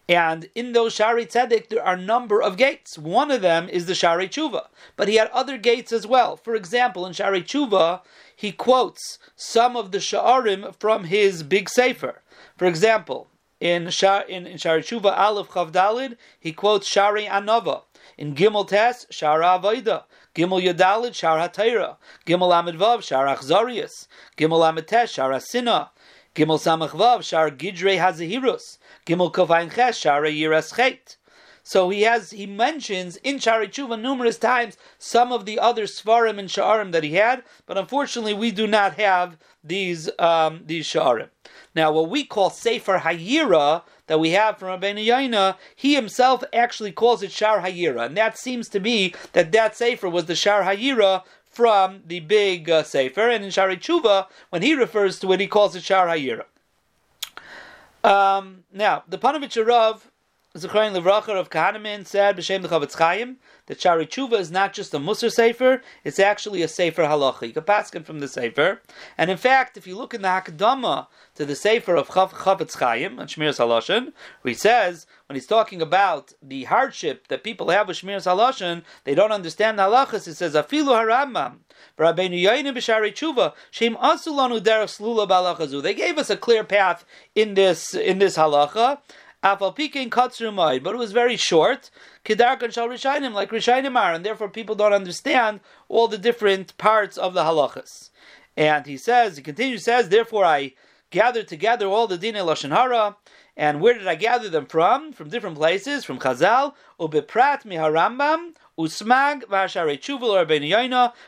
And 0.08 0.50
in 0.54 0.74
those 0.74 0.93
Shari 0.93 1.26
Tzedek, 1.26 1.69
there 1.69 1.84
are 1.84 1.95
a 1.95 2.02
number 2.02 2.41
of 2.41 2.58
gates. 2.58 2.98
One 2.98 3.32
of 3.32 3.41
them 3.41 3.69
is 3.69 3.88
the 3.88 3.95
Shari 3.95 4.28
Tshuva. 4.28 4.67
But 4.95 5.08
he 5.08 5.15
had 5.15 5.30
other 5.30 5.58
gates 5.58 5.91
as 5.91 6.06
well. 6.06 6.38
For 6.38 6.56
example, 6.56 7.08
in 7.08 7.13
Shari 7.13 7.41
Tshuva, 7.41 8.02
he 8.36 8.52
quotes 8.52 9.17
some 9.36 9.76
of 9.76 9.91
the 9.91 10.00
Sha'arim 10.00 10.76
from 10.80 11.06
his 11.06 11.43
big 11.43 11.69
Sefer. 11.69 12.21
For 12.58 12.65
example, 12.65 13.28
in, 13.60 13.89
Shar, 13.89 14.24
in, 14.24 14.45
in 14.45 14.58
Shari 14.58 14.82
Tshuva 14.82 15.17
Aleph 15.17 15.50
Chavdalid, 15.50 16.17
he 16.39 16.52
quotes 16.52 16.88
Shari 16.88 17.26
Anova. 17.26 17.84
In 18.17 18.36
Gimel 18.36 18.67
Tes, 18.67 19.06
Shara 19.12 19.60
Avoida. 19.60 20.04
Gimel 20.36 20.62
Yadalid, 20.62 21.15
Shar 21.15 21.38
HaTeira. 21.38 21.98
Gimel 22.26 22.58
Amid 22.58 22.76
Vav, 22.76 23.02
Shar 23.02 23.26
Achzarius. 23.26 24.08
Gimel 24.38 24.67
Amid 24.67 24.88
Tes, 24.88 25.12
Shar 25.12 25.32
Asina. 25.32 25.89
Gimel 26.36 26.60
Samach 26.60 26.89
Vav, 26.89 27.24
Shar 27.24 27.50
Gidrei 27.50 27.98
Hazahirus. 27.98 28.78
Gimel 29.06 29.32
Kovain 29.32 29.74
Ches, 29.74 29.98
Shar 29.98 30.24
Yiras 30.24 30.76
Chet. 30.76 31.17
So 31.67 31.89
he 31.89 32.04
has 32.04 32.30
he 32.30 32.45
mentions 32.45 33.17
in 33.17 33.39
Shari 33.39 33.67
Tshuva 33.67 33.99
numerous 33.99 34.38
times 34.38 34.78
some 34.99 35.32
of 35.32 35.45
the 35.45 35.58
other 35.58 35.86
Svarim 35.86 36.38
and 36.38 36.47
Sha'arim 36.47 36.91
that 36.91 37.04
he 37.04 37.15
had, 37.15 37.43
but 37.65 37.75
unfortunately 37.75 38.36
we 38.36 38.51
do 38.51 38.67
not 38.67 38.93
have 38.93 39.36
these 39.63 40.08
um, 40.19 40.62
these 40.67 40.86
Sha'arim. 40.86 41.30
Now 41.73 41.91
what 41.91 42.12
we 42.12 42.23
call 42.23 42.51
Sefer 42.51 42.99
Hayira 42.99 43.82
that 44.06 44.19
we 44.19 44.30
have 44.30 44.60
from 44.60 44.80
Rabbeinu 44.80 45.04
Yaina, 45.04 45.58
he 45.75 45.95
himself 45.95 46.43
actually 46.54 46.91
calls 46.91 47.23
it 47.23 47.32
Shar 47.32 47.62
Hayira, 47.62 48.06
and 48.06 48.15
that 48.15 48.38
seems 48.38 48.69
to 48.69 48.80
be 48.80 49.15
that 49.34 49.51
that 49.51 49.75
Sefer 49.75 50.08
was 50.08 50.25
the 50.25 50.36
Shar 50.36 50.62
Hayira 50.62 51.23
from 51.49 52.04
the 52.06 52.19
big 52.19 52.69
uh, 52.69 52.84
Sefer, 52.84 53.28
and 53.28 53.43
in 53.43 53.49
Shari 53.49 53.78
Tshuva, 53.78 54.28
when 54.51 54.62
he 54.62 54.75
refers 54.75 55.17
to 55.19 55.32
it, 55.32 55.39
he 55.39 55.47
calls 55.47 55.75
it 55.75 55.82
Shar 55.82 56.06
Hayira. 56.06 56.45
Um, 58.04 58.65
now, 58.71 59.04
the 59.08 59.17
Panovich 59.17 59.65
Rav 59.65 60.12
Zechariah 60.57 60.91
Levracher 60.91 61.37
of 61.37 61.49
Kahanamin 61.49 62.07
said 62.07 62.37
b'shem 62.37 62.61
the 62.61 62.69
Chofetz 62.69 62.97
Chaim 62.97 63.37
that 63.65 63.81
Shari 63.81 64.05
Tshuva 64.05 64.39
is 64.39 64.49
not 64.49 64.71
just 64.71 64.93
a 64.93 64.99
Musar 64.99 65.29
Sefer; 65.29 65.81
it's 66.05 66.17
actually 66.17 66.61
a 66.61 66.67
Sefer 66.69 67.03
Halacha. 67.03 67.47
You 67.47 67.53
can 67.53 67.63
pass 67.63 67.93
it 67.93 68.05
from 68.05 68.19
the 68.19 68.29
Sefer, 68.29 68.81
and 69.17 69.29
in 69.29 69.35
fact, 69.35 69.75
if 69.75 69.85
you 69.85 69.97
look 69.97 70.13
in 70.13 70.21
the 70.21 70.29
Hakdama 70.29 71.07
to 71.35 71.45
the 71.45 71.55
Sefer 71.55 71.95
of 71.95 72.07
Chofetz 72.07 72.77
Chaim 72.77 73.19
and 73.19 73.29
Shmiras 73.29 73.59
Haloshen, 73.59 74.13
where 74.41 74.51
he 74.51 74.53
says 74.53 75.05
when 75.27 75.35
he's 75.35 75.45
talking 75.45 75.81
about 75.81 76.31
the 76.41 76.63
hardship 76.65 77.27
that 77.27 77.43
people 77.43 77.69
have 77.69 77.89
with 77.89 77.97
Shmiras 77.97 78.25
Haloshen, 78.25 78.83
they 79.03 79.13
don't 79.13 79.33
understand 79.33 79.77
halachas. 79.77 80.25
It 80.27 80.35
says 80.35 80.53
Afilu 80.53 80.93
Balachazu. 85.27 85.83
They 85.83 85.93
gave 85.93 86.17
us 86.17 86.29
a 86.29 86.37
clear 86.37 86.63
path 86.63 87.05
in 87.33 87.55
this 87.55 87.93
in 87.93 88.19
this 88.19 88.37
halacha. 88.37 88.99
Afal 89.45 89.77
Pikin 89.77 90.10
Katsrumai, 90.10 90.81
but 90.81 90.95
it 90.95 90.97
was 90.97 91.12
very 91.12 91.38
short. 91.38 91.91
Kedarkan 92.25 92.73
Shal 92.73 92.88
Rishainim, 92.88 93.31
like 93.31 93.51
Rishainim 93.51 93.95
are, 93.95 94.12
and 94.12 94.25
therefore 94.25 94.49
people 94.49 94.73
don't 94.73 94.91
understand 94.91 95.60
all 95.88 96.08
the 96.08 96.17
different 96.17 96.75
parts 96.79 97.15
of 97.15 97.36
the 97.36 97.43
halachas. 97.43 98.10
And 98.58 98.88
he 98.88 98.97
says, 98.97 99.38
he 99.38 99.43
continues, 99.43 99.84
says, 99.84 100.10
therefore 100.10 100.45
I 100.45 100.73
gathered 101.12 101.47
together 101.47 101.86
all 101.86 102.08
the 102.08 102.17
Dine 102.17 102.34
Lashon 102.34 102.75
Hara, 102.75 103.17
and 103.57 103.79
where 103.79 103.93
did 103.93 104.07
I 104.07 104.15
gather 104.15 104.49
them 104.49 104.65
from? 104.65 105.13
From 105.13 105.29
different 105.29 105.55
places, 105.55 106.03
from 106.03 106.19
Chazal, 106.19 106.73
Ubeprat 106.99 107.63
Miharambam, 107.63 108.53
Usmag 108.77 109.43
Vashare 109.43 109.97
Chuval 109.97 110.41
or 110.41 110.45
Ben 110.45 110.63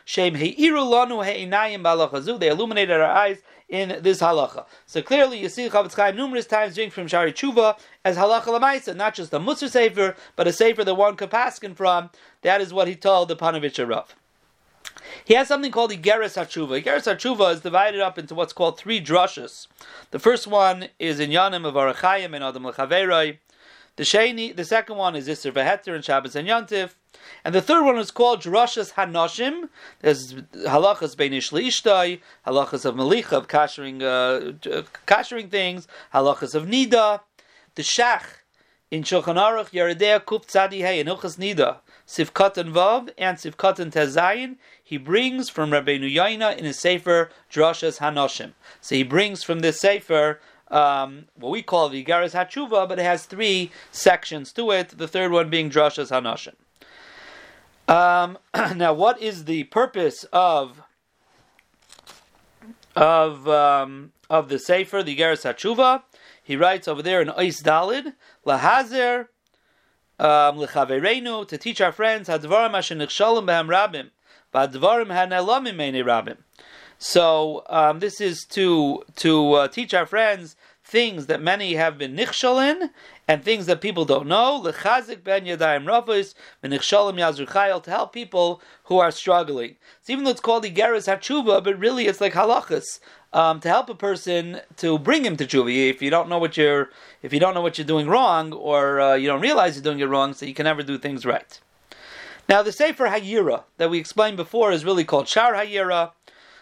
Shem 0.04 0.36
Heiru 0.36 0.84
Lanu 0.84 1.26
Heinayim 1.26 1.82
Balachazu. 1.82 2.38
They 2.38 2.50
illuminated 2.50 3.00
our 3.00 3.10
eyes 3.10 3.42
in 3.70 4.00
this 4.02 4.20
halacha. 4.20 4.66
So 4.86 5.02
clearly, 5.02 5.40
you 5.40 5.48
see 5.48 5.70
Chofetz 5.70 5.96
Chaim 5.96 6.18
numerous 6.18 6.46
times 6.46 6.76
drink 6.76 6.92
from 6.92 7.08
Shari 7.08 7.32
Tshuva 7.32 7.80
as 8.04 8.18
halacha 8.18 8.48
lamaisa, 8.48 8.96
not 8.96 9.14
just 9.14 9.34
a 9.34 9.40
Musar 9.40 9.70
sefer, 9.70 10.16
but 10.36 10.48
a 10.48 10.54
sefer 10.54 10.84
that 10.84 10.96
one 10.96 11.16
could 11.16 11.30
paskin 11.30 11.76
from. 11.76 12.10
That 12.42 12.60
is 12.60 12.74
what 12.74 12.90
he 12.90 12.96
told 12.96 13.30
the 13.30 13.38
Panovich 13.38 13.86
Rav. 13.88 14.16
He 15.26 15.34
has 15.36 15.48
something 15.48 15.72
called 15.72 15.92
Igeres 15.92 16.36
HaTshuva. 16.36 16.84
Igeres 16.84 17.16
HaTshuva 17.16 17.54
is 17.54 17.62
divided 17.62 18.02
up 18.02 18.18
into 18.18 18.36
what's 18.36 18.54
called 18.54 18.78
three 18.78 19.02
drushes. 19.02 19.68
The 20.12 20.20
first 20.20 20.48
one 20.48 20.90
is 21.00 21.20
in 21.20 21.32
Yanim 21.32 21.66
of 21.66 21.74
Arachayim 21.76 22.34
and 22.34 22.44
Adam 22.44 22.64
Lechaveroi. 22.64 23.38
The 23.98 24.54
the 24.56 24.64
second 24.64 24.96
one 24.96 25.16
is 25.16 25.28
Isser 25.28 25.52
Veheter 25.52 25.96
and 25.96 26.06
Shabbos 26.06 26.36
and 26.36 26.48
Yantif. 26.48 26.92
And 27.44 27.56
the 27.56 27.64
third 27.64 27.84
one 27.84 27.98
is 27.98 28.12
called 28.12 28.42
Drashas 28.44 28.94
Hanoshim. 28.94 29.70
There's 30.02 30.34
halachas 30.34 31.16
beinish 31.16 31.52
ishtai, 31.52 32.20
halachas 32.46 32.86
of 32.86 32.94
melicha, 32.94 33.34
of 33.34 33.48
kashering, 33.48 34.04
uh, 34.04 34.84
kashering 35.08 35.50
things, 35.50 35.88
halachas 36.14 36.54
of 36.54 36.66
nida. 36.68 37.22
The 37.74 37.82
shach 37.82 38.24
in 38.90 39.04
Shulchan 39.04 39.36
Aruch 39.36 39.72
Yeridea 39.72 40.26
Kup 40.26 40.46
Tzadi 40.46 40.80
Hey 40.80 41.00
in 41.00 41.08
Hilchas 41.08 41.38
Nida 41.38 41.80
Sivkat 42.08 42.58
and 42.58 42.74
Vav 42.74 43.10
and 43.18 43.38
Sivkat 43.38 43.80
and 43.80 43.92
Tezayin 43.92 44.56
he 44.88 44.96
brings 44.96 45.50
from 45.50 45.72
Rabbeinu 45.72 46.10
Yaina 46.10 46.56
in 46.56 46.64
his 46.64 46.80
sefer 46.80 47.30
Drashas 47.52 48.00
Hanoshim. 48.00 48.54
So 48.80 48.96
he 48.96 49.04
brings 49.04 49.44
from 49.44 49.60
this 49.60 49.82
sefer 49.82 50.40
um, 50.70 51.26
what 51.36 51.50
we 51.50 51.62
call 51.62 51.90
the 51.90 52.06
Garas 52.06 52.32
Hachuva, 52.32 52.88
but 52.88 52.98
it 52.98 53.04
has 53.04 53.26
three 53.26 53.70
sections 53.92 54.54
to 54.54 54.72
it. 54.72 54.98
The 54.98 55.10
third 55.10 55.34
one 55.34 55.50
being 55.50 55.70
Drashas 55.70 56.10
Hanoshim. 56.10 56.56
Um, 57.94 58.38
now, 58.78 58.94
what 58.94 59.22
is 59.22 59.44
the 59.44 59.66
purpose 59.66 60.24
of 60.32 60.82
of 62.96 63.46
um, 63.50 64.14
of 64.30 64.48
the 64.48 64.58
Sefer, 64.58 65.04
the 65.04 65.18
Geras 65.18 65.44
Hatshuva? 65.44 66.04
He 66.42 66.56
writes 66.56 66.88
over 66.88 67.02
there 67.02 67.22
in 67.22 67.28
Ois 67.28 67.62
Dalid, 67.62 68.14
Lahazer 68.46 69.28
um, 70.20 70.60
to 70.60 71.58
teach 71.60 71.82
our 71.82 71.92
friends, 71.92 72.30
Hadvarim 72.30 72.74
Asher 72.74 72.96
Nichshalim 72.96 73.46
Behem 73.46 73.68
Rabim, 73.68 74.10
Vadvarim 74.54 75.08
Hanelamim 75.08 75.76
Meine 75.76 76.04
Rabim. 76.04 76.38
So 77.00 77.64
um, 77.70 78.00
this 78.00 78.20
is 78.20 78.44
to 78.46 79.04
to 79.18 79.54
uh, 79.54 79.68
teach 79.68 79.94
our 79.94 80.08
friends 80.08 80.56
things 80.84 81.26
that 81.26 81.42
many 81.42 81.74
have 81.76 81.98
been 81.98 82.16
nichshal 82.16 82.66
in 82.72 82.90
and 83.28 83.44
things 83.44 83.66
that 83.66 83.82
people 83.82 84.06
don't 84.06 84.28
know. 84.28 84.62
Lechazik 84.64 85.24
ben 85.24 85.46
yadayim 85.46 85.84
rafus 85.84 86.34
v'nichshalim 86.64 87.16
yazruchayel 87.16 87.84
to 87.84 87.92
help 87.92 88.14
people 88.14 88.62
who 88.86 88.98
are 88.98 89.12
struggling. 89.12 89.76
So 90.02 90.14
even 90.14 90.24
though 90.24 90.32
it's 90.32 90.42
called 90.42 90.64
igeres 90.64 91.08
hatshuva, 91.08 91.64
but 91.64 91.78
really 91.78 92.08
it's 92.08 92.22
like 92.22 92.34
halachas 92.34 93.00
um, 93.34 93.60
to 93.60 93.70
help 93.70 93.90
a 93.90 93.96
person 93.96 94.62
to 94.78 94.98
bring 94.98 95.26
him 95.26 95.38
to 95.38 95.46
tshuva. 95.46 95.90
If 95.90 96.02
you 96.02 96.10
don't 96.10 96.30
know 96.30 96.40
what 96.40 96.58
you're, 96.58 96.90
if 97.22 97.34
you 97.34 97.40
don't 97.40 97.54
know 97.54 97.62
what 97.62 97.78
you're 97.78 97.88
doing 97.88 98.08
wrong, 98.08 98.54
or 98.54 99.00
uh, 99.00 99.16
you 99.16 99.28
don't 99.28 99.42
realize 99.42 99.76
you're 99.76 99.84
doing 99.84 100.00
it 100.00 100.06
wrong, 100.06 100.34
so 100.34 100.46
you 100.46 100.54
can 100.54 100.64
never 100.64 100.84
do 100.84 100.98
things 100.98 101.26
right. 101.26 101.60
Now 102.50 102.62
the 102.62 102.72
Sefer 102.72 103.08
Hayira 103.08 103.64
that 103.78 103.90
we 103.90 103.98
explained 103.98 104.38
before 104.38 104.72
is 104.72 104.86
really 104.86 105.04
called 105.04 105.28
Shar 105.28 105.54
Hayira. 105.54 106.12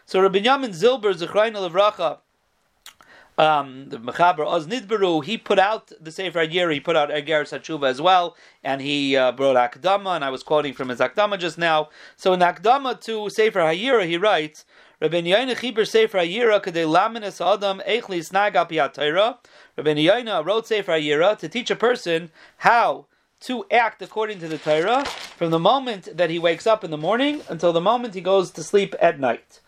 So 0.06 0.20
Rabbi 0.20 0.40
Yamin 0.40 0.70
Zilber 0.70 1.14
Zechrayin 1.14 1.54
Levracha 1.54 2.20
um, 3.38 3.90
the 3.90 3.98
Mechaber 3.98 4.46
Oz 4.46 4.68
Nidberu, 4.68 5.24
he 5.24 5.38
put 5.38 5.60
out 5.60 5.92
the 6.00 6.12
Sefer 6.12 6.46
Hayira, 6.46 6.74
he 6.74 6.80
put 6.80 6.96
out 6.96 7.12
Eger 7.12 7.44
Sachuva 7.44 7.90
as 7.90 8.02
well, 8.02 8.36
and 8.64 8.82
he 8.82 9.16
uh, 9.16 9.32
brought 9.32 9.56
Akdama, 9.56 10.16
and 10.16 10.24
I 10.24 10.30
was 10.30 10.44
quoting 10.44 10.74
from 10.74 10.90
his 10.90 11.00
Akdama 11.00 11.38
just 11.38 11.58
now. 11.58 11.90
So 12.16 12.34
in 12.34 12.40
Akdama 12.40 13.00
to 13.02 13.30
Sefer 13.30 13.60
Hayira, 13.60 14.06
he 14.06 14.18
writes, 14.18 14.66
Rabbi 15.06 15.22
Yaina 15.22 15.56
Chiber 15.56 15.88
Sefer 15.88 16.18
Hayira 16.18 16.60
Kadei 16.60 16.88
Laminis 16.88 17.40
Adam 17.40 17.80
Eichli 17.88 18.26
Snag 18.26 18.56
Apiatayra. 18.56 19.38
Rabbi 19.78 19.94
Yaina 19.94 20.44
wrote 20.44 20.66
Sefer 20.66 20.94
Hayira 20.94 21.38
to 21.38 21.48
teach 21.48 21.70
a 21.70 21.76
person 21.76 22.32
how 22.58 23.06
to 23.42 23.66
act 23.70 24.02
according 24.02 24.40
to 24.40 24.48
the 24.48 24.58
Torah 24.58 25.06
from 25.06 25.52
the 25.52 25.60
moment 25.60 26.18
that 26.18 26.32
he 26.32 26.40
wakes 26.40 26.66
up 26.66 26.84
in 26.84 26.90
the 26.90 26.98
morning 26.98 27.42
until 27.50 27.72
the 27.72 27.80
moment 27.80 28.16
he 28.16 28.22
goes 28.22 28.50
to 28.50 28.64
sleep 28.64 28.96
at 29.00 29.20
night. 29.20 29.62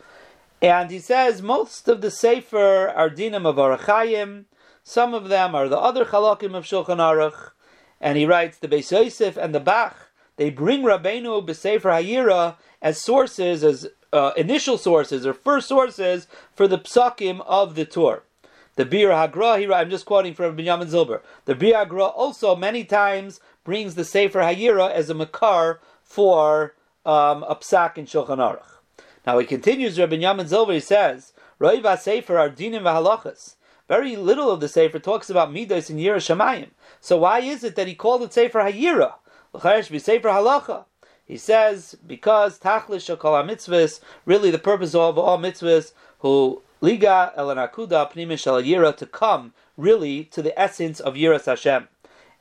And 0.60 0.90
he 0.90 0.98
says 0.98 1.44
most 1.44 1.88
of 1.88 2.02
the 2.02 2.10
Sefer 2.10 2.90
are 2.90 3.08
dinim 3.08 3.46
of 3.46 3.58
Arachayim, 3.58 4.46
some 4.84 5.14
of 5.14 5.30
them 5.30 5.54
are 5.54 5.70
the 5.70 5.78
other 5.78 6.04
Chalakim 6.04 6.56
of 6.56 6.66
Shulchan 6.66 6.98
Aruch, 6.98 7.52
and 8.02 8.18
he 8.18 8.26
writes 8.26 8.58
the 8.58 8.68
Beis 8.68 8.92
Yosef 8.92 9.38
and 9.38 9.54
the 9.54 9.60
Bach, 9.60 10.10
they 10.38 10.50
bring 10.50 10.84
Rabbeinu 10.84 11.46
B'Sefer 11.46 12.02
Hayira 12.02 12.56
as 12.82 13.02
sources, 13.02 13.64
as 13.64 13.88
uh, 14.14 14.32
initial 14.38 14.78
sources 14.78 15.26
or 15.26 15.34
first 15.34 15.68
sources 15.68 16.28
for 16.54 16.68
the 16.68 16.80
psakim 16.80 17.42
of 17.46 17.76
the 17.76 17.86
Torah. 17.86 18.22
The 18.76 18.86
Bir 18.86 19.10
Hagra, 19.10 19.60
he, 19.60 19.72
I'm 19.74 19.90
just 19.90 20.06
quoting 20.06 20.36
from 20.36 20.56
Binyamin 20.56 20.86
Zilber. 20.86 21.22
The 21.46 21.56
Bir 21.56 21.74
Hagra 21.74 22.14
also 22.16 22.56
many 22.56 22.84
times 22.84 23.40
brings 23.64 23.96
the 23.96 24.06
Sefer 24.06 24.40
Hayira 24.40 24.92
as 24.92 25.10
a 25.10 25.16
makar 25.16 25.82
for 26.04 26.76
um, 27.06 27.44
a 27.44 27.56
psak 27.56 27.98
in 27.98 28.06
Shulchan 28.06 28.38
Aruch. 28.38 28.78
Now 29.26 29.40
he 29.40 29.46
continues, 29.46 30.00
Rabbi 30.00 30.18
Yamin 30.18 30.48
Zilber, 30.48 30.76
he 30.76 30.80
says, 30.80 31.34
Roiva 31.60 31.98
Sefer 31.98 32.38
are 32.38 32.50
dinim 32.50 32.84
v'halachas. 32.84 33.56
Very 33.88 34.16
little 34.16 34.52
of 34.52 34.60
the 34.60 34.70
Sefer 34.70 35.00
talks 35.00 35.30
about 35.30 35.52
midas 35.52 35.90
and 35.90 36.00
Yira 36.00 36.18
Shemayim. 36.18 36.70
So 37.02 37.18
why 37.18 37.40
is 37.40 37.64
it 37.64 37.76
that 37.76 37.88
he 37.88 37.96
called 37.96 38.22
it 38.22 38.34
Sefer 38.34 38.60
Hayira? 38.60 39.16
Halacha. 39.60 40.86
He 41.26 41.38
says, 41.38 41.96
because 42.06 42.60
Tachlis 42.60 43.18
Shakal 43.18 43.44
mitzvahs, 43.50 44.00
really 44.26 44.50
the 44.50 44.58
purpose 44.58 44.96
of 44.96 45.18
all 45.18 45.38
mitzvahs, 45.38 45.94
who 46.20 46.62
Liga 46.80 47.34
Elanakuda 47.38 48.12
Pnimish 48.12 48.46
Yira, 48.64 48.96
to 48.96 49.06
come 49.06 49.54
really 49.76 50.24
to 50.26 50.42
the 50.42 50.58
essence 50.60 51.00
of 51.00 51.16
Yiras 51.16 51.46
Hashem. 51.46 51.88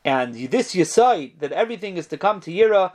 And 0.04 0.34
this 0.34 0.74
Yisai, 0.74 1.38
that 1.40 1.52
everything 1.52 1.96
is 1.96 2.06
to 2.08 2.16
come 2.16 2.40
to 2.40 2.50
Yira. 2.50 2.92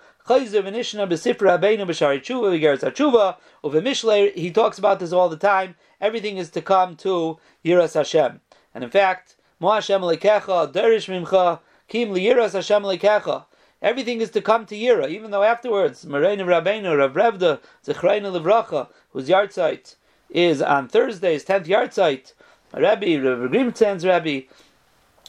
He 4.36 4.52
talks 4.52 4.78
about 4.78 5.00
this 5.00 5.12
all 5.12 5.30
the 5.30 5.38
time. 5.38 5.76
Everything 6.00 6.38
is 6.38 6.50
to 6.52 6.62
come 6.62 6.96
to 6.98 7.40
Yiras 7.66 7.96
Hashem, 7.96 8.40
and 8.74 8.84
in 8.84 8.90
fact, 8.90 9.36
Mo 9.60 9.72
Hashem 9.74 10.02
lekecha 10.02 10.72
derish 10.74 11.08
mimcha 11.08 11.60
kim 11.88 12.10
liyiras 12.10 12.54
Hashem 12.54 12.82
lekecha. 12.82 13.46
Everything 13.82 14.22
is 14.22 14.30
to 14.32 14.42
come 14.42 14.68
to 14.68 14.76
Yira, 14.76 15.10
even 15.10 15.32
though 15.32 15.42
afterwards, 15.42 16.06
Mareinu 16.06 16.46
Rabbeinu 16.46 16.98
Rav 16.98 17.14
Revda 17.14 17.60
Zechreinu 17.84 18.32
Levracha, 18.32 18.90
whose 19.12 19.28
yahrzeit 19.28 19.96
is 20.30 20.62
on 20.62 20.88
Thursday, 20.88 21.34
his 21.34 21.44
tenth 21.44 21.68
yahrzeit. 21.68 22.34
Rabbi 22.74 23.18
Rav 23.18 23.50
Grimtzen's 23.50 24.06
Rabbi, 24.06 24.42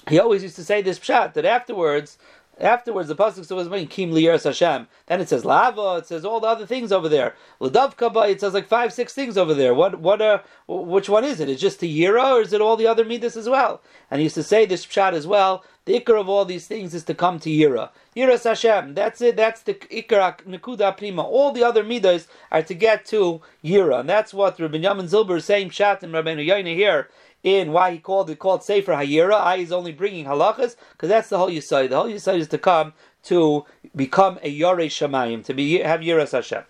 he 0.08 0.18
always 0.18 0.42
used 0.42 0.56
to 0.56 0.64
say 0.64 0.82
this 0.82 0.98
pshat 0.98 1.32
that 1.32 1.46
afterwards 1.46 2.18
Afterwards, 2.60 3.08
the 3.08 3.16
pasuk 3.16 3.46
says 3.46 3.68
mean 3.68 3.86
Kim 3.86 4.10
Liyeres 4.10 4.44
Hashem. 4.44 4.86
Then 5.06 5.20
it 5.20 5.28
says 5.28 5.44
lava. 5.44 5.96
It 5.98 6.06
says 6.06 6.24
all 6.24 6.38
the 6.38 6.46
other 6.46 6.66
things 6.66 6.92
over 6.92 7.08
there. 7.08 7.34
Ladavka 7.60 8.28
It 8.28 8.40
says 8.40 8.52
like 8.52 8.68
five, 8.68 8.92
six 8.92 9.14
things 9.14 9.38
over 9.38 9.54
there. 9.54 9.74
What, 9.74 10.00
what, 10.00 10.20
are, 10.20 10.44
which 10.68 11.08
one 11.08 11.24
is 11.24 11.40
it? 11.40 11.48
Is 11.48 11.56
it 11.56 11.60
just 11.60 11.80
the 11.80 12.00
Yira, 12.02 12.34
or 12.36 12.40
is 12.42 12.52
it 12.52 12.60
all 12.60 12.76
the 12.76 12.86
other 12.86 13.04
midas 13.04 13.36
as 13.36 13.48
well? 13.48 13.80
And 14.10 14.20
he 14.20 14.24
used 14.24 14.34
to 14.34 14.42
say 14.42 14.66
this 14.66 14.86
pshat 14.86 15.14
as 15.14 15.26
well. 15.26 15.64
The 15.86 15.98
ikar 15.98 16.20
of 16.20 16.28
all 16.28 16.44
these 16.44 16.66
things 16.68 16.94
is 16.94 17.04
to 17.04 17.14
come 17.14 17.40
to 17.40 17.50
Yira. 17.50 17.90
Yiras 18.14 18.44
Hashem. 18.44 18.94
That's 18.94 19.20
it. 19.20 19.36
That's 19.36 19.62
the 19.62 19.74
ikar 19.74 20.36
nekuda 20.44 20.96
prima. 20.96 21.22
All 21.22 21.52
the 21.52 21.64
other 21.64 21.82
midas 21.82 22.28
are 22.52 22.62
to 22.62 22.74
get 22.74 23.06
to 23.06 23.40
Yira, 23.64 24.00
and 24.00 24.08
that's 24.08 24.32
what 24.32 24.60
Rabbi 24.60 24.78
Yamin 24.78 25.08
Zilber 25.08 25.38
is 25.38 25.46
saying. 25.46 25.70
Pshat 25.70 26.02
and 26.02 26.12
Rabbi 26.12 26.34
Yaina 26.36 26.74
here 26.74 27.08
in 27.42 27.72
why 27.72 27.92
he 27.92 27.98
called 27.98 28.30
it 28.30 28.38
called 28.38 28.62
Sefer 28.62 28.92
Hayira. 28.92 29.34
I 29.34 29.56
is 29.56 29.72
only 29.72 29.92
bringing 29.92 30.26
halachas 30.26 30.76
because 30.92 31.08
that's 31.08 31.28
the 31.28 31.38
whole 31.38 31.50
Yisai. 31.50 31.88
The 31.88 31.96
whole 31.96 32.08
Yisai 32.08 32.38
is 32.38 32.48
to 32.48 32.58
come 32.58 32.92
to 33.24 33.64
become 33.94 34.38
a 34.42 34.60
Yorei 34.60 34.86
Shemayim, 34.86 35.44
to 35.44 35.54
be 35.54 35.78
have 35.78 36.00
Yiras 36.00 36.32
Hashem. 36.32 36.64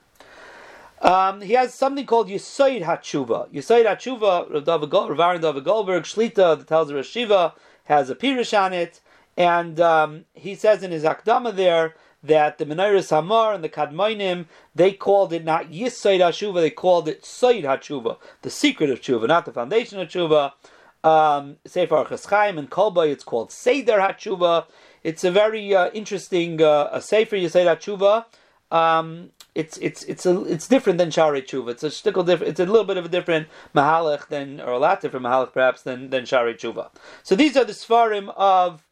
Um, 1.00 1.40
he 1.40 1.54
has 1.54 1.74
something 1.74 2.06
called 2.06 2.28
Yisoid 2.28 2.84
HaTshuva. 2.84 3.48
Yisoid 3.50 3.86
HaTshuva, 3.86 5.08
Rav 5.08 5.20
Aaron 5.20 5.40
David 5.40 5.64
Goldberg, 5.64 6.04
Shlita, 6.04 6.56
the 6.56 6.64
tells 6.64 6.90
of 6.90 7.04
Shiva, 7.04 7.54
has 7.84 8.08
a 8.08 8.14
Pirush 8.14 8.56
on 8.56 8.72
it, 8.72 9.00
and 9.36 9.80
um, 9.80 10.24
he 10.34 10.54
says 10.54 10.84
in 10.84 10.92
his 10.92 11.02
Akdama 11.02 11.54
there 11.54 11.96
that 12.22 12.58
the 12.58 12.66
Menorah 12.66 13.08
Hamar 13.08 13.54
and 13.54 13.64
the 13.64 13.68
Kadmoinim, 13.68 14.46
they 14.74 14.92
called 14.92 15.32
it 15.32 15.44
not 15.44 15.70
Yisoid 15.70 16.20
HaShuva, 16.20 16.54
they 16.54 16.70
called 16.70 17.08
it 17.08 17.22
Soid 17.22 17.64
HaShuva, 17.64 18.16
the 18.42 18.50
secret 18.50 18.90
of 18.90 19.00
Shuva, 19.00 19.26
not 19.26 19.44
the 19.44 19.52
foundation 19.52 20.00
of 20.00 20.08
Shuva. 20.08 20.52
Um, 21.04 21.56
Sefer 21.66 22.06
Chaim 22.30 22.58
and 22.58 22.70
Kolba, 22.70 23.10
it's 23.10 23.24
called 23.24 23.50
Seder 23.50 23.98
HaShuva. 23.98 24.66
It's 25.02 25.24
a 25.24 25.32
very 25.32 25.74
uh, 25.74 25.90
interesting 25.90 26.62
uh, 26.62 26.90
a 26.92 27.00
Sefer 27.00 27.34
Yisoid 27.34 27.66
HaShuva. 27.66 28.24
Um, 28.70 29.30
it's 29.54 29.76
it's 29.78 30.02
it's 30.04 30.24
a, 30.24 30.44
it's 30.44 30.66
different 30.66 30.98
than 30.98 31.10
Shari 31.10 31.42
Tshuva. 31.42 31.72
It's 31.72 31.82
a 31.82 31.88
shtickle 31.88 32.24
different. 32.24 32.50
It's 32.50 32.60
a 32.60 32.66
little 32.66 32.84
bit 32.84 32.96
of 32.96 33.04
a 33.04 33.08
different 33.08 33.48
mahalach 33.74 34.28
than, 34.28 34.60
or 34.60 34.72
a 34.72 34.78
lot 34.78 35.00
different 35.00 35.26
mahalach 35.26 35.52
perhaps 35.52 35.82
than 35.82 36.10
than 36.10 36.24
Shari 36.24 36.54
Tshuva. 36.54 36.90
So 37.22 37.34
these 37.36 37.56
are 37.56 37.64
the 37.64 37.74
svarim 37.74 38.32
of 38.36 38.82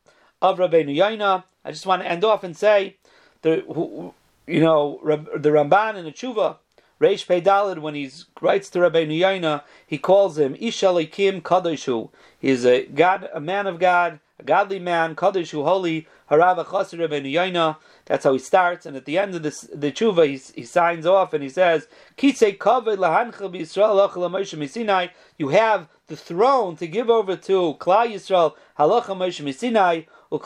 of 0.42 0.58
Rabbeinu 0.58 0.94
Yaina. 0.94 1.44
I 1.64 1.70
just 1.70 1.86
want 1.86 2.02
to 2.02 2.08
end 2.08 2.24
off 2.24 2.44
and 2.44 2.56
say 2.56 2.96
the 3.42 4.12
you 4.46 4.60
know 4.60 5.00
the 5.36 5.50
Ramban 5.50 5.96
in 5.96 6.04
the 6.04 6.12
Tshuva 6.12 6.56
Reish 7.00 7.26
Peidalid 7.26 7.78
when 7.78 7.94
he 7.94 8.10
writes 8.42 8.68
to 8.68 8.80
Rabbi 8.80 9.06
Yaina, 9.06 9.62
he 9.86 9.96
calls 9.96 10.38
him 10.38 10.54
Ishalikim 10.56 11.40
Kadoshu. 11.40 12.10
He 12.38 12.50
is 12.50 12.66
a 12.66 12.84
God, 12.84 13.26
a 13.32 13.40
man 13.40 13.66
of 13.66 13.78
God, 13.78 14.20
a 14.38 14.42
godly 14.42 14.78
man, 14.78 15.16
Kadoshu 15.16 15.64
holy. 15.64 16.06
Harava 16.30 16.64
Chasir 16.64 17.00
Rabbi 17.00 17.20
Yaina. 17.22 17.76
That's 18.04 18.24
how 18.24 18.32
he 18.32 18.38
starts, 18.38 18.86
and 18.86 18.96
at 18.96 19.04
the 19.04 19.18
end 19.18 19.34
of 19.34 19.42
this, 19.42 19.62
the 19.74 19.90
tshuva, 19.90 20.26
he, 20.26 20.60
he 20.60 20.64
signs 20.64 21.04
off 21.04 21.32
and 21.32 21.42
he 21.42 21.48
says, 21.48 21.88
"Kisei 22.16 22.56
kavod 22.56 22.98
lahanchel 22.98 23.52
b'Yisrael 23.52 25.10
You 25.36 25.48
have 25.48 25.88
the 26.06 26.16
throne 26.16 26.76
to 26.76 26.86
give 26.86 27.10
over 27.10 27.36
to 27.36 27.74
Klal 27.80 28.12
Yisrael 28.12 28.54
halacha 28.78 29.16
Moshe. 29.16 30.06
And 30.32 30.38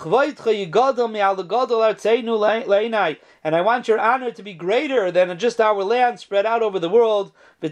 I 3.54 3.60
want 3.60 3.86
your 3.86 3.98
honor 4.00 4.30
to 4.30 4.42
be 4.42 4.54
greater 4.54 5.10
than 5.10 5.38
just 5.38 5.60
our 5.60 5.84
land 5.84 6.18
spread 6.20 6.46
out 6.46 6.62
over 6.62 6.78
the 6.78 6.88
world. 6.88 7.32
He 7.60 7.70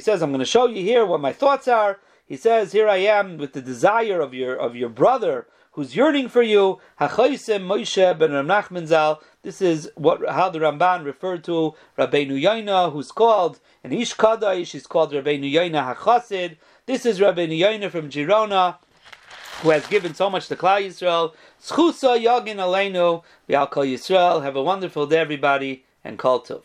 says, 0.00 0.22
I'm 0.22 0.30
going 0.30 0.38
to 0.38 0.44
show 0.44 0.66
you 0.66 0.82
here 0.82 1.06
what 1.06 1.20
my 1.20 1.32
thoughts 1.32 1.66
are. 1.66 1.98
He 2.26 2.36
says, 2.36 2.72
Here 2.72 2.88
I 2.88 2.98
am 2.98 3.38
with 3.38 3.54
the 3.54 3.62
desire 3.62 4.20
of 4.20 4.34
your 4.34 4.54
of 4.54 4.76
your 4.76 4.90
brother 4.90 5.46
who's 5.72 5.96
yearning 5.96 6.28
for 6.28 6.42
you. 6.42 6.78
This 6.98 7.10
is 9.60 9.90
what 9.96 10.28
how 10.28 10.50
the 10.50 10.58
Ramban 10.58 11.04
referred 11.04 11.44
to 11.44 11.74
Rabbeinu 11.98 12.40
Yaina, 12.40 12.92
who's 12.92 13.10
called 13.10 13.60
an 13.82 13.92
Ish 13.92 14.14
Kaddish. 14.14 14.72
He's 14.72 14.86
called 14.86 15.12
Rabbeinu 15.12 15.50
Yaina 15.52 15.94
HaChasid. 15.94 16.56
This 16.84 17.06
is 17.06 17.20
Rabbi 17.20 17.46
Yaina 17.46 17.92
from 17.92 18.10
Girona, 18.10 18.74
who 19.60 19.70
has 19.70 19.86
given 19.86 20.14
so 20.14 20.28
much 20.28 20.48
to 20.48 20.56
Klal 20.56 20.84
Yisrael. 20.84 21.32
Schusa 21.62 22.20
Yagin 22.20 22.56
Aleinu, 22.56 23.22
Kol 23.70 23.84
Yisrael. 23.84 24.42
Have 24.42 24.56
a 24.56 24.62
wonderful 24.64 25.06
day, 25.06 25.18
everybody, 25.18 25.84
and 26.02 26.18
Kol 26.18 26.40
Tov. 26.40 26.62